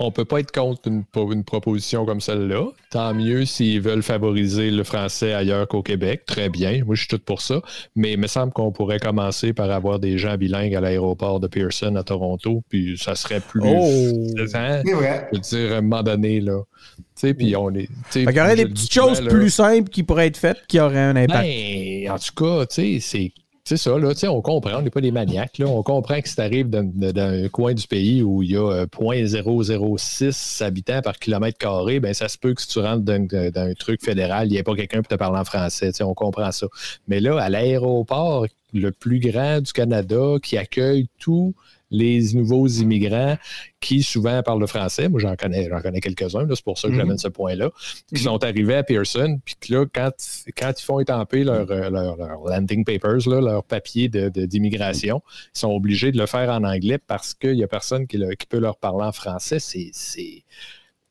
On 0.00 0.12
peut 0.12 0.24
pas 0.24 0.38
être 0.38 0.52
contre 0.52 0.86
une, 0.86 1.02
une 1.32 1.42
proposition 1.42 2.06
comme 2.06 2.20
celle-là. 2.20 2.68
Tant 2.90 3.14
mieux 3.14 3.44
s'ils 3.44 3.80
veulent 3.80 4.04
favoriser 4.04 4.70
le 4.70 4.84
français 4.84 5.32
ailleurs 5.32 5.66
qu'au 5.66 5.82
Québec. 5.82 6.22
Très 6.24 6.48
bien. 6.48 6.84
Moi, 6.84 6.94
je 6.94 7.00
suis 7.00 7.08
tout 7.08 7.18
pour 7.18 7.42
ça. 7.42 7.60
Mais 7.96 8.12
il 8.12 8.18
me 8.18 8.28
semble 8.28 8.52
qu'on 8.52 8.70
pourrait 8.70 9.00
commencer 9.00 9.52
par 9.52 9.70
avoir 9.72 9.98
des 9.98 10.16
gens 10.16 10.36
bilingues 10.36 10.76
à 10.76 10.80
l'aéroport 10.80 11.40
de 11.40 11.48
Pearson 11.48 11.96
à 11.96 12.04
Toronto. 12.04 12.62
Puis 12.68 12.96
ça 12.96 13.16
serait 13.16 13.40
plus. 13.40 13.60
Oh! 13.64 14.28
Hein? 14.54 14.82
C'est 14.84 14.92
vrai. 14.92 15.28
Je 15.32 15.36
veux 15.36 15.42
dire, 15.42 15.74
à 15.74 15.78
un 15.78 15.80
moment 15.80 16.02
donné, 16.04 16.40
là. 16.40 16.60
Tu 16.96 17.02
sais, 17.16 17.34
puis 17.34 17.56
on 17.56 17.70
est. 17.70 17.88
qu'il 18.12 18.22
y 18.22 18.40
aurait 18.40 18.54
des 18.54 18.66
petites 18.66 18.92
choses 18.92 19.20
là, 19.20 19.28
plus 19.28 19.50
simples 19.50 19.90
qui 19.90 20.04
pourraient 20.04 20.28
être 20.28 20.36
faites 20.36 20.64
qui 20.68 20.78
auraient 20.78 21.00
un 21.00 21.16
impact. 21.16 21.42
Ben, 21.42 22.10
en 22.12 22.18
tout 22.18 22.34
cas, 22.36 22.66
tu 22.66 22.74
sais, 22.74 22.98
c'est. 23.00 23.32
C'est 23.68 23.76
ça, 23.76 23.98
là, 23.98 24.14
on 24.30 24.40
comprend, 24.40 24.78
on 24.78 24.80
n'est 24.80 24.88
pas 24.88 25.02
des 25.02 25.10
maniaques, 25.10 25.58
là. 25.58 25.66
On 25.66 25.82
comprend 25.82 26.18
que 26.22 26.26
si 26.30 26.36
tu 26.36 26.40
arrives 26.40 26.70
dans, 26.70 26.90
dans 26.90 27.20
un 27.20 27.50
coin 27.50 27.74
du 27.74 27.86
pays 27.86 28.22
où 28.22 28.42
il 28.42 28.52
y 28.52 28.56
a 28.56 28.66
euh, 28.66 28.86
0.006 28.86 30.64
habitants 30.64 31.02
par 31.02 31.18
kilomètre 31.18 31.58
carré, 31.58 32.00
ben 32.00 32.14
ça 32.14 32.30
se 32.30 32.38
peut 32.38 32.54
que 32.54 32.62
si 32.62 32.68
tu 32.68 32.78
rentres 32.78 33.02
dans, 33.02 33.28
un 33.56 33.74
truc 33.74 34.02
fédéral, 34.02 34.46
il 34.46 34.52
n'y 34.52 34.56
ait 34.56 34.62
pas 34.62 34.74
quelqu'un 34.74 35.02
pour 35.02 35.08
te 35.08 35.16
parler 35.16 35.38
en 35.38 35.44
français, 35.44 35.92
on 36.00 36.14
comprend 36.14 36.50
ça. 36.50 36.66
Mais 37.08 37.20
là, 37.20 37.38
à 37.38 37.50
l'aéroport 37.50 38.46
le 38.72 38.90
plus 38.90 39.20
grand 39.20 39.60
du 39.60 39.70
Canada 39.74 40.36
qui 40.42 40.56
accueille 40.56 41.08
tous 41.18 41.54
les 41.90 42.34
nouveaux 42.34 42.66
immigrants 42.66 43.36
qui 43.80 44.02
souvent 44.02 44.42
parlent 44.42 44.60
le 44.60 44.66
français. 44.66 45.08
Moi, 45.08 45.20
j'en 45.20 45.36
connais, 45.36 45.68
j'en 45.68 45.80
connais 45.80 46.00
quelques-uns, 46.00 46.46
c'est 46.54 46.64
pour 46.64 46.78
ça 46.78 46.88
que 46.88 46.92
Mhm. 46.92 46.98
j'amène 46.98 47.18
ce 47.18 47.28
point-là, 47.28 47.70
qui 48.14 48.22
sont 48.22 48.42
arrivés 48.44 48.74
à 48.74 48.82
Pearson, 48.82 49.38
puis 49.44 49.54
que 49.60 49.72
là, 49.72 49.86
quand, 49.92 50.10
quand 50.56 50.72
ils 50.78 50.84
font 50.84 51.00
étamper 51.00 51.44
leur, 51.44 51.70
euh, 51.70 51.88
leur, 51.90 52.16
leur 52.16 52.40
landing 52.44 52.84
papers, 52.84 53.26
là, 53.28 53.40
leur 53.40 53.64
papier 53.64 54.08
de- 54.08 54.28
de- 54.28 54.46
d'immigration, 54.46 55.22
ils 55.54 55.58
sont 55.60 55.70
obligés 55.70 56.12
de 56.12 56.18
le 56.18 56.26
faire 56.26 56.50
en 56.50 56.64
anglais 56.64 56.98
parce 56.98 57.34
qu'il 57.34 57.54
n'y 57.54 57.62
a 57.64 57.68
personne 57.68 58.06
qui, 58.06 58.18
le- 58.18 58.34
qui 58.34 58.46
peut 58.46 58.58
leur 58.58 58.76
parler 58.76 59.04
en 59.04 59.12
français. 59.12 59.58
C'est. 59.60 59.90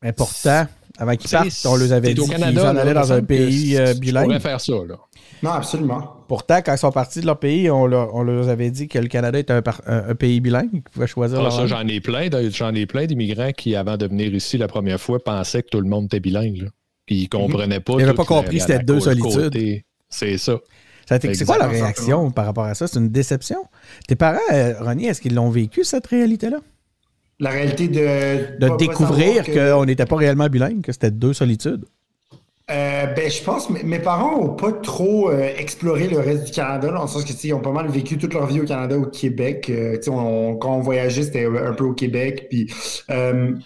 Important. 0.04 0.68
Avant 1.00 1.16
qu'ils 1.16 1.30
partent, 1.30 1.66
on 1.68 1.76
leur 1.76 1.91
avait 1.91 2.14
dit 2.16 2.22
qu'ils 2.22 2.39
là, 2.39 2.70
allaient 2.70 2.93
dans 2.93 3.14
un 3.14 3.22
pays 3.22 3.78
euh, 3.78 3.93
bilingue. 3.93 4.26
pourrais 4.26 4.39
faire 4.39 4.60
ça, 4.62 4.74
là. 4.74 4.95
Non, 5.43 5.52
absolument. 5.52 6.24
Pourtant, 6.28 6.62
quand 6.66 6.74
ils 6.74 6.78
sont 6.80 6.91
partis 6.91 7.22
de 7.22 7.28
leur 7.28 7.38
pays, 7.38 7.70
on 7.70 7.86
leur, 7.86 8.16
on 8.16 8.24
leur 8.24 8.50
avait 8.50 8.72
dit 8.72 8.88
que 8.88 8.98
le 8.98 9.08
Canada 9.08 9.38
était 9.38 9.54
un, 9.54 9.62
par- 9.62 9.82
un- 9.86 10.10
un 10.10 10.16
pays 10.16 10.39
bilingue, 10.39 10.72
qu'ils 10.72 10.82
pouvaient 10.82 11.06
choisir 11.06 11.38
Ah, 11.39 11.43
leur 11.43 11.52
ça, 11.54 11.68
j'en 11.68 11.88
ai 11.88 12.00
plein. 12.00 12.28
J'en 12.50 12.74
ai 12.74 12.88
plein 12.88 13.06
d'immigrants 13.06 13.52
qui, 13.52 13.76
avant 13.76 13.95
de 13.98 14.08
venir 14.08 14.34
ici 14.34 14.58
la 14.58 14.68
première 14.68 15.00
fois, 15.00 15.24
pensaient 15.24 15.62
que 15.62 15.70
tout 15.70 15.82
le 15.82 15.88
monde 15.88 16.06
était 16.06 16.20
bilingue. 16.20 16.64
Là. 16.64 16.70
Ils 17.10 17.24
ne 17.24 17.28
comprenaient 17.28 17.80
pas. 17.80 17.93
Ils 17.93 17.98
n'avaient 18.00 18.14
pas 18.16 18.26
compris 18.26 18.56
que 18.58 18.62
c'était 18.64 18.80
deux 18.84 19.00
solitudes. 19.00 19.84
C'est 20.10 20.38
ça. 20.39 20.58
C'est 21.10 21.45
quoi 21.45 21.58
la 21.60 21.68
réaction 21.68 22.32
par 22.32 22.45
rapport 22.48 22.66
à 22.66 22.74
ça? 22.74 22.88
C'est 22.88 22.98
une 22.98 23.10
déception? 23.10 23.64
Tes 24.08 24.16
parents, 24.16 24.39
euh, 24.52 24.74
Ronnie, 24.80 25.06
est-ce 25.06 25.22
qu'ils 25.22 25.36
l'ont 25.36 25.50
vécu, 25.52 25.84
cette 25.84 26.08
réalité-là? 26.08 26.58
La 27.40 27.52
réalité 27.52 27.88
de. 27.88 28.58
De 28.60 28.68
pas- 28.68 28.78
découvrir 28.78 29.44
qu'on 29.46 29.86
n'était 29.86 30.06
pas 30.06 30.16
réellement 30.16 30.48
bilingue, 30.48 30.82
que 30.82 30.92
c'était 30.92 31.12
deux 31.12 31.34
solitudes? 31.34 31.86
Euh, 32.70 33.06
ben, 33.06 33.32
je 33.32 33.42
pense 33.44 33.68
que 33.68 33.86
mes 33.86 34.00
parents 34.00 34.42
n'ont 34.42 34.50
pas 34.56 34.74
trop 34.74 35.30
euh, 35.30 35.48
exploré 35.58 36.08
le 36.10 36.20
reste 36.20 36.48
du 36.48 36.52
Canada, 36.52 36.88
là, 36.88 36.98
dans 36.98 37.04
le 37.04 37.08
sens 37.08 37.24
que, 37.24 37.32
ils 37.48 37.54
ont 37.54 37.62
pas 37.62 37.72
mal 37.72 37.88
vécu 37.88 38.18
toute 38.18 38.34
leur 38.34 38.46
vie 38.48 38.60
au 38.60 38.66
Canada, 38.66 38.98
au 38.98 39.06
Québec. 39.06 39.70
Euh, 39.70 39.98
on- 40.10 40.58
quand 40.58 40.76
on 40.76 40.82
voyageait, 40.82 41.24
c'était 41.24 41.46
un 41.46 41.72
peu 41.72 41.86
au 41.86 41.94
Québec. 41.94 42.48
Puis, 42.50 42.70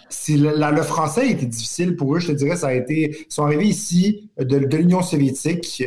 si 0.08 0.36
le, 0.36 0.52
la- 0.56 0.70
le 0.70 0.82
français 0.82 1.30
était 1.30 1.46
difficile 1.46 1.96
pour 1.96 2.14
eux, 2.14 2.20
je 2.20 2.28
te 2.28 2.32
dirais, 2.32 2.54
ça 2.54 2.68
a 2.68 2.74
été. 2.74 3.10
Ils 3.28 3.32
sont 3.32 3.42
arrivés 3.42 3.64
ici 3.66 4.30
de, 4.38 4.60
de 4.60 4.76
l'Union 4.76 5.02
soviétique, 5.02 5.82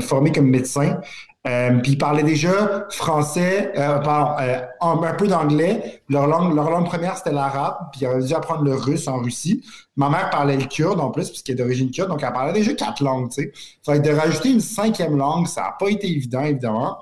formés 0.00 0.32
comme 0.32 0.48
médecins. 0.48 1.00
Euh, 1.46 1.78
puis 1.82 1.92
ils 1.92 1.98
parlaient 1.98 2.22
déjà 2.22 2.86
français, 2.90 3.72
euh, 3.76 3.98
pardon, 3.98 4.36
euh, 4.40 4.60
un, 4.80 5.14
peu 5.14 5.26
d'anglais. 5.26 6.00
Leur 6.08 6.26
langue, 6.26 6.54
leur 6.54 6.70
langue 6.70 6.86
première, 6.86 7.18
c'était 7.18 7.32
l'arabe. 7.32 7.76
Puis 7.92 8.02
ils 8.02 8.06
avaient 8.06 8.22
dû 8.22 8.32
apprendre 8.34 8.64
le 8.64 8.74
russe 8.74 9.08
en 9.08 9.18
Russie. 9.18 9.62
Ma 9.96 10.08
mère 10.08 10.30
parlait 10.30 10.56
le 10.56 10.64
kurde 10.64 11.00
en 11.00 11.10
plus, 11.10 11.28
puisqu'elle 11.28 11.54
est 11.54 11.58
d'origine 11.58 11.90
kurde, 11.90 12.08
donc 12.08 12.22
elle 12.22 12.32
parlait 12.32 12.52
déjà 12.52 12.72
quatre 12.72 13.02
langues, 13.02 13.30
tu 13.30 13.42
sais. 13.42 13.52
Fait 13.84 14.00
que 14.00 14.08
de 14.08 14.14
rajouter 14.14 14.50
une 14.50 14.60
cinquième 14.60 15.16
langue, 15.16 15.46
ça 15.46 15.62
n'a 15.62 15.76
pas 15.78 15.88
été 15.88 16.10
évident, 16.10 16.42
évidemment. 16.42 16.98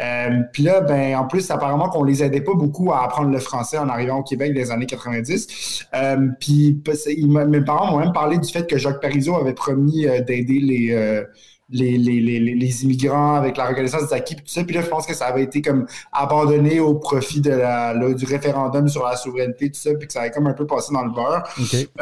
Euh, 0.00 0.42
puis 0.52 0.62
là, 0.62 0.80
ben, 0.80 1.16
en 1.16 1.26
plus, 1.26 1.50
apparemment 1.50 1.88
qu'on 1.88 2.04
les 2.04 2.22
aidait 2.22 2.42
pas 2.42 2.54
beaucoup 2.54 2.92
à 2.92 3.02
apprendre 3.02 3.30
le 3.30 3.38
français 3.38 3.78
en 3.78 3.88
arrivant 3.88 4.18
au 4.18 4.22
Québec 4.22 4.54
des 4.54 4.70
années 4.70 4.86
90. 4.86 5.86
Euh, 5.94 6.28
puis 6.38 6.80
mes 7.26 7.60
parents 7.62 7.90
m'ont 7.90 7.98
même 7.98 8.12
parlé 8.12 8.38
du 8.38 8.48
fait 8.48 8.68
que 8.68 8.78
Jacques 8.78 9.00
Parizeau 9.00 9.34
avait 9.36 9.54
promis 9.54 10.06
euh, 10.06 10.20
d'aider 10.20 10.60
les, 10.60 11.24
les, 11.70 11.98
les, 11.98 12.20
les, 12.20 12.38
les- 12.38 12.84
immigrants 12.84 13.34
avec 13.34 13.56
la 13.56 13.66
reconnaissance 13.66 14.08
des 14.08 14.14
acquis, 14.14 14.36
tout 14.36 14.42
ça. 14.46 14.62
Puis 14.64 14.74
là, 14.74 14.82
je 14.82 14.86
pense 14.88 15.06
que 15.06 15.14
ça 15.14 15.26
avait 15.26 15.42
été 15.42 15.62
comme 15.62 15.86
abandonné 16.12 16.78
au 16.80 16.94
profit 16.94 17.40
de 17.40 17.50
la, 17.50 17.94
du 18.14 18.24
référendum 18.24 18.88
sur 18.88 19.04
la 19.04 19.16
souveraineté, 19.16 19.70
tout 19.70 19.80
ça, 19.80 19.94
puis 19.94 20.06
que 20.06 20.12
ça 20.12 20.20
avait 20.20 20.30
comme 20.30 20.46
un 20.46 20.52
peu 20.52 20.66
passé 20.66 20.92
dans 20.92 21.04
le 21.04 21.10
beurre. 21.10 21.42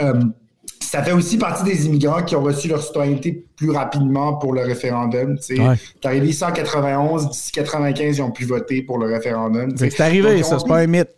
Euh, 0.01 0.21
ça 0.81 1.03
fait 1.03 1.13
aussi 1.13 1.39
partie 1.39 1.65
des 1.65 1.87
immigrants 1.87 2.23
qui 2.23 2.37
ont 2.37 2.43
reçu 2.43 2.69
leur 2.69 2.83
citoyenneté 2.83 3.47
plus 3.57 3.71
rapidement 3.71 4.35
pour 4.35 4.53
le 4.53 4.61
référendum. 4.63 5.39
Tu 5.39 5.59
Ouais. 5.61 5.77
T'es 6.01 6.09
arrivé 6.09 6.29
ici 6.29 6.45
en 6.45 6.53
91, 6.53 7.31
d'ici 7.31 7.53
95, 7.53 8.19
ils 8.19 8.23
ont 8.23 8.31
pu 8.31 8.45
voter 8.45 8.83
pour 8.83 8.99
le 8.99 9.07
référendum. 9.07 9.75
C'est 9.77 10.01
arrivé, 10.01 10.37
Donc, 10.37 10.45
ça, 10.45 10.59
c'est 10.59 10.69
pas 10.69 10.79
un 10.79 10.87
mythe. 10.87 11.09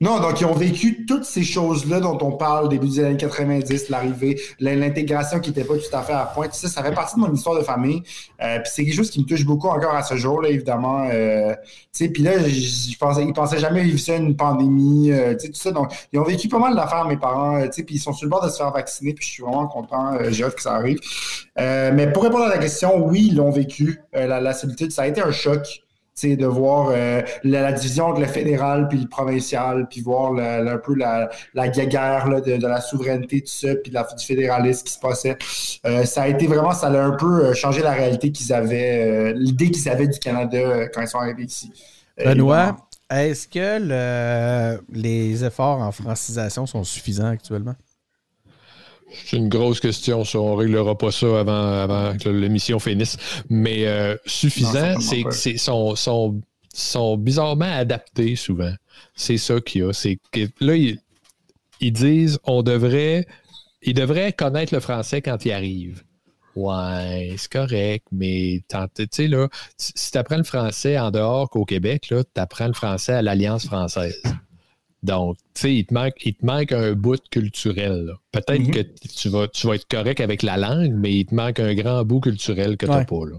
Non, 0.00 0.20
donc 0.20 0.40
ils 0.40 0.46
ont 0.46 0.54
vécu 0.54 1.04
toutes 1.06 1.24
ces 1.24 1.42
choses-là 1.42 1.98
dont 1.98 2.16
on 2.20 2.30
parle 2.30 2.68
début 2.68 2.86
des 2.86 3.00
années 3.00 3.16
90, 3.16 3.88
l'arrivée, 3.88 4.40
l'intégration 4.60 5.40
qui 5.40 5.50
n'était 5.50 5.64
pas 5.64 5.74
tout 5.74 5.96
à 5.96 6.02
fait 6.02 6.12
à 6.12 6.24
point. 6.24 6.46
Tout 6.46 6.54
ça, 6.54 6.68
ça 6.68 6.84
fait 6.84 6.92
partie 6.94 7.16
de 7.16 7.20
mon 7.20 7.32
histoire 7.32 7.58
de 7.58 7.64
famille. 7.64 8.04
Euh, 8.40 8.60
puis 8.60 8.70
c'est 8.72 8.84
quelque 8.84 8.94
chose 8.94 9.10
qui 9.10 9.20
me 9.20 9.24
touche 9.24 9.44
beaucoup 9.44 9.66
encore 9.66 9.96
à 9.96 10.04
ce 10.04 10.14
jour, 10.14 10.40
là, 10.40 10.50
évidemment. 10.50 11.08
Euh, 11.10 11.52
tu 11.92 12.04
sais, 12.04 12.08
puis 12.10 12.22
là, 12.22 12.38
je 12.38 12.96
pensais, 12.96 13.24
ils 13.24 13.32
pensaient 13.32 13.58
jamais 13.58 13.82
vivre 13.82 13.98
ça, 13.98 14.14
une 14.14 14.36
pandémie, 14.36 15.10
euh, 15.10 15.34
tu 15.34 15.46
sais, 15.46 15.48
tout 15.48 15.58
ça. 15.58 15.72
Donc, 15.72 15.92
ils 16.12 16.20
ont 16.20 16.24
vécu 16.24 16.46
pas 16.46 16.60
mal 16.60 16.76
d'affaires, 16.76 17.04
mes 17.04 17.16
parents, 17.16 17.60
tu 17.62 17.72
sais, 17.72 17.82
puis 17.82 17.96
ils 17.96 18.00
sont 18.00 18.12
sur 18.12 18.26
le 18.26 18.30
bord 18.30 18.44
de 18.44 18.50
se 18.50 18.56
faire 18.56 18.70
vacciner, 18.70 19.14
puis 19.14 19.26
je 19.26 19.32
suis 19.32 19.42
vraiment 19.42 19.66
content, 19.66 20.16
j'ai 20.30 20.44
hâte 20.44 20.54
que 20.54 20.62
ça 20.62 20.74
arrive. 20.74 21.00
Mais 21.56 22.12
pour 22.12 22.22
répondre 22.22 22.44
à 22.44 22.50
la 22.50 22.58
question, 22.58 23.04
oui, 23.04 23.30
ils 23.32 23.36
l'ont 23.36 23.50
vécu, 23.50 24.00
la 24.12 24.52
solitude. 24.52 24.92
Ça 24.92 25.02
a 25.02 25.06
été 25.08 25.20
un 25.20 25.32
choc 25.32 25.82
c'est 26.20 26.36
de 26.36 26.46
voir 26.46 26.88
euh, 26.90 27.22
la, 27.44 27.62
la 27.62 27.72
division 27.72 28.06
entre 28.06 28.20
le 28.20 28.26
fédéral 28.26 28.88
puis 28.88 28.98
le 28.98 29.08
provincial, 29.08 29.86
puis 29.88 30.00
voir 30.00 30.32
la- 30.32 30.60
la- 30.62 30.72
un 30.72 30.78
peu 30.78 30.94
la, 30.94 31.28
la 31.54 31.66
là, 31.66 32.40
de, 32.40 32.56
de 32.56 32.66
la 32.66 32.80
souveraineté, 32.80 33.40
tout 33.42 33.46
ça, 33.52 33.74
puis 33.76 33.92
du 33.92 34.26
fédéralisme 34.26 34.84
qui 34.84 34.92
se 34.92 34.98
passait. 34.98 35.36
Euh, 35.86 36.04
ça 36.04 36.22
a 36.22 36.28
été 36.28 36.46
vraiment, 36.46 36.72
ça 36.72 36.88
a 36.88 37.00
un 37.00 37.12
peu 37.12 37.46
euh, 37.46 37.54
changé 37.54 37.82
la 37.82 37.92
réalité 37.92 38.32
qu'ils 38.32 38.52
avaient, 38.52 39.30
euh, 39.30 39.32
l'idée 39.36 39.70
qu'ils 39.70 39.88
avaient 39.88 40.08
du 40.08 40.18
Canada 40.18 40.88
quand 40.92 41.02
ils 41.02 41.08
sont 41.08 41.18
arrivés 41.18 41.44
ici. 41.44 41.70
Benoît, 42.18 42.76
est-ce 43.10 43.46
que 43.46 43.78
le- 43.80 44.80
les 44.92 45.44
efforts 45.44 45.80
en 45.80 45.92
francisation 45.92 46.66
sont 46.66 46.82
suffisants 46.84 47.28
actuellement? 47.28 47.74
C'est 49.10 49.36
une 49.36 49.48
grosse 49.48 49.80
question, 49.80 50.24
ça. 50.24 50.38
On 50.38 50.52
ne 50.52 50.60
réglera 50.62 50.96
pas 50.96 51.10
ça 51.10 51.40
avant, 51.40 51.82
avant 51.82 52.16
que 52.16 52.28
l'émission 52.28 52.78
finisse. 52.78 53.16
Mais 53.48 53.86
euh, 53.86 54.16
suffisant, 54.26 55.00
c'est 55.00 55.24
c'est 55.30 55.56
sont, 55.56 55.96
sont, 55.96 56.40
sont 56.72 57.16
bizarrement 57.16 57.72
adaptés 57.72 58.36
souvent. 58.36 58.72
C'est 59.14 59.38
ça 59.38 59.60
qu'il 59.60 59.82
y 59.82 59.84
a. 59.84 59.92
C'est 59.92 60.18
là, 60.60 60.76
ils, 60.76 60.98
ils 61.80 61.92
disent 61.92 62.38
on 62.44 62.62
devrait. 62.62 63.26
Ils 63.82 63.94
devraient 63.94 64.32
connaître 64.32 64.74
le 64.74 64.80
français 64.80 65.22
quand 65.22 65.44
ils 65.44 65.52
arrivent. 65.52 66.02
Ouais, 66.56 67.36
c'est 67.38 67.52
correct, 67.52 68.04
mais 68.10 68.62
tu 68.68 69.06
sais, 69.12 69.28
là, 69.28 69.46
si 69.76 70.10
tu 70.10 70.18
apprends 70.18 70.38
le 70.38 70.42
français 70.42 70.98
en 70.98 71.12
dehors 71.12 71.48
qu'au 71.48 71.64
Québec, 71.64 72.06
tu 72.08 72.16
apprends 72.34 72.66
le 72.66 72.72
français 72.72 73.12
à 73.12 73.22
l'Alliance 73.22 73.66
française. 73.66 74.20
Donc, 75.02 75.36
tu 75.54 75.60
sais, 75.62 75.74
il 75.76 75.84
te 75.86 75.94
manque, 75.94 76.14
il 76.24 76.34
te 76.34 76.44
manque 76.44 76.72
un 76.72 76.92
bout 76.94 77.20
culturel. 77.30 78.12
Peut-être 78.32 78.60
Mhm. 78.66 78.70
que 78.72 78.80
tu 79.16 79.28
vas, 79.28 79.46
tu 79.48 79.66
vas 79.68 79.74
être 79.76 79.86
correct 79.88 80.20
avec 80.20 80.42
la 80.42 80.56
langue, 80.56 80.92
mais 80.92 81.12
il 81.14 81.24
te 81.26 81.34
manque 81.34 81.60
un 81.60 81.72
grand 81.74 82.04
bout 82.04 82.20
culturel 82.20 82.76
que 82.76 82.86
tu 82.86 82.90
n'as 82.90 82.98
Ouais. 82.98 83.04
pas. 83.04 83.26
Là. 83.30 83.36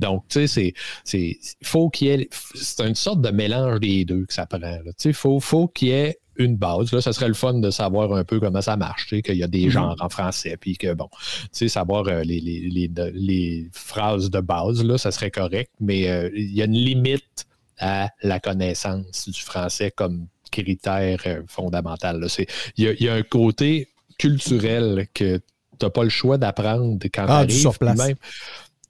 Donc, 0.00 0.24
tu 0.28 0.40
sais, 0.40 0.46
c'est, 0.46 0.74
c'est, 1.04 1.38
faut 1.62 1.88
qu'il 1.88 2.08
y 2.08 2.10
ait, 2.10 2.28
c'est 2.54 2.86
une 2.86 2.94
sorte 2.94 3.22
de 3.22 3.30
mélange 3.30 3.80
des 3.80 4.04
deux 4.04 4.26
que 4.26 4.34
ça 4.34 4.44
prend. 4.46 4.58
Tu 4.60 4.92
sais, 4.98 5.12
faut, 5.14 5.40
faut 5.40 5.66
qu'il 5.68 5.88
y 5.88 5.92
ait 5.92 6.18
une 6.36 6.56
base. 6.56 6.92
Là, 6.92 7.00
ça 7.00 7.12
serait 7.12 7.26
le 7.26 7.34
fun 7.34 7.54
de 7.54 7.70
savoir 7.70 8.12
un 8.12 8.22
peu 8.22 8.38
comment 8.38 8.60
ça 8.60 8.76
marche, 8.76 9.08
qu'il 9.22 9.34
y 9.36 9.42
a 9.42 9.48
des 9.48 9.64
Mhm. 9.64 9.70
genres 9.70 9.96
en 10.00 10.08
français, 10.10 10.56
puis 10.60 10.76
que, 10.76 10.92
bon, 10.92 11.08
tu 11.10 11.48
sais, 11.52 11.68
savoir 11.68 12.06
euh, 12.06 12.22
les, 12.22 12.38
les, 12.40 12.60
les, 12.68 12.86
de- 12.86 13.10
les 13.14 13.68
phrases 13.72 14.30
de 14.30 14.40
base, 14.40 14.84
là, 14.84 14.98
ça 14.98 15.10
serait 15.10 15.30
correct, 15.32 15.72
mais 15.80 16.08
euh, 16.08 16.30
il 16.36 16.54
y 16.54 16.60
a 16.62 16.66
une 16.66 16.72
limite 16.74 17.46
à 17.80 18.10
la 18.22 18.38
connaissance 18.40 19.28
du 19.28 19.40
français 19.40 19.90
comme 19.90 20.26
critère 20.50 21.20
euh, 21.26 21.42
fondamental. 21.46 22.26
Il 22.76 22.84
y, 22.84 22.88
a- 22.88 22.92
il 22.92 23.02
y 23.04 23.08
a 23.08 23.14
un 23.14 23.22
côté 23.22 23.88
culturel 24.18 25.06
que 25.14 25.36
tu 25.38 25.42
n'as 25.86 25.90
pas 25.90 26.02
le 26.04 26.10
choix 26.10 26.38
d'apprendre 26.38 26.98
quand 27.12 27.24
tu 27.26 27.30
Ah, 27.30 27.36
arrives. 27.38 27.60
sur 27.60 27.78
place. 27.78 27.98
même- 27.98 28.16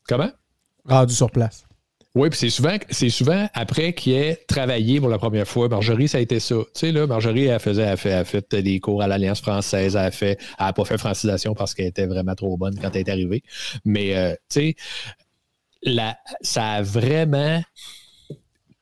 Comment? 0.08 0.30
Rendu 0.86 1.14
sur 1.14 1.30
place. 1.30 1.64
Oui, 2.14 2.30
puis 2.30 2.38
c'est 2.38 2.50
souvent, 2.50 2.74
c'est 2.90 3.10
souvent 3.10 3.48
après 3.52 3.92
qu'il 3.92 4.14
ait 4.14 4.42
travaillé 4.48 4.98
pour 4.98 5.10
la 5.10 5.18
première 5.18 5.46
fois. 5.46 5.68
Marjorie, 5.68 6.08
ça 6.08 6.18
a 6.18 6.20
été 6.22 6.40
ça. 6.40 6.56
Tu 6.74 6.80
sais, 6.80 6.92
là, 6.92 7.06
Marjorie, 7.06 7.44
elle, 7.44 7.60
faisait, 7.60 7.82
elle, 7.82 7.96
fait, 7.98 8.08
elle 8.08 8.24
fait 8.24 8.54
des 8.56 8.80
cours 8.80 9.02
à 9.02 9.06
l'Alliance 9.06 9.40
française. 9.42 9.94
Elle 9.94 10.02
n'a 10.02 10.10
fait, 10.10 10.38
elle 10.58 10.72
pas 10.72 10.84
fait 10.86 10.98
francisation 10.98 11.54
parce 11.54 11.74
qu'elle 11.74 11.86
était 11.86 12.06
vraiment 12.06 12.34
trop 12.34 12.56
bonne 12.56 12.76
quand 12.80 12.90
elle 12.94 13.02
est 13.02 13.10
arrivée. 13.10 13.42
Mais, 13.84 14.16
euh, 14.16 14.32
tu 14.48 14.74
sais, 14.74 14.76
ça 16.40 16.64
a 16.72 16.82
vraiment 16.82 17.62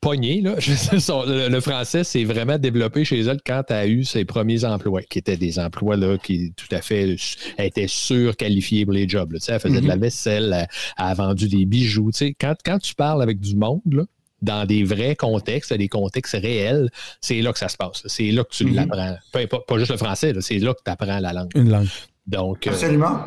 pogné. 0.06 0.40
Là. 0.40 0.54
le, 1.48 1.60
français 1.60 2.04
s'est 2.04 2.24
vraiment 2.24 2.58
développé 2.58 3.04
chez 3.04 3.20
elle 3.20 3.40
quand 3.44 3.64
elle 3.70 3.76
a 3.76 3.86
eu 3.86 4.04
ses 4.04 4.24
premiers 4.24 4.64
emplois, 4.64 5.02
qui 5.02 5.18
étaient 5.18 5.36
des 5.36 5.58
emplois 5.58 5.96
là, 5.96 6.16
qui 6.16 6.52
tout 6.56 6.72
à 6.72 6.80
fait 6.80 7.16
étaient 7.58 7.88
surqualifiés 7.88 8.84
pour 8.84 8.94
les 8.94 9.08
jobs. 9.08 9.36
Elle 9.48 9.60
faisait 9.60 9.80
de 9.80 9.86
la 9.86 9.96
mm-hmm. 9.96 10.00
vaisselle, 10.00 10.56
elle, 10.56 10.68
a 10.96 11.14
vendu 11.14 11.48
des 11.48 11.64
bijoux. 11.64 12.10
Quand, 12.40 12.54
quand 12.64 12.78
tu 12.78 12.94
parles 12.94 13.20
avec 13.20 13.40
du 13.40 13.56
monde, 13.56 13.80
là, 13.90 14.04
dans 14.42 14.64
des 14.64 14.84
vrais 14.84 15.16
contextes, 15.16 15.72
des 15.72 15.88
contextes 15.88 16.36
réels, 16.40 16.88
c'est 17.20 17.40
là 17.42 17.52
que 17.52 17.58
ça 17.58 17.68
se 17.68 17.76
passe. 17.76 18.02
C'est 18.06 18.30
là 18.30 18.44
que 18.44 18.54
tu 18.54 18.64
mm-hmm. 18.64 18.74
l'apprends. 18.74 19.16
Pas, 19.32 19.46
pas, 19.46 19.78
juste 19.78 19.90
le 19.90 19.96
français, 19.96 20.32
c'est 20.40 20.58
là 20.58 20.72
que 20.72 20.82
tu 20.84 20.90
apprends 20.90 21.18
la 21.18 21.32
langue. 21.32 21.50
Une 21.56 21.70
langue. 21.70 21.88
Donc, 22.28 22.66
euh, 22.66 22.70
Absolument. 22.70 23.18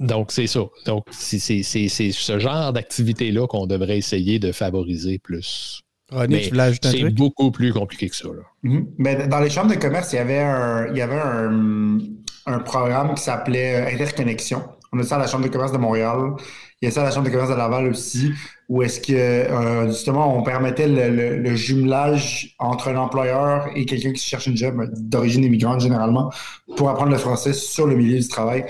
donc, 0.00 0.32
c'est 0.32 0.48
ça. 0.48 0.62
Donc, 0.86 1.06
c'est 1.12 1.38
ce 1.62 2.38
genre 2.40 2.72
d'activité-là 2.72 3.46
qu'on 3.46 3.66
devrait 3.66 3.98
essayer 3.98 4.40
de 4.40 4.50
favoriser 4.50 5.20
plus. 5.20 5.82
René, 6.12 6.42
tu 6.42 6.58
ajouter 6.58 6.88
un 6.88 6.90
truc? 6.90 7.02
C'est 7.04 7.14
beaucoup 7.14 7.50
plus 7.50 7.72
compliqué 7.72 8.08
que 8.08 8.16
ça. 8.16 8.28
Là. 8.28 8.42
Mm-hmm. 8.64 8.86
Mais 8.98 9.26
dans 9.26 9.40
les 9.40 9.50
chambres 9.50 9.70
de 9.70 9.78
commerce, 9.78 10.12
il 10.12 10.16
y 10.16 10.18
avait 10.18 10.40
un, 10.40 10.86
il 10.88 10.96
y 10.96 11.02
avait 11.02 11.20
un, 11.20 11.98
un 12.46 12.58
programme 12.58 13.14
qui 13.14 13.22
s'appelait 13.22 13.76
euh, 13.76 13.94
Interconnexion. 13.94 14.62
On 14.92 14.98
a 14.98 15.04
ça 15.04 15.16
à 15.16 15.18
la 15.18 15.26
Chambre 15.26 15.44
de 15.44 15.48
commerce 15.48 15.72
de 15.72 15.78
Montréal. 15.78 16.34
Il 16.80 16.86
y 16.86 16.88
a 16.88 16.90
ça 16.90 17.00
à 17.00 17.04
la 17.04 17.10
Chambre 17.10 17.26
de 17.26 17.30
commerce 17.30 17.48
de 17.48 17.54
Laval 17.54 17.86
aussi, 17.88 18.32
où 18.68 18.82
est-ce 18.82 19.00
que 19.00 19.12
euh, 19.12 19.86
justement 19.86 20.36
on 20.36 20.42
permettait 20.42 20.88
le, 20.88 21.38
le, 21.38 21.56
jumelage 21.56 22.54
entre 22.58 22.88
un 22.88 22.96
employeur 22.96 23.68
et 23.74 23.86
quelqu'un 23.86 24.12
qui 24.12 24.22
cherche 24.22 24.46
une 24.48 24.56
job 24.56 24.90
d'origine 24.94 25.44
immigrante 25.44 25.80
généralement 25.80 26.30
pour 26.76 26.90
apprendre 26.90 27.10
le 27.10 27.18
français 27.18 27.54
sur 27.54 27.86
le 27.86 27.96
milieu 27.96 28.18
du 28.18 28.28
travail. 28.28 28.66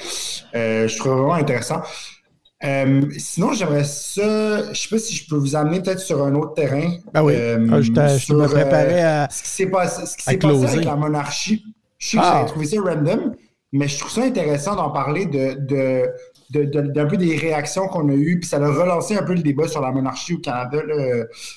Euh, 0.54 0.86
je 0.86 0.96
trouve 0.98 1.14
vraiment 1.14 1.34
intéressant. 1.34 1.82
Euh, 2.64 3.02
sinon, 3.18 3.52
j'aimerais 3.52 3.84
ça. 3.84 4.72
Je 4.72 4.80
sais 4.80 4.88
pas 4.88 4.98
si 4.98 5.14
je 5.14 5.28
peux 5.28 5.36
vous 5.36 5.56
amener 5.56 5.80
peut-être 5.80 6.00
sur 6.00 6.22
un 6.22 6.34
autre 6.34 6.54
terrain. 6.54 6.96
Ah 7.12 7.24
oui. 7.24 7.34
Euh, 7.34 7.66
ah, 7.72 7.80
je, 7.80 7.90
me 8.32 8.46
préparais 8.46 9.02
à. 9.02 9.28
Ce 9.30 9.42
qui 9.42 9.48
s'est 9.48 9.66
passé, 9.66 10.06
ce 10.06 10.16
qui 10.16 10.22
s'est 10.22 10.36
passé 10.36 10.64
avec 10.64 10.84
la 10.84 10.96
monarchie. 10.96 11.64
Je 11.98 12.10
sais 12.10 12.16
que 12.16 12.22
ah. 12.24 12.44
trouvé 12.46 12.66
ça 12.66 12.80
random, 12.80 13.34
mais 13.72 13.88
je 13.88 13.98
trouve 13.98 14.10
ça 14.10 14.22
intéressant 14.22 14.76
d'en 14.76 14.90
parler 14.90 15.26
de, 15.26 15.54
de, 16.50 16.64
d'un 16.64 17.06
peu 17.06 17.16
des 17.16 17.36
réactions 17.36 17.86
qu'on 17.88 18.08
a 18.08 18.12
eues, 18.12 18.38
puis 18.40 18.48
ça 18.48 18.56
a 18.56 18.66
relancé 18.66 19.16
un 19.16 19.22
peu 19.22 19.34
le 19.34 19.42
débat 19.42 19.68
sur 19.68 19.80
la 19.80 19.90
monarchie 19.90 20.34
au 20.34 20.38
Canada. 20.38 20.78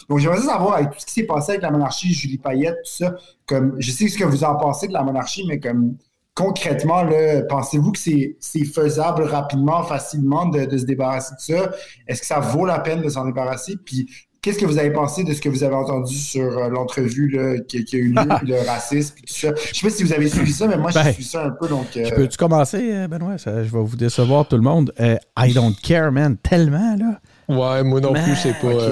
Donc, 0.08 0.20
j'aimerais 0.20 0.42
savoir, 0.42 0.76
avec 0.76 0.92
tout 0.92 1.00
ce 1.00 1.06
qui 1.06 1.14
s'est 1.14 1.24
passé 1.24 1.54
avec 1.54 1.64
la 1.64 1.72
monarchie, 1.72 2.14
Julie 2.14 2.38
Payette, 2.38 2.78
tout 2.84 2.92
ça, 3.04 3.16
comme, 3.48 3.76
je 3.80 3.92
sais 3.92 4.08
ce 4.08 4.18
que 4.18 4.24
vous 4.24 4.44
en 4.44 4.56
pensez 4.56 4.88
de 4.88 4.94
la 4.94 5.04
monarchie, 5.04 5.46
mais 5.48 5.60
comme, 5.60 5.98
concrètement, 6.36 7.08
pensez-vous 7.50 7.92
que 7.92 8.00
c'est 8.00 8.66
faisable 8.66 9.24
rapidement, 9.24 9.84
facilement 9.84 10.46
de, 10.46 10.78
se 10.78 10.86
débarrasser 10.86 11.34
de 11.36 11.56
ça? 11.56 11.72
Est-ce 12.08 12.22
que 12.22 12.28
ça 12.28 12.40
vaut 12.40 12.66
la 12.66 12.80
peine 12.80 13.02
de 13.02 13.10
s'en 13.10 13.26
débarrasser? 13.26 13.78
Puis, 13.84 14.08
qu'est-ce 14.42 14.60
que 14.60 14.66
vous 14.66 14.78
avez 14.78 14.92
pensé 14.92 15.24
de 15.24 15.34
ce 15.34 15.42
que 15.42 15.50
vous 15.50 15.64
avez 15.64 15.74
entendu 15.74 16.14
sur 16.14 16.58
euh, 16.58 16.70
l'entrevue 16.70 17.66
qui, 17.68 17.84
qui, 17.84 17.96
a 17.96 18.00
eu 18.00 18.10
lieu, 18.10 18.22
puis 18.38 18.48
le 18.48 18.60
racisme, 18.68 19.16
puis 19.16 19.24
tout 19.24 19.34
ça? 19.34 19.54
Je 19.56 19.80
sais 19.80 19.88
pas 19.88 19.94
si 19.94 20.04
vous 20.04 20.14
avez 20.14 20.30
suivi 20.30 20.52
ça, 20.52 20.68
mais 20.68 20.78
moi, 20.78 20.92
j'ai 20.92 21.00
ben, 21.00 21.14
suivi 21.14 21.28
ça 21.28 21.46
un 21.46 21.52
peu. 21.52 21.68
Donc, 21.68 21.88
euh, 21.98 22.12
Peux-tu 22.16 22.38
commencer, 22.38 22.92
euh, 22.94 23.08
Benoît? 23.08 23.38
je 23.38 23.50
vais 23.50 23.70
vous 23.70 23.96
décevoir 23.96 24.48
tout 24.48 24.58
le 24.58 24.62
monde. 24.62 24.94
I 25.00 25.54
don't 25.54 25.76
care, 25.82 26.12
man, 26.12 26.38
tellement, 26.38 26.96
là. 26.96 27.20
Ouais, 27.48 27.84
moi 27.84 28.02
non 28.02 28.14
plus, 28.14 28.36
c'est 28.36 28.60
pas. 28.60 28.92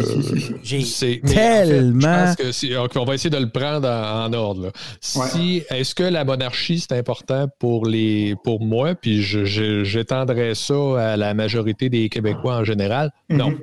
J'ai 0.64 1.22
tellement. 1.22 2.28
je 2.38 2.76
pense 2.76 2.90
que 2.90 3.00
on 3.00 3.06
va 3.06 3.16
essayer 3.16 3.30
de 3.30 3.38
le 3.38 3.50
prendre 3.50 3.88
en, 3.88 4.32
ordre. 4.34 4.72
Si, 5.02 5.64
Est-ce 5.70 5.96
que 5.96 6.04
la 6.04 6.24
monarchie, 6.24 6.80
c'est 6.80 6.98
important 6.98 7.48
pour, 7.60 7.86
les, 7.86 8.36
pour 8.44 8.62
moi, 8.62 8.96
puis 8.96 9.22
j'étendrais 9.22 10.56
ça 10.56 11.14
à 11.14 11.18
la 11.18 11.34
majorité 11.34 11.90
des 11.90 12.10
Québécois 12.10 12.58
en 12.58 12.64
général? 12.64 13.12
Non. 13.30 13.52
Mhm. 13.52 13.60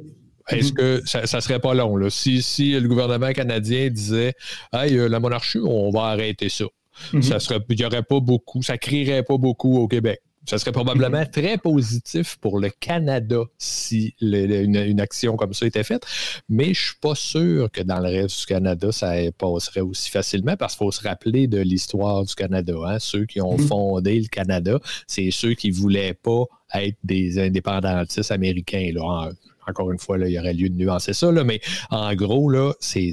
Est-ce 0.49 0.72
que 0.72 1.03
ça, 1.05 1.26
ça 1.26 1.41
serait 1.41 1.61
pas 1.61 1.74
long? 1.74 1.97
Là? 1.97 2.11
Si, 2.11 2.43
si 2.43 2.72
le 2.72 2.88
gouvernement 2.88 3.32
canadien 3.32 3.88
disait 3.88 4.34
Hey, 4.72 4.97
euh, 4.97 5.09
la 5.09 5.20
monarchie, 5.20 5.61
on 5.64 5.91
va 5.91 6.07
arrêter 6.07 6.49
ça. 6.49 6.64
Mhm. 7.12 7.22
ça 7.22 7.38
serait, 7.38 7.61
il 7.68 7.76
n'y 7.76 7.84
aurait 7.84 8.03
pas 8.03 8.20
beaucoup, 8.20 8.62
ça 8.62 8.76
crierait 8.76 9.22
pas 9.22 9.38
beaucoup 9.38 9.78
au 9.78 9.88
Québec. 9.88 10.20
Ça 10.47 10.59
serait 10.59 10.72
probablement 10.72 11.24
très 11.32 11.59
positif 11.59 12.36
pour 12.41 12.59
le 12.59 12.70
Canada 12.70 13.43
si 13.59 14.14
une, 14.20 15.01
action 15.01 15.36
comme 15.36 15.53
ça 15.53 15.66
était 15.66 15.84
faite, 15.84 16.05
mais 16.49 16.64
je 16.64 16.70
ne 16.70 16.74
suis 16.74 16.99
pas 17.01 17.14
sûr 17.14 17.70
que 17.70 17.82
dans 17.82 17.99
le 18.01 18.09
reste 18.09 18.41
du 18.41 18.47
Canada, 18.47 18.91
ça 18.91 19.12
passerait 19.36 19.80
aussi 19.80 20.11
facilement 20.11 20.57
parce 20.57 20.74
qu'il 20.74 20.86
faut 20.86 20.93
se 20.93 21.07
rappeler 21.07 21.47
de 21.47 21.59
l'histoire 21.59 22.24
du 22.24 22.34
Canada. 22.34 22.74
Hein. 22.86 22.99
Ceux 22.99 23.26
qui 23.26 23.41
ont 23.41 23.59
mhm. 23.59 23.66
fondé 23.66 24.18
le 24.18 24.28
Canada, 24.28 24.80
c'est 25.07 25.30
ceux 25.30 25.55
qui 25.55 25.70
ne 25.70 25.74
voulaient 25.74 26.14
pas 26.14 26.45
être 26.74 26.99
des 27.05 27.38
indépendantistes 27.38 28.30
américains. 28.30 28.91
Là. 28.95 29.30
encore 29.66 29.93
une 29.93 29.99
fois, 29.99 30.18
là, 30.18 30.26
il 30.28 30.32
y 30.32 30.38
aurait 30.38 30.55
lieu 30.55 30.68
de 30.68 30.74
nuancer 30.74 31.12
ça, 31.12 31.30
là, 31.30 31.45
mais 31.45 31.61
en 31.91 32.14
gros, 32.14 32.49
là, 32.49 32.72
c'est, 32.80 33.12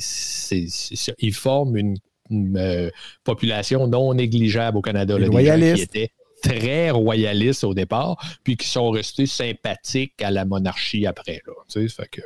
ils 1.20 1.34
forment 1.34 1.78
une, 1.78 1.98
euh, 2.58 2.90
population 3.24 3.88
non 3.88 4.14
négligeable 4.14 4.78
au 4.78 4.82
Canada, 4.82 5.18
là, 5.18 5.30
des 5.30 5.46
gens 5.46 5.76
qui 5.76 5.82
étaient 5.82 6.12
très 6.42 6.92
royalistes 6.92 7.64
au 7.64 7.74
départ, 7.74 8.18
puis 8.44 8.58
qui 8.58 8.68
sont 8.68 8.90
restés 8.90 9.26
sympathiques 9.26 10.22
à 10.22 10.32
la 10.32 10.46
monarchie 10.46 11.06
après. 11.06 11.42
Là, 11.46 11.54
tu 11.68 11.88
sais, 11.88 11.96
fait 11.96 12.08
que 12.10 12.22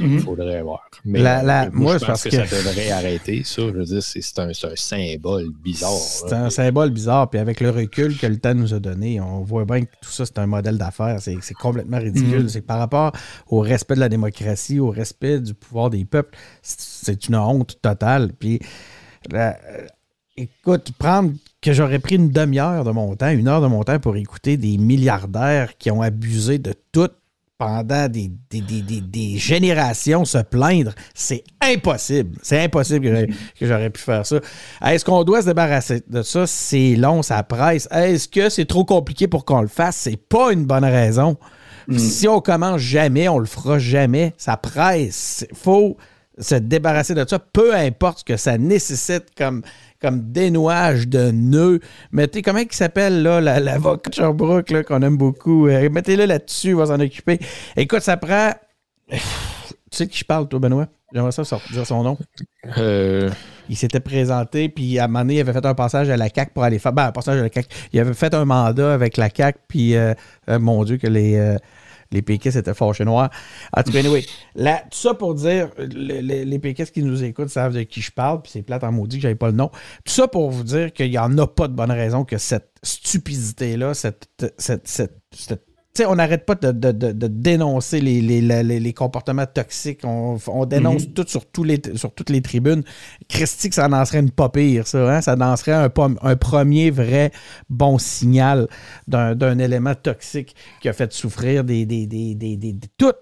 il 0.00 0.06
mhm. 0.06 0.20
faudrait 0.20 0.62
voir. 0.62 0.90
Mais 1.04 1.20
la, 1.20 1.70
moi, 1.70 1.98
je 1.98 2.04
pense 2.04 2.22
que, 2.22 2.30
ça 2.30 2.42
devrait 2.42 2.90
arrêter, 2.90 3.42
ça. 3.44 3.62
Je 3.62 3.70
veux 3.70 3.84
dire, 3.84 4.02
c'est 4.02 4.38
un, 4.38 4.48
un, 4.48 4.76
symbole 4.76 5.50
bizarre. 5.62 5.90
C'est 5.90 6.32
un 6.32 6.50
symbole 6.50 6.90
bizarre, 6.90 7.30
puis 7.30 7.38
avec 7.38 7.60
le 7.60 7.70
recul 7.70 8.16
que 8.18 8.26
le 8.26 8.38
temps 8.38 8.54
nous 8.54 8.74
a 8.74 8.80
donné, 8.80 9.20
on 9.20 9.42
voit 9.42 9.64
bien 9.64 9.82
que 9.82 9.90
tout 10.02 10.10
ça, 10.10 10.26
c'est 10.26 10.38
un 10.38 10.46
modèle 10.46 10.76
d'affaires. 10.76 11.18
C'est 11.20 11.54
complètement 11.54 11.98
ridicule. 11.98 12.42
Mhm. 12.42 12.48
C'est 12.48 12.62
par 12.62 12.78
rapport 12.78 13.12
au 13.48 13.60
respect 13.60 13.94
de 13.94 14.00
la 14.00 14.08
démocratie, 14.08 14.80
au 14.80 14.90
respect 14.90 15.40
du 15.40 15.54
pouvoir 15.54 15.90
des 15.90 16.04
peuples, 16.04 16.36
c'est 16.62 17.28
une 17.28 17.36
honte 17.36 17.80
totale. 17.80 18.32
Puis, 18.38 18.60
écoute, 20.36 20.92
prendre 20.98 21.32
que 21.64 21.72
j'aurais 21.72 21.98
pris 21.98 22.16
une 22.16 22.28
demi-heure 22.28 22.84
de 22.84 22.90
mon 22.90 23.16
temps, 23.16 23.30
une 23.30 23.48
heure 23.48 23.62
de 23.62 23.68
mon 23.68 23.82
temps 23.84 23.98
pour 23.98 24.16
écouter 24.16 24.58
des 24.58 24.76
milliardaires 24.76 25.78
qui 25.78 25.90
ont 25.90 26.02
abusé 26.02 26.58
de 26.58 26.74
tout 26.92 27.08
pendant 27.56 28.06
des, 28.08 28.30
des, 28.50 29.38
générations 29.38 30.26
se 30.26 30.38
plaindre, 30.38 30.92
c'est 31.14 31.42
impossible. 31.62 32.36
C'est 32.42 32.62
impossible 32.62 33.28
que 33.58 33.66
j'aurais 33.66 33.88
pu 33.88 34.02
faire 34.02 34.26
ça. 34.26 34.40
Est-ce 34.84 35.06
qu'on 35.06 35.24
doit 35.24 35.40
se 35.40 35.46
débarrasser 35.46 36.02
de 36.06 36.20
ça? 36.20 36.46
C'est 36.46 36.96
long, 36.96 37.22
ça 37.22 37.42
presse. 37.44 37.88
Est-ce 37.90 38.28
que 38.28 38.50
c'est 38.50 38.66
trop 38.66 38.84
compliqué 38.84 39.26
pour 39.26 39.46
qu'on 39.46 39.62
le 39.62 39.68
fasse? 39.68 39.96
C'est 39.96 40.18
pas 40.18 40.52
une 40.52 40.66
bonne 40.66 40.84
raison. 40.84 41.38
Mm. 41.88 41.96
Si 41.96 42.28
on 42.28 42.42
commence 42.42 42.80
jamais, 42.80 43.26
on 43.28 43.38
le 43.38 43.46
fera 43.46 43.78
jamais. 43.78 44.34
Ça 44.36 44.58
presse. 44.58 45.46
Il 45.50 45.56
faut 45.56 45.96
se 46.38 46.56
débarrasser 46.56 47.14
de 47.14 47.24
ça, 47.26 47.38
peu 47.38 47.74
importe 47.74 48.18
ce 48.18 48.24
que 48.24 48.36
ça 48.36 48.58
nécessite 48.58 49.26
comme 49.36 49.62
comme 50.04 50.20
dénouage 50.32 51.08
de 51.08 51.30
nœuds. 51.30 51.80
Mettez, 52.12 52.42
comment 52.42 52.58
il 52.58 52.70
s'appelle, 52.72 53.22
là, 53.22 53.40
l'avocat 53.40 54.10
de 54.10 54.14
Sherbrooke, 54.14 54.82
qu'on 54.82 55.00
aime 55.00 55.16
beaucoup? 55.16 55.66
Euh, 55.66 55.88
mettez-le 55.88 56.26
là-dessus, 56.26 56.68
il 56.68 56.74
va 56.76 56.86
s'en 56.86 57.00
occuper. 57.00 57.38
Écoute, 57.74 58.00
ça 58.00 58.18
prend. 58.18 58.52
tu 59.10 59.18
sais 59.90 60.04
de 60.04 60.10
qui 60.10 60.18
je 60.18 60.24
parle, 60.26 60.46
toi, 60.46 60.58
Benoît? 60.58 60.88
J'aimerais 61.14 61.32
ça 61.32 61.42
dire 61.72 61.86
son 61.86 62.02
nom. 62.02 62.18
Euh. 62.76 63.30
Il 63.70 63.76
s'était 63.76 64.00
présenté, 64.00 64.68
puis 64.68 64.98
à 64.98 65.04
un 65.04 65.06
moment 65.06 65.20
donné, 65.20 65.36
il 65.36 65.40
avait 65.40 65.54
fait 65.54 65.64
un 65.64 65.74
passage 65.74 66.10
à 66.10 66.18
la 66.18 66.28
CAC 66.28 66.52
pour 66.52 66.64
aller 66.64 66.78
faire. 66.78 66.92
Ben, 66.92 67.06
un 67.06 67.12
passage 67.12 67.38
à 67.38 67.42
la 67.42 67.48
CAC. 67.48 67.66
Il 67.94 68.00
avait 68.00 68.12
fait 68.12 68.34
un 68.34 68.44
mandat 68.44 68.92
avec 68.92 69.16
la 69.16 69.30
CAC, 69.30 69.56
puis 69.68 69.96
euh, 69.96 70.12
mon 70.48 70.84
Dieu, 70.84 70.98
que 70.98 71.06
les 71.06 71.56
les 72.14 72.22
péquistes 72.22 72.56
étaient 72.56 72.74
fâchés 72.74 73.04
noirs. 73.04 73.30
En 73.76 73.82
tout 73.82 73.92
cas, 73.92 73.98
anyway, 73.98 74.24
là, 74.54 74.82
tout 74.90 74.98
ça 74.98 75.14
pour 75.14 75.34
dire, 75.34 75.70
les, 75.78 76.58
péquistes 76.58 76.94
qui 76.94 77.02
nous 77.02 77.22
écoutent 77.24 77.50
savent 77.50 77.74
de 77.74 77.82
qui 77.82 78.00
je 78.00 78.12
parle, 78.12 78.40
puis 78.40 78.52
c'est 78.52 78.62
plate 78.62 78.84
en 78.84 78.92
maudit 78.92 79.16
que 79.16 79.22
j'avais 79.22 79.34
pas 79.34 79.48
le 79.48 79.56
nom. 79.56 79.68
Tout 80.04 80.12
ça 80.12 80.28
pour 80.28 80.50
vous 80.50 80.64
dire 80.64 80.92
qu'il 80.92 81.10
n'y 81.10 81.18
en 81.18 81.36
a 81.36 81.46
pas 81.46 81.68
de 81.68 81.74
bonne 81.74 81.90
raison 81.90 82.24
que 82.24 82.38
cette 82.38 82.70
stupidité-là, 82.82 83.94
cette, 83.94 84.28
cette, 84.58 84.88
cette 84.88 85.73
on 86.06 86.16
n'arrête 86.16 86.44
pas 86.44 86.56
de, 86.56 87.28
dénoncer 87.28 88.00
les, 88.00 88.92
comportements 88.92 89.46
toxiques. 89.46 90.00
On, 90.04 90.66
dénonce 90.66 91.06
mhm. 91.06 91.12
tout 91.12 91.24
sur, 91.26 91.46
tous 91.46 91.64
les, 91.64 91.80
sur 91.94 92.12
toutes 92.12 92.30
les 92.30 92.42
tribunes. 92.42 92.82
Christy, 93.28 93.70
ça 93.72 93.88
danserait 93.88 94.20
une 94.20 94.30
pas 94.30 94.48
pire, 94.48 94.86
ça. 94.86 95.16
Hein? 95.16 95.20
Ça 95.20 95.36
danserait 95.36 95.72
un, 95.72 95.90
un 96.22 96.36
premier 96.36 96.90
vrai 96.90 97.30
bon 97.68 97.98
signal 97.98 98.66
d'un 99.06 99.58
élément 99.58 99.94
toxique 99.94 100.56
qui 100.80 100.88
a 100.88 100.92
fait 100.92 101.12
souffrir 101.12 101.62
des, 101.64 101.86
des, 101.86 102.06
des, 102.06 102.34
des, 102.34 102.76
tout 102.98 103.12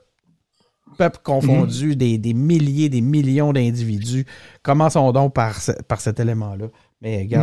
peuple 0.96 1.18
confondu, 1.22 1.88
mhm. 1.90 2.18
des, 2.18 2.34
milliers, 2.34 2.88
des 2.88 3.00
millions 3.00 3.52
d'individus. 3.52 4.26
Commençons 4.62 5.12
donc 5.12 5.34
par, 5.34 5.58
par 5.88 6.00
cet 6.00 6.20
élément-là. 6.20 6.66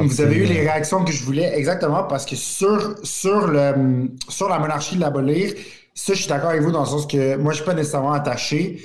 Vous 0.04 0.22
avez 0.22 0.38
eu 0.38 0.46
les 0.46 0.62
réactions 0.62 1.04
que 1.04 1.12
je 1.12 1.24
voulais 1.24 1.54
exactement 1.58 2.04
parce 2.04 2.26
que 2.26 2.36
sur, 2.36 2.96
sur, 3.04 3.48
le, 3.48 4.10
sur 4.30 4.48
la 4.48 4.58
monarchie 4.58 4.96
de 4.96 5.02
l'abolir, 5.02 5.54
ça, 5.94 6.14
je 6.14 6.20
suis 6.20 6.30
d'accord 6.30 6.52
avec 6.52 6.62
vous 6.62 6.72
dans 6.72 6.80
le 6.82 6.86
sens 6.86 7.06
que 7.06 7.36
moi, 7.36 7.52
je 7.52 7.60
ne 7.60 7.64
suis 7.64 7.66
pas 7.66 7.74
nécessairement 7.74 8.14
attaché. 8.14 8.82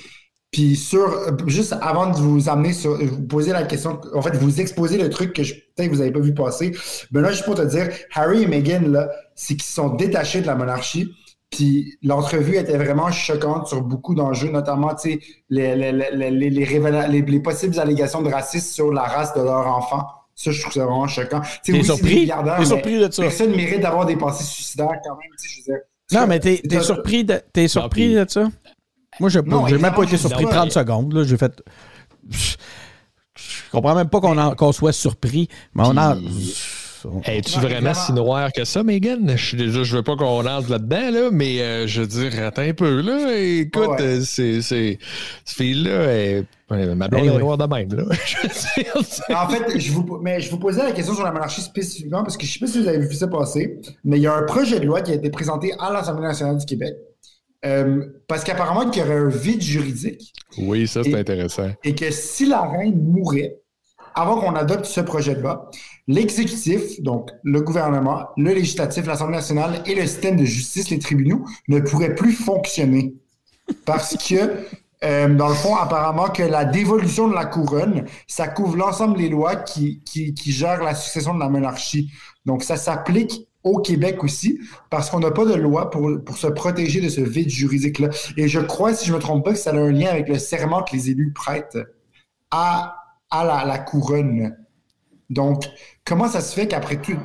Puis 0.50 0.76
sur, 0.76 1.36
juste 1.46 1.74
avant 1.80 2.08
de 2.10 2.16
vous 2.16 2.48
amener 2.48 2.72
sur, 2.72 2.96
vous 2.96 3.22
poser 3.22 3.52
la 3.52 3.64
question, 3.64 4.00
en 4.14 4.22
fait, 4.22 4.36
vous 4.36 4.60
exposer 4.60 4.98
le 4.98 5.10
truc 5.10 5.32
que 5.32 5.42
peut-être 5.42 5.88
que 5.88 5.94
vous 5.94 5.98
n'avez 5.98 6.12
pas 6.12 6.20
vu 6.20 6.34
passer. 6.34 6.72
Ben 7.10 7.20
là, 7.22 7.30
juste 7.30 7.44
pour 7.44 7.54
te 7.54 7.62
dire, 7.62 7.88
Harry 8.12 8.42
et 8.42 8.46
Meghan, 8.46 8.82
là, 8.88 9.10
c'est 9.36 9.54
qu'ils 9.54 9.62
sont 9.64 9.90
détachés 9.90 10.40
de 10.40 10.46
la 10.46 10.54
monarchie. 10.56 11.08
Puis 11.50 11.96
l'entrevue 12.02 12.56
était 12.56 12.76
vraiment 12.76 13.12
choquante 13.12 13.68
sur 13.68 13.82
beaucoup 13.82 14.14
d'enjeux, 14.16 14.50
notamment, 14.50 14.94
tu 14.94 15.12
sais, 15.12 15.20
les, 15.50 15.76
les, 15.76 15.92
les, 15.92 16.30
les, 16.30 16.50
les, 16.50 17.22
les 17.22 17.40
possibles 17.40 17.78
allégations 17.78 18.22
de 18.22 18.30
racisme 18.30 18.72
sur 18.72 18.92
la 18.92 19.02
race 19.02 19.34
de 19.34 19.42
leur 19.42 19.68
enfant. 19.68 20.04
Ça, 20.35 20.51
je 20.51 20.61
trouve 20.61 20.72
ça 20.72 20.85
vraiment 20.85 21.07
choquant. 21.07 21.43
T'es 21.62 21.82
surpris? 21.82 22.30
T'es 22.59 22.64
surpris 22.64 22.99
de 22.99 23.11
ça? 23.11 23.22
Personne 23.22 23.55
mérite 23.55 23.80
d'avoir 23.80 24.05
des 24.07 24.16
pensées 24.16 24.45
suicidaires 24.45 25.01
quand 25.05 25.16
même, 25.16 25.30
je 25.43 25.59
veux 25.59 25.64
dire. 25.64 25.85
Non, 26.12 26.26
mais 26.26 26.41
t'es 26.41 26.61
es 26.70 26.80
surpris, 26.80 27.24
de, 27.24 27.41
es 27.55 27.68
surpris 27.68 28.14
de 28.14 28.26
ça? 28.28 28.49
Moi, 29.20 29.28
j'ai 29.28 29.43
même 29.43 29.95
pas 29.95 30.03
été 30.03 30.16
surpris 30.16 30.45
30 30.45 30.72
secondes. 30.72 31.24
J'ai 31.24 31.37
fait. 31.37 31.62
Je 32.30 33.70
comprends 33.70 33.95
même 33.95 34.09
pas 34.09 34.20
qu'on 34.20 34.55
qu 34.55 34.72
soit 34.72 34.93
surpris, 34.93 35.49
mais 35.74 35.85
on 35.87 35.97
a. 35.97 36.16
Es-tu 37.26 37.61
vraiment 37.61 37.94
si 37.94 38.12
noir 38.12 38.52
que 38.52 38.64
ça, 38.64 38.82
Megan? 38.82 39.36
Je, 39.36 39.57
je 39.57 39.96
veux 39.96 40.02
pas 40.02 40.16
qu'on 40.16 40.42
rentre 40.42 40.70
là-dedans, 40.70 41.11
là, 41.11 41.28
mais 41.32 41.61
euh, 41.61 41.86
je 41.86 42.02
veux 42.02 42.07
dire, 42.07 42.42
attends 42.42 42.62
un 42.62 42.74
peu, 42.74 43.00
là. 43.00 43.36
Écoute, 43.36 44.00
ouais. 44.00 44.20
c'est. 44.22 44.62
Cette 44.62 44.98
fille-là, 45.46 46.42
ma 46.94 47.09
blonde 47.09 47.26
est 47.26 47.38
noire 47.38 47.59
de 47.59 47.66
même, 47.66 47.94
là. 47.94 48.05
en 49.42 49.48
fait, 49.48 49.78
je 49.78 49.92
vous, 49.92 50.18
mais 50.22 50.40
je 50.40 50.50
vous 50.50 50.59
posais 50.59 50.82
la 50.82 50.92
question 50.92 51.14
sur 51.14 51.24
la 51.24 51.32
monarchie 51.32 51.61
spécifiquement 51.61 52.22
parce 52.22 52.36
que 52.36 52.46
je 52.46 52.52
sais 52.52 52.59
pas 52.59 52.66
si 52.66 52.82
vous 52.82 52.88
avez 52.88 53.07
vu 53.07 53.14
ça 53.14 53.28
passer, 53.28 53.78
mais 54.05 54.18
il 54.18 54.22
y 54.22 54.26
a 54.26 54.34
un 54.34 54.42
projet 54.42 54.80
de 54.80 54.86
loi 54.86 55.02
qui 55.02 55.12
a 55.12 55.14
été 55.14 55.30
présenté 55.30 55.72
à 55.78 55.92
l'Assemblée 55.92 56.26
nationale 56.26 56.57
du 56.57 56.64
Québec 56.66 56.94
euh, 57.64 58.05
parce 58.28 58.44
qu'apparemment, 58.44 58.90
il 58.90 58.98
y 58.98 59.02
aurait 59.02 59.14
un 59.14 59.28
vide 59.28 59.62
juridique. 59.62 60.32
Oui, 60.59 60.86
ça, 60.86 61.02
c'est 61.02 61.14
intéressant. 61.14 61.70
Et 61.82 61.94
que 61.94 62.11
si 62.11 62.46
la 62.46 62.62
reine 62.62 63.02
mourait, 63.02 63.57
avant 64.14 64.38
qu'on 64.40 64.54
adopte 64.54 64.84
ce 64.84 65.00
projet 65.00 65.34
de 65.34 65.40
loi, 65.40 65.70
l'exécutif, 66.06 67.00
donc 67.02 67.30
le 67.42 67.60
gouvernement, 67.60 68.28
le 68.36 68.52
législatif, 68.52 69.06
l'Assemblée 69.06 69.36
nationale 69.36 69.82
et 69.86 69.94
le 69.94 70.02
système 70.06 70.36
de 70.36 70.44
justice, 70.44 70.90
les 70.90 70.98
tribunaux, 70.98 71.44
ne 71.68 71.80
pourraient 71.80 72.14
plus 72.14 72.32
fonctionner. 72.32 73.14
Parce 73.84 74.16
que, 74.16 74.66
euh, 75.02 75.34
dans 75.34 75.48
le 75.48 75.54
fond, 75.54 75.74
apparemment 75.74 76.28
que 76.28 76.42
la 76.42 76.64
dévolution 76.64 77.28
de 77.28 77.34
la 77.34 77.46
couronne, 77.46 78.04
ça 78.26 78.48
couvre 78.48 78.76
l'ensemble 78.76 79.16
des 79.18 79.28
lois 79.28 79.56
qui, 79.56 80.02
qui, 80.04 80.34
qui 80.34 80.52
gèrent 80.52 80.82
la 80.82 80.94
succession 80.94 81.34
de 81.34 81.40
la 81.40 81.48
monarchie. 81.48 82.12
Donc, 82.44 82.62
ça 82.62 82.76
s'applique 82.76 83.48
au 83.64 83.78
Québec 83.78 84.22
aussi, 84.22 84.60
parce 84.90 85.08
qu'on 85.08 85.20
n'a 85.20 85.30
pas 85.30 85.46
de 85.46 85.54
loi 85.54 85.90
pour, 85.90 86.10
pour 86.24 86.36
se 86.36 86.46
protéger 86.46 87.00
de 87.00 87.08
ce 87.08 87.22
vide 87.22 87.48
juridique-là. 87.48 88.10
Et 88.36 88.46
je 88.46 88.60
crois, 88.60 88.92
si 88.92 89.06
je 89.06 89.12
ne 89.12 89.16
me 89.16 89.22
trompe 89.22 89.44
pas, 89.44 89.52
que 89.52 89.58
ça 89.58 89.70
a 89.70 89.74
un 89.74 89.90
lien 89.90 90.10
avec 90.10 90.28
le 90.28 90.38
serment 90.38 90.82
que 90.82 90.94
les 90.94 91.10
élus 91.10 91.32
prêtent 91.32 91.78
à, 92.50 93.03
à 93.41 93.45
la, 93.45 93.64
la 93.64 93.78
couronne. 93.78 94.55
Donc, 95.30 95.64
comment 96.05 96.28
ça 96.28 96.41
se 96.41 96.55
fait 96.55 96.68
qu'après 96.68 96.97
tout, 96.97 97.16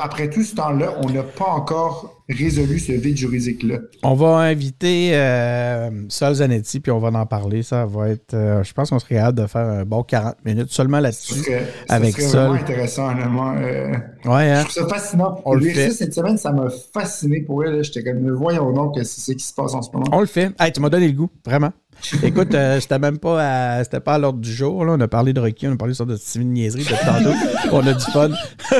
après 0.00 0.28
tout 0.28 0.42
ce 0.42 0.54
temps-là, 0.54 0.94
on 1.02 1.08
n'a 1.10 1.22
pas 1.22 1.46
encore 1.46 2.22
résolu 2.28 2.78
ce 2.78 2.92
vide 2.92 3.16
juridique-là? 3.16 3.78
On 4.02 4.14
va 4.14 4.36
inviter 4.40 5.12
euh, 5.14 5.90
Sol 6.10 6.34
Zanetti, 6.34 6.80
puis 6.80 6.92
on 6.92 6.98
va 6.98 7.08
en 7.18 7.24
parler. 7.24 7.62
Ça 7.62 7.86
va 7.86 8.10
être, 8.10 8.34
euh, 8.34 8.62
je 8.62 8.74
pense 8.74 8.90
qu'on 8.90 8.98
serait 8.98 9.14
capable 9.14 9.40
de 9.40 9.46
faire 9.46 9.66
un 9.66 9.84
bon 9.84 10.02
40 10.02 10.44
minutes 10.44 10.70
seulement 10.70 11.00
là-dessus. 11.00 11.50
Avec 11.88 12.20
ça. 12.20 12.28
C'est 12.28 12.36
vraiment 12.36 12.54
intéressant, 12.54 13.10
honnêtement. 13.10 13.54
Euh, 13.56 13.92
ouais, 14.26 14.50
hein? 14.50 14.64
Je 14.68 14.76
trouve 14.76 14.88
ça 14.90 14.94
fascinant. 14.94 15.40
On 15.46 15.54
le 15.54 15.70
fait. 15.70 15.90
cette 15.92 16.12
semaine, 16.12 16.36
ça 16.36 16.52
m'a 16.52 16.68
fasciné 16.92 17.40
pour 17.40 17.64
elle. 17.64 17.82
J'étais 17.82 18.04
comme, 18.04 18.30
voyons 18.32 18.70
donc 18.72 18.96
que 18.96 19.02
c'est 19.02 19.22
ce 19.22 19.32
qui 19.32 19.44
se 19.44 19.54
passe 19.54 19.72
en 19.72 19.80
ce 19.80 19.90
moment? 19.92 20.06
On 20.12 20.20
le 20.20 20.26
fait. 20.26 20.50
Hey, 20.60 20.72
tu 20.72 20.80
m'as 20.80 20.90
donné 20.90 21.06
le 21.08 21.14
goût, 21.14 21.30
vraiment. 21.44 21.72
Écoute, 22.22 22.54
euh, 22.54 22.78
c'était 22.80 22.98
même 22.98 23.18
pas 23.18 23.42
à, 23.78 23.84
c'était 23.84 24.00
pas 24.00 24.14
à 24.14 24.18
l'ordre 24.18 24.38
du 24.38 24.52
jour. 24.52 24.84
Là. 24.84 24.92
On 24.96 25.00
a 25.00 25.08
parlé 25.08 25.32
de 25.32 25.40
Rocky, 25.40 25.66
on 25.66 25.72
a 25.72 25.76
parlé 25.76 25.94
de, 25.98 26.04
de 26.04 26.16
Steven 26.16 26.52
Niaiserie 26.52 26.84
de 26.84 26.88
tantôt. 26.88 27.36
on 27.72 27.86
a 27.86 27.92
du 27.92 28.04
fun. 28.04 28.30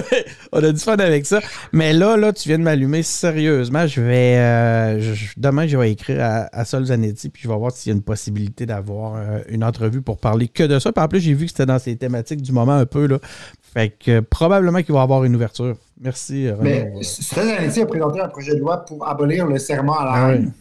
on 0.52 0.62
a 0.62 0.72
du 0.72 0.78
fun 0.78 0.96
avec 0.96 1.26
ça. 1.26 1.40
Mais 1.72 1.92
là, 1.92 2.16
là, 2.16 2.32
tu 2.32 2.48
viens 2.48 2.58
de 2.58 2.62
m'allumer 2.62 3.02
sérieusement. 3.02 3.86
Je 3.86 4.00
vais 4.00 4.36
euh, 4.38 5.00
je, 5.00 5.32
demain, 5.36 5.66
je 5.66 5.76
vais 5.76 5.90
écrire 5.90 6.22
à, 6.22 6.48
à 6.52 6.64
Sol 6.64 6.84
Zanetti, 6.84 7.28
puis 7.28 7.42
je 7.42 7.48
vais 7.48 7.56
voir 7.56 7.72
s'il 7.72 7.90
y 7.90 7.94
a 7.94 7.96
une 7.96 8.02
possibilité 8.02 8.66
d'avoir 8.66 9.16
euh, 9.16 9.40
une 9.48 9.64
entrevue 9.64 10.02
pour 10.02 10.18
parler 10.18 10.48
que 10.48 10.62
de 10.62 10.78
ça. 10.78 10.92
Puis 10.92 11.02
en 11.02 11.08
plus, 11.08 11.20
j'ai 11.20 11.34
vu 11.34 11.46
que 11.46 11.50
c'était 11.50 11.66
dans 11.66 11.78
ces 11.78 11.96
thématiques 11.96 12.42
du 12.42 12.52
moment 12.52 12.74
un 12.74 12.86
peu. 12.86 13.06
Là. 13.06 13.18
Fait 13.60 13.90
que 13.90 14.20
probablement 14.20 14.82
qu'il 14.82 14.94
va 14.94 15.00
y 15.00 15.02
avoir 15.02 15.24
une 15.24 15.34
ouverture. 15.34 15.76
Merci. 16.00 16.48
Mais 16.60 16.92
Sol 17.02 17.44
Zanetti 17.46 17.82
a 17.82 17.86
présenté 17.86 18.20
un 18.20 18.28
projet 18.28 18.54
de 18.54 18.60
loi 18.60 18.84
pour 18.84 19.06
abolir 19.08 19.46
le 19.46 19.58
serment 19.58 19.98
à 19.98 20.04
la 20.04 20.12
ah, 20.12 20.26
reine. 20.28 20.52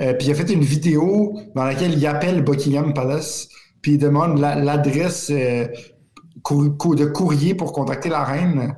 Euh, 0.00 0.14
puis 0.14 0.28
il 0.28 0.32
a 0.32 0.34
fait 0.34 0.50
une 0.52 0.62
vidéo 0.62 1.38
dans 1.54 1.64
laquelle 1.64 1.92
il 1.92 2.06
appelle 2.06 2.42
Buckingham 2.42 2.94
Palace, 2.94 3.48
puis 3.82 3.92
il 3.92 3.98
demande 3.98 4.38
l'adresse 4.38 5.30
euh, 5.30 5.66
de 5.66 7.04
courrier 7.04 7.54
pour 7.54 7.72
contacter 7.72 8.08
la 8.08 8.24
reine. 8.24 8.76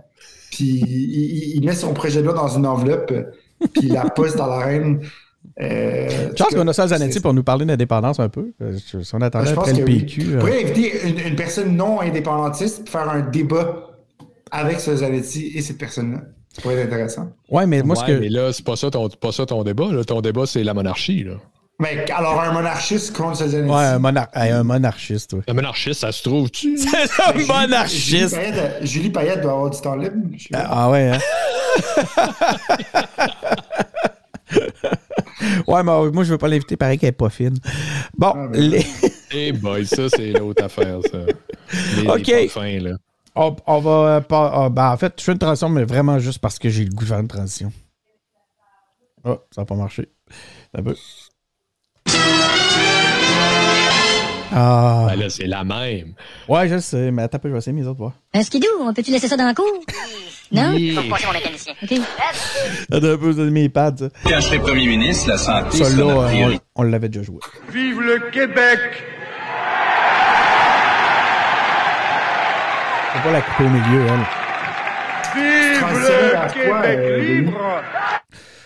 Puis 0.51 0.83
il, 0.87 1.57
il, 1.57 1.65
met 1.65 1.75
son 1.75 1.95
projet 1.95 2.23
là 2.23 2.33
dans 2.33 2.49
une 2.49 2.67
enveloppe, 2.67 3.13
puis 3.73 3.85
il 3.85 3.93
la 3.93 4.11
poste 4.11 4.39
à 4.41 4.47
la 4.47 4.59
reine. 4.59 5.01
Euh, 5.61 6.09
je 6.37 6.43
pense 6.43 6.55
qu'on 6.55 6.67
a 6.67 6.73
ça 6.73 6.89
Zanetti 6.89 7.21
pour 7.21 7.35
nous 7.35 7.43
parler 7.43 7.65
d'indépendance 7.67 8.21
un 8.21 8.29
peu. 8.29 8.53
Si 8.79 9.15
on 9.15 9.21
attendait 9.21 9.51
après 9.51 9.73
le 9.73 9.85
PQ. 9.85 10.21
Oui. 10.21 10.27
Vous 10.33 10.39
pouvez 10.39 10.65
inviter 10.65 11.09
une, 11.09 11.19
une, 11.19 11.37
personne 11.37 11.77
non 11.77 12.01
indépendantiste 12.01 12.85
pour 12.85 12.91
faire 12.91 13.09
un 13.09 13.21
débat 13.21 13.91
avec 14.51 14.81
ce 14.81 14.97
Zanetti 14.97 15.53
et 15.55 15.63
cette 15.63 15.79
personne-là. 15.79 16.23
Ça 16.53 16.61
pourrait 16.61 16.77
être 16.77 16.93
intéressant. 16.93 17.33
Ouais, 17.49 17.67
mais 17.67 17.83
moi, 17.83 17.97
ouais, 17.97 18.03
ce 18.03 18.07
que. 18.07 18.19
Mais 18.19 18.29
là, 18.29 18.53
c'est 18.53 18.65
pas 18.65 18.77
ça 18.77 18.91
ton, 18.91 19.09
pas 19.09 19.33
ça 19.33 19.47
ton 19.47 19.65
débat. 19.65 19.91
Là. 19.91 20.05
Ton 20.05 20.21
débat, 20.21 20.47
c'est 20.47 20.63
la 20.63 20.75
monarchie. 20.75 21.25
Là. 21.25 21.35
Mais 21.79 22.05
alors, 22.13 22.41
un 22.41 22.53
monarchiste 22.53 23.17
contre 23.17 23.39
ce 23.39 23.49
Zanetti. 23.49 23.73
Ouais, 23.73 23.85
un, 23.85 23.99
monar 23.99 24.29
un 24.35 24.63
monarchiste, 24.63 25.33
oui. 25.33 25.41
Un 25.49 25.55
monarchiste, 25.55 26.01
ça 26.01 26.13
se 26.13 26.23
trouve-tu? 26.23 26.77
c'est 26.79 26.89
un 27.27 27.33
Julie, 27.33 27.47
monarchiste! 27.47 28.35
Julie 28.35 28.53
Payette, 28.53 28.87
Julie 28.87 29.11
Payette, 29.11 29.41
doit 29.41 29.53
avoir 29.53 29.71
du 29.71 29.81
temps 29.81 29.97
libre. 29.97 30.15
Ah, 30.53 30.91
ouais, 30.91 31.11
hein? 31.11 31.19
ouais, 35.67 35.83
mais 35.83 36.11
moi, 36.13 36.23
je 36.25 36.33
veux 36.33 36.39
pas 36.39 36.49
l'inviter, 36.49 36.77
pareil 36.77 36.99
qu'elle 36.99 37.09
est 37.09 37.13
pas 37.13 37.31
fine. 37.31 37.57
Bon, 38.17 38.33
ah, 38.37 38.47
ben, 38.47 38.61
les. 38.61 38.87
hey 39.33 39.53
boy, 39.53 39.87
ça, 39.87 40.09
c'est 40.09 40.33
l'autre 40.33 40.63
affaire, 40.63 41.01
ça. 41.11 41.19
Les, 41.97 42.09
OK. 42.09 42.27
Les 42.27 42.49
fins, 42.49 42.79
là. 42.79 42.93
On, 43.35 43.57
on 43.67 43.79
va 43.81 43.91
euh, 43.91 44.21
pas. 44.21 44.53
Oh, 44.57 44.71
ben, 44.71 44.91
en 44.91 44.97
fait, 44.97 45.15
je 45.19 45.25
fais 45.25 45.33
une 45.33 45.39
transition, 45.39 45.69
mais 45.69 45.85
vraiment 45.85 46.19
juste 46.19 46.39
parce 46.39 46.59
que 46.59 46.69
j'ai 46.69 46.85
le 46.85 46.91
goût 46.91 47.05
de 47.05 47.09
faire 47.09 47.19
une 47.21 47.29
transition. 47.29 47.73
Oh, 49.25 49.39
ça 49.55 49.63
n'a 49.63 49.65
pas 49.65 49.75
marché. 49.75 50.09
Un 50.75 50.83
peu. 50.83 50.95
Ah. 54.55 55.07
Ben 55.09 55.17
là, 55.19 55.31
c'est 55.31 55.47
la 55.47 55.65
même. 55.65 56.15
Ouais, 56.47 56.69
je 56.69 56.79
sais, 56.79 57.11
mais 57.11 57.23
attends, 57.23 57.39
je 57.43 57.49
vais 57.49 57.57
essayer 57.59 57.73
mes 57.73 57.87
autres 57.87 57.99
voix. 57.99 58.13
Un 58.35 58.43
skidoo, 58.43 58.67
on 58.81 58.93
peut-tu 58.93 59.11
laisser 59.11 59.29
ça 59.29 59.37
dans 59.39 59.47
la 59.47 59.55
cour? 59.55 59.65
Non? 60.51 60.73
Yeah. 60.73 61.01
Faut 61.01 61.09
passer 61.09 61.27
mon 61.27 61.33
mécanicien. 61.33 61.73
OK. 61.83 61.93
Attends 62.93 63.07
un 63.07 63.17
peu, 63.17 63.33
c'est 63.33 63.51
mes 63.51 63.71
pads, 63.71 63.97
ça. 63.99 64.09
Quand 64.25 64.37
je 64.37 64.41
serai 64.41 64.59
premier 64.59 64.87
ministre, 64.87 65.31
la 65.31 65.39
santé 65.39 65.79
Ça, 65.79 65.89
là, 65.97 66.27
priorité. 66.27 66.61
on, 66.75 66.83
on 66.83 66.85
l'avait 66.85 67.09
déjà 67.09 67.25
joué. 67.25 67.39
Vive 67.73 68.01
le 68.01 68.31
Québec! 68.31 68.81
Faut 73.13 73.19
pas 73.19 73.33
la 73.33 73.41
couper 73.43 73.65
au 73.65 73.69
milieu, 73.69 74.07
elle. 74.07 74.25
Vive 75.35 75.99
le 75.99 76.53
Québec 76.53 76.99
euh, 76.99 77.19
libre! 77.19 77.83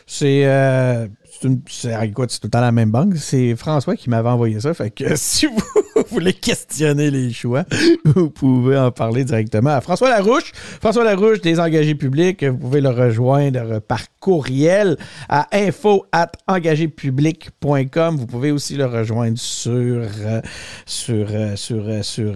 C'est. 0.06 0.42
Euh, 0.44 1.08
c'est 1.40 2.40
tout 2.40 2.46
le 2.46 2.50
temps 2.50 2.60
la 2.60 2.72
même 2.72 2.90
banque. 2.90 3.16
C'est 3.16 3.56
François 3.56 3.96
qui 3.96 4.10
m'avait 4.10 4.28
envoyé 4.28 4.60
ça. 4.60 4.74
Fait 4.74 4.90
que 4.90 5.04
si 5.16 5.46
vous 5.46 5.62
voulez 6.10 6.32
questionner 6.32 7.10
les 7.10 7.32
choix, 7.32 7.64
vous 8.04 8.30
pouvez 8.30 8.76
en 8.76 8.90
parler 8.90 9.24
directement 9.24 9.70
à 9.70 9.80
François 9.80 10.10
Larouche. 10.10 10.52
François 10.80 11.04
Larouche, 11.04 11.40
des 11.40 11.60
engagés 11.60 11.94
publics. 11.94 12.44
Vous 12.44 12.58
pouvez 12.58 12.80
le 12.80 12.90
rejoindre 12.90 13.80
par 13.80 14.00
courriel 14.20 14.96
à 15.28 15.46
info 15.52 16.04
at. 16.12 16.32
Vous 16.48 18.26
pouvez 18.26 18.50
aussi 18.50 18.74
le 18.74 18.86
rejoindre 18.86 19.38
sur, 19.38 19.72
euh, 19.74 20.40
sur, 20.84 21.26
euh, 21.30 21.56
sur, 21.56 21.84
euh, 21.86 22.02
sur 22.02 22.34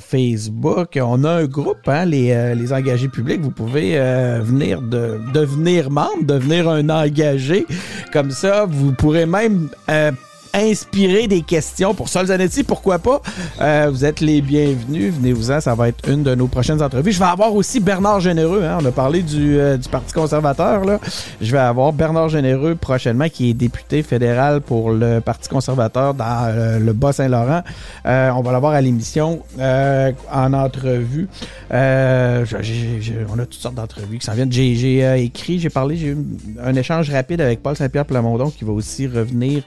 Facebook. 0.00 0.98
On 1.02 1.24
a 1.24 1.30
un 1.30 1.44
groupe, 1.46 1.88
hein, 1.88 2.04
les, 2.04 2.54
les 2.54 2.72
engagés 2.72 3.08
publics. 3.08 3.40
Vous 3.40 3.50
pouvez 3.50 3.98
venir 4.40 4.82
de, 4.82 5.20
devenir 5.32 5.90
membre, 5.90 6.24
devenir 6.24 6.68
un 6.68 6.88
engagé. 6.88 7.66
Comme 8.12 8.30
ça, 8.30 8.41
vous 8.68 8.92
pourrez 8.92 9.26
même 9.26 9.68
euh, 9.88 10.12
inspirer 10.54 11.28
des 11.28 11.42
questions 11.42 11.94
pour 11.94 12.08
Sol 12.08 12.26
Zanetti, 12.26 12.62
pourquoi 12.62 12.98
pas? 12.98 13.22
Euh, 13.60 13.88
vous 13.90 14.04
êtes 14.04 14.20
les 14.20 14.42
bienvenus, 14.42 15.14
venez-vous-en, 15.14 15.60
ça 15.60 15.74
va 15.74 15.88
être 15.88 16.08
une 16.08 16.22
de 16.22 16.34
nos 16.34 16.46
prochaines 16.46 16.82
entrevues. 16.82 17.12
Je 17.12 17.18
vais 17.18 17.24
avoir 17.24 17.54
aussi 17.54 17.80
Bernard 17.80 18.20
Généreux, 18.20 18.62
hein, 18.64 18.78
on 18.80 18.84
a 18.84 18.92
parlé 18.92 19.22
du, 19.22 19.58
euh, 19.58 19.76
du 19.76 19.88
Parti 19.88 20.12
conservateur, 20.12 20.84
là. 20.84 20.98
je 21.40 21.52
vais 21.52 21.58
avoir 21.58 21.92
Bernard 21.92 22.28
Généreux 22.28 22.74
prochainement, 22.74 23.28
qui 23.28 23.50
est 23.50 23.54
député 23.54 24.02
fédéral 24.02 24.60
pour 24.60 24.90
le 24.90 25.20
Parti 25.20 25.48
conservateur 25.48 26.14
dans 26.14 26.44
euh, 26.44 26.78
le 26.78 26.92
Bas-Saint-Laurent. 26.92 27.62
On 28.04 28.42
va 28.42 28.52
l'avoir 28.52 28.74
à 28.74 28.80
l'émission 28.80 29.42
en 29.58 30.52
entrevue. 30.52 31.28
On 31.70 31.74
a 31.74 33.46
toutes 33.46 33.54
sortes 33.54 33.74
d'entrevues 33.74 34.18
qui 34.18 34.26
s'en 34.26 34.34
viennent. 34.34 34.52
J'ai 34.52 35.22
écrit, 35.22 35.58
j'ai 35.58 35.70
parlé, 35.70 35.96
j'ai 35.96 36.08
eu 36.08 36.18
un 36.62 36.74
échange 36.74 37.10
rapide 37.10 37.40
avec 37.40 37.62
Paul 37.62 37.76
Saint-Pierre 37.76 38.04
Plamondon 38.04 38.50
qui 38.50 38.64
va 38.64 38.72
aussi 38.72 39.06
revenir 39.06 39.62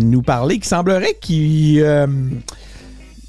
nous 0.00 0.21
parler 0.22 0.58
qui 0.58 0.68
semblerait 0.68 1.16
qu'il 1.20 1.80
euh, 1.82 2.06
qu'il 2.06 2.61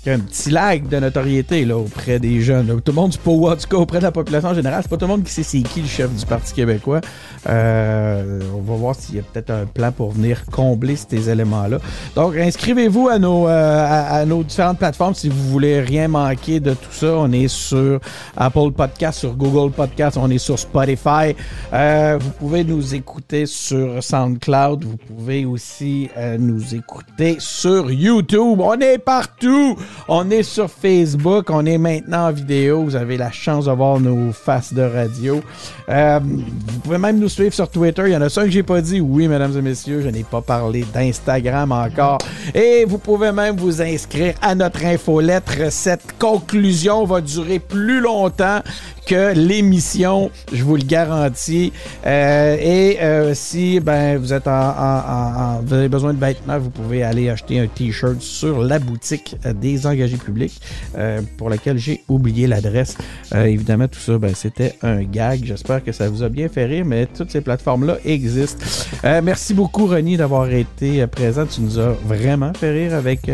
un 0.08 0.20
petit 0.20 0.49
lag 0.49 0.88
de 0.88 0.99
notoriété 0.99 1.66
là, 1.66 1.78
auprès 1.78 2.20
des 2.20 2.41
jeunes. 2.41 2.68
Tout 2.82 2.91
le 2.91 2.95
monde, 2.95 3.18
pas, 3.18 3.32
en 3.32 3.56
tout 3.56 3.68
cas 3.68 3.78
auprès 3.78 3.99
de 3.99 4.04
la 4.04 4.12
population 4.12 4.49
en 4.49 4.54
général, 4.54 4.82
c'est 4.84 4.89
pas 4.89 4.97
tout 4.97 5.06
le 5.06 5.12
monde 5.12 5.24
qui 5.24 5.32
sait 5.32 5.43
c'est 5.43 5.62
qui 5.62 5.82
le 5.82 5.88
chef 5.88 6.14
du 6.14 6.26
Parti 6.26 6.54
québécois. 6.54 7.01
Euh, 7.47 8.41
on 8.56 8.62
va 8.62 8.76
voir 8.76 8.95
s'il 8.95 9.16
y 9.16 9.20
a 9.20 9.22
peut-être 9.24 9.51
un 9.51 9.66
plan 9.66 9.91
pour 9.91 10.12
venir 10.12 10.45
combler 10.51 10.95
ces 10.95 11.30
éléments-là. 11.30 11.80
Donc, 12.16 12.36
inscrivez-vous 12.36 13.10
à 13.10 13.20
nos, 13.20 13.47
euh, 13.47 13.86
à 13.88 14.26
nos 14.26 14.43
différentes 14.43 14.78
plateformes 14.78 15.16
si 15.16 15.30
vous 15.30 15.49
voulez 15.49 15.82
rien 15.82 16.08
manquer 16.08 16.60
de 16.60 16.72
tout 16.72 16.91
ça. 16.91 17.16
On 17.18 17.32
est 17.32 17.47
sur 17.47 17.99
Apple 18.38 18.72
Podcast, 18.76 19.20
sur 19.20 19.36
Google 19.36 19.72
Podcast, 19.72 20.18
on 20.20 20.30
est 20.30 20.38
sur 20.38 20.60
Spotify. 20.60 21.36
Euh, 21.74 22.18
vous 22.20 22.32
pouvez 22.32 22.64
nous 22.64 22.95
écouter 22.95 23.45
sur 23.45 24.04
SoundCloud. 24.04 24.84
Vous 24.84 24.97
pouvez 24.97 25.45
aussi 25.45 26.10
euh, 26.18 26.38
nous 26.38 26.76
écouter 26.76 27.38
sur 27.39 27.91
YouTube. 27.91 28.60
On 28.60 28.80
est 28.80 28.97
partout. 28.97 29.78
On 30.08 30.30
est 30.30 30.44
sur 30.44 30.70
Facebook. 30.70 31.50
On 31.50 31.66
est 31.66 31.78
maintenant 31.78 32.28
en 32.28 32.32
vidéo. 32.32 32.84
Vous 32.84 32.96
avez 32.96 33.18
la 33.18 33.32
chance 33.32 33.66
de 33.66 33.72
voir 33.72 34.00
nos 34.00 34.32
faces 34.32 34.74
de 34.74 34.82
radio. 34.82 35.41
Euh, 35.89 36.20
vous 36.22 36.80
pouvez 36.80 36.98
même 36.98 37.20
nous 37.20 37.30
suivre 37.30 37.54
sur 37.54 37.70
Twitter. 37.70 38.04
Il 38.08 38.14
y 38.14 38.18
en 38.18 38.22
a 38.22 38.30
ça 38.30 38.44
que 38.44 38.50
j'ai 38.50 38.64
pas 38.64 38.82
dit. 38.82 39.00
Oui, 39.00 39.28
mesdames 39.28 39.58
et 39.58 39.62
messieurs, 39.62 40.02
je 40.02 40.10
n'ai 40.10 40.24
pas 40.24 40.41
parlé 40.41 40.86
d'Instagram 40.94 41.72
encore. 41.72 42.20
Et 42.54 42.86
vous 42.86 42.98
pouvez 42.98 43.32
même 43.32 43.56
vous 43.58 43.82
inscrire 43.82 44.36
à 44.41 44.56
notre 44.56 44.86
infolettre. 44.86 45.72
Cette 45.72 46.18
conclusion 46.20 47.06
va 47.06 47.22
durer 47.22 47.60
plus 47.60 48.00
longtemps 48.00 48.62
que 49.06 49.34
l'émission, 49.34 50.32
je 50.51 50.64
vous 50.64 50.76
le 50.76 50.84
garantis. 50.84 51.74
Euh, 52.06 52.58
et 52.60 53.01
euh, 53.01 53.34
si 53.34 53.80
ben 53.80 54.18
vous 54.18 54.34
êtes 54.34 54.47
en, 54.47 55.62
vous 55.66 55.74
avez 55.74 55.89
besoin 55.89 56.14
de 56.14 56.20
vêtements, 56.20 56.60
vous 56.60 56.70
pouvez 56.70 57.04
aller 57.04 57.30
acheter 57.30 57.60
un 57.60 57.68
t-shirt 57.68 58.22
sur 58.22 58.62
la 58.64 58.80
boutique 58.80 59.36
des 59.56 59.86
engagés 59.88 60.18
publics 60.18 60.60
euh, 60.97 61.22
pour 61.38 61.49
laquelle 61.49 61.78
j'ai 61.78 62.04
oublié 62.08 62.47
l'adresse. 62.47 62.97
Évidemment, 63.34 63.88
tout 63.88 63.99
ça, 63.99 64.18
ben, 64.18 64.34
c'était 64.36 64.76
un 64.82 65.04
gag. 65.04 65.41
J'espère 65.43 65.84
que 65.84 65.91
ça 65.91 66.10
vous 66.10 66.24
a 66.24 66.30
bien 66.30 66.49
fait 66.49 66.66
rire, 66.66 66.86
mais 66.86 67.06
toutes 67.06 67.32
ces 67.32 67.41
plateformes-là 67.41 67.97
existent. 68.06 68.64
Merci 69.04 69.54
beaucoup, 69.54 69.88
Ronnie, 69.88 70.18
d'avoir 70.18 70.49
été 70.49 71.06
présent. 71.08 71.45
Tu 71.45 71.62
nous 71.62 71.80
as 71.80 71.95
vraiment 72.06 72.54
fait 72.54 72.72
rire 72.72 72.95
avec, 72.95 73.30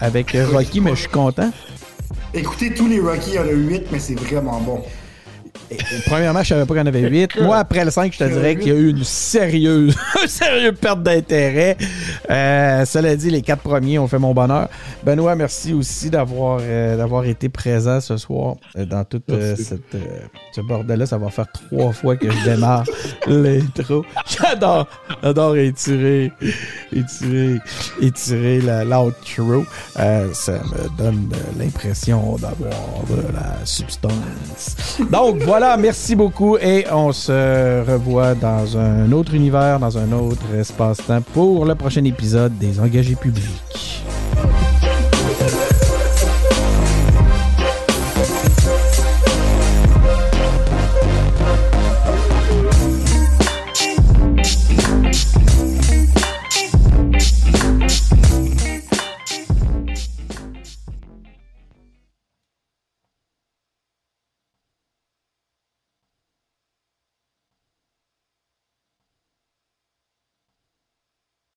avec 0.00 0.36
Rocky, 0.50 0.80
mais 0.80 0.90
je 0.90 1.00
suis 1.00 1.08
content. 1.08 1.50
Écoutez 2.32 2.74
tous 2.74 2.88
les 2.88 2.98
Rocky, 2.98 3.30
il 3.30 3.34
y 3.34 3.38
en 3.38 3.42
a 3.42 3.52
8, 3.52 3.84
mais 3.92 3.98
c'est 3.98 4.18
vraiment 4.18 4.60
bon. 4.60 4.82
Et- 5.70 5.74
et 5.74 5.78
premièrement, 6.06 6.42
je 6.42 6.48
savais 6.48 6.66
pas 6.66 6.74
qu'il 6.74 6.80
y 6.80 6.84
en 6.84 6.86
avait 6.86 7.00
8. 7.08 7.40
Moi, 7.40 7.56
après 7.56 7.84
le 7.84 7.90
5, 7.90 8.12
je 8.12 8.18
te 8.18 8.24
dirais 8.24 8.56
qu'il 8.56 8.68
y 8.68 8.70
a 8.72 8.74
eu 8.74 8.90
une 8.90 9.02
sérieuse, 9.04 9.96
une 10.22 10.28
sérieuse 10.28 10.74
perte 10.80 11.02
d'intérêt. 11.02 11.76
Euh, 12.30 12.84
cela 12.84 13.16
dit, 13.16 13.30
les 13.30 13.42
quatre 13.42 13.62
premiers 13.62 13.98
ont 13.98 14.06
fait 14.08 14.18
mon 14.18 14.34
bonheur. 14.34 14.68
Benoît, 15.04 15.34
merci 15.34 15.72
aussi 15.72 16.10
d'avoir 16.10 16.58
euh, 16.62 16.96
d'avoir 16.96 17.24
été 17.24 17.48
présent 17.48 18.00
ce 18.00 18.16
soir 18.16 18.56
euh, 18.76 18.84
dans 18.84 19.04
tout 19.04 19.22
euh, 19.30 19.54
cette, 19.56 19.94
euh, 19.94 20.20
ce 20.54 20.60
bordel-là. 20.60 21.06
Ça 21.06 21.18
va 21.18 21.30
faire 21.30 21.46
trois 21.52 21.92
fois 21.92 22.16
que 22.16 22.30
je 22.30 22.44
démarre 22.44 22.84
l'intro. 23.26 24.04
J'adore, 24.26 24.86
j'adore 25.22 25.56
étirer, 25.56 26.30
étirer, 26.92 27.58
étirer 28.00 28.60
la- 28.60 28.84
l'outro. 28.84 29.64
Euh, 29.98 30.28
ça 30.32 30.52
me 30.52 30.96
donne 30.98 31.28
l'impression 31.58 32.36
d'avoir 32.36 32.72
de 33.08 33.32
la 33.32 33.64
substance. 33.64 34.98
Donc 35.10 35.43
voilà, 35.44 35.76
merci 35.76 36.16
beaucoup 36.16 36.56
et 36.56 36.86
on 36.90 37.12
se 37.12 37.84
revoit 37.86 38.34
dans 38.34 38.78
un 38.78 39.12
autre 39.12 39.34
univers, 39.34 39.78
dans 39.78 39.98
un 39.98 40.10
autre 40.12 40.54
espace-temps 40.58 41.20
pour 41.32 41.66
le 41.66 41.74
prochain 41.74 42.04
épisode 42.04 42.56
des 42.58 42.80
Engagés 42.80 43.14
publics. 43.14 44.02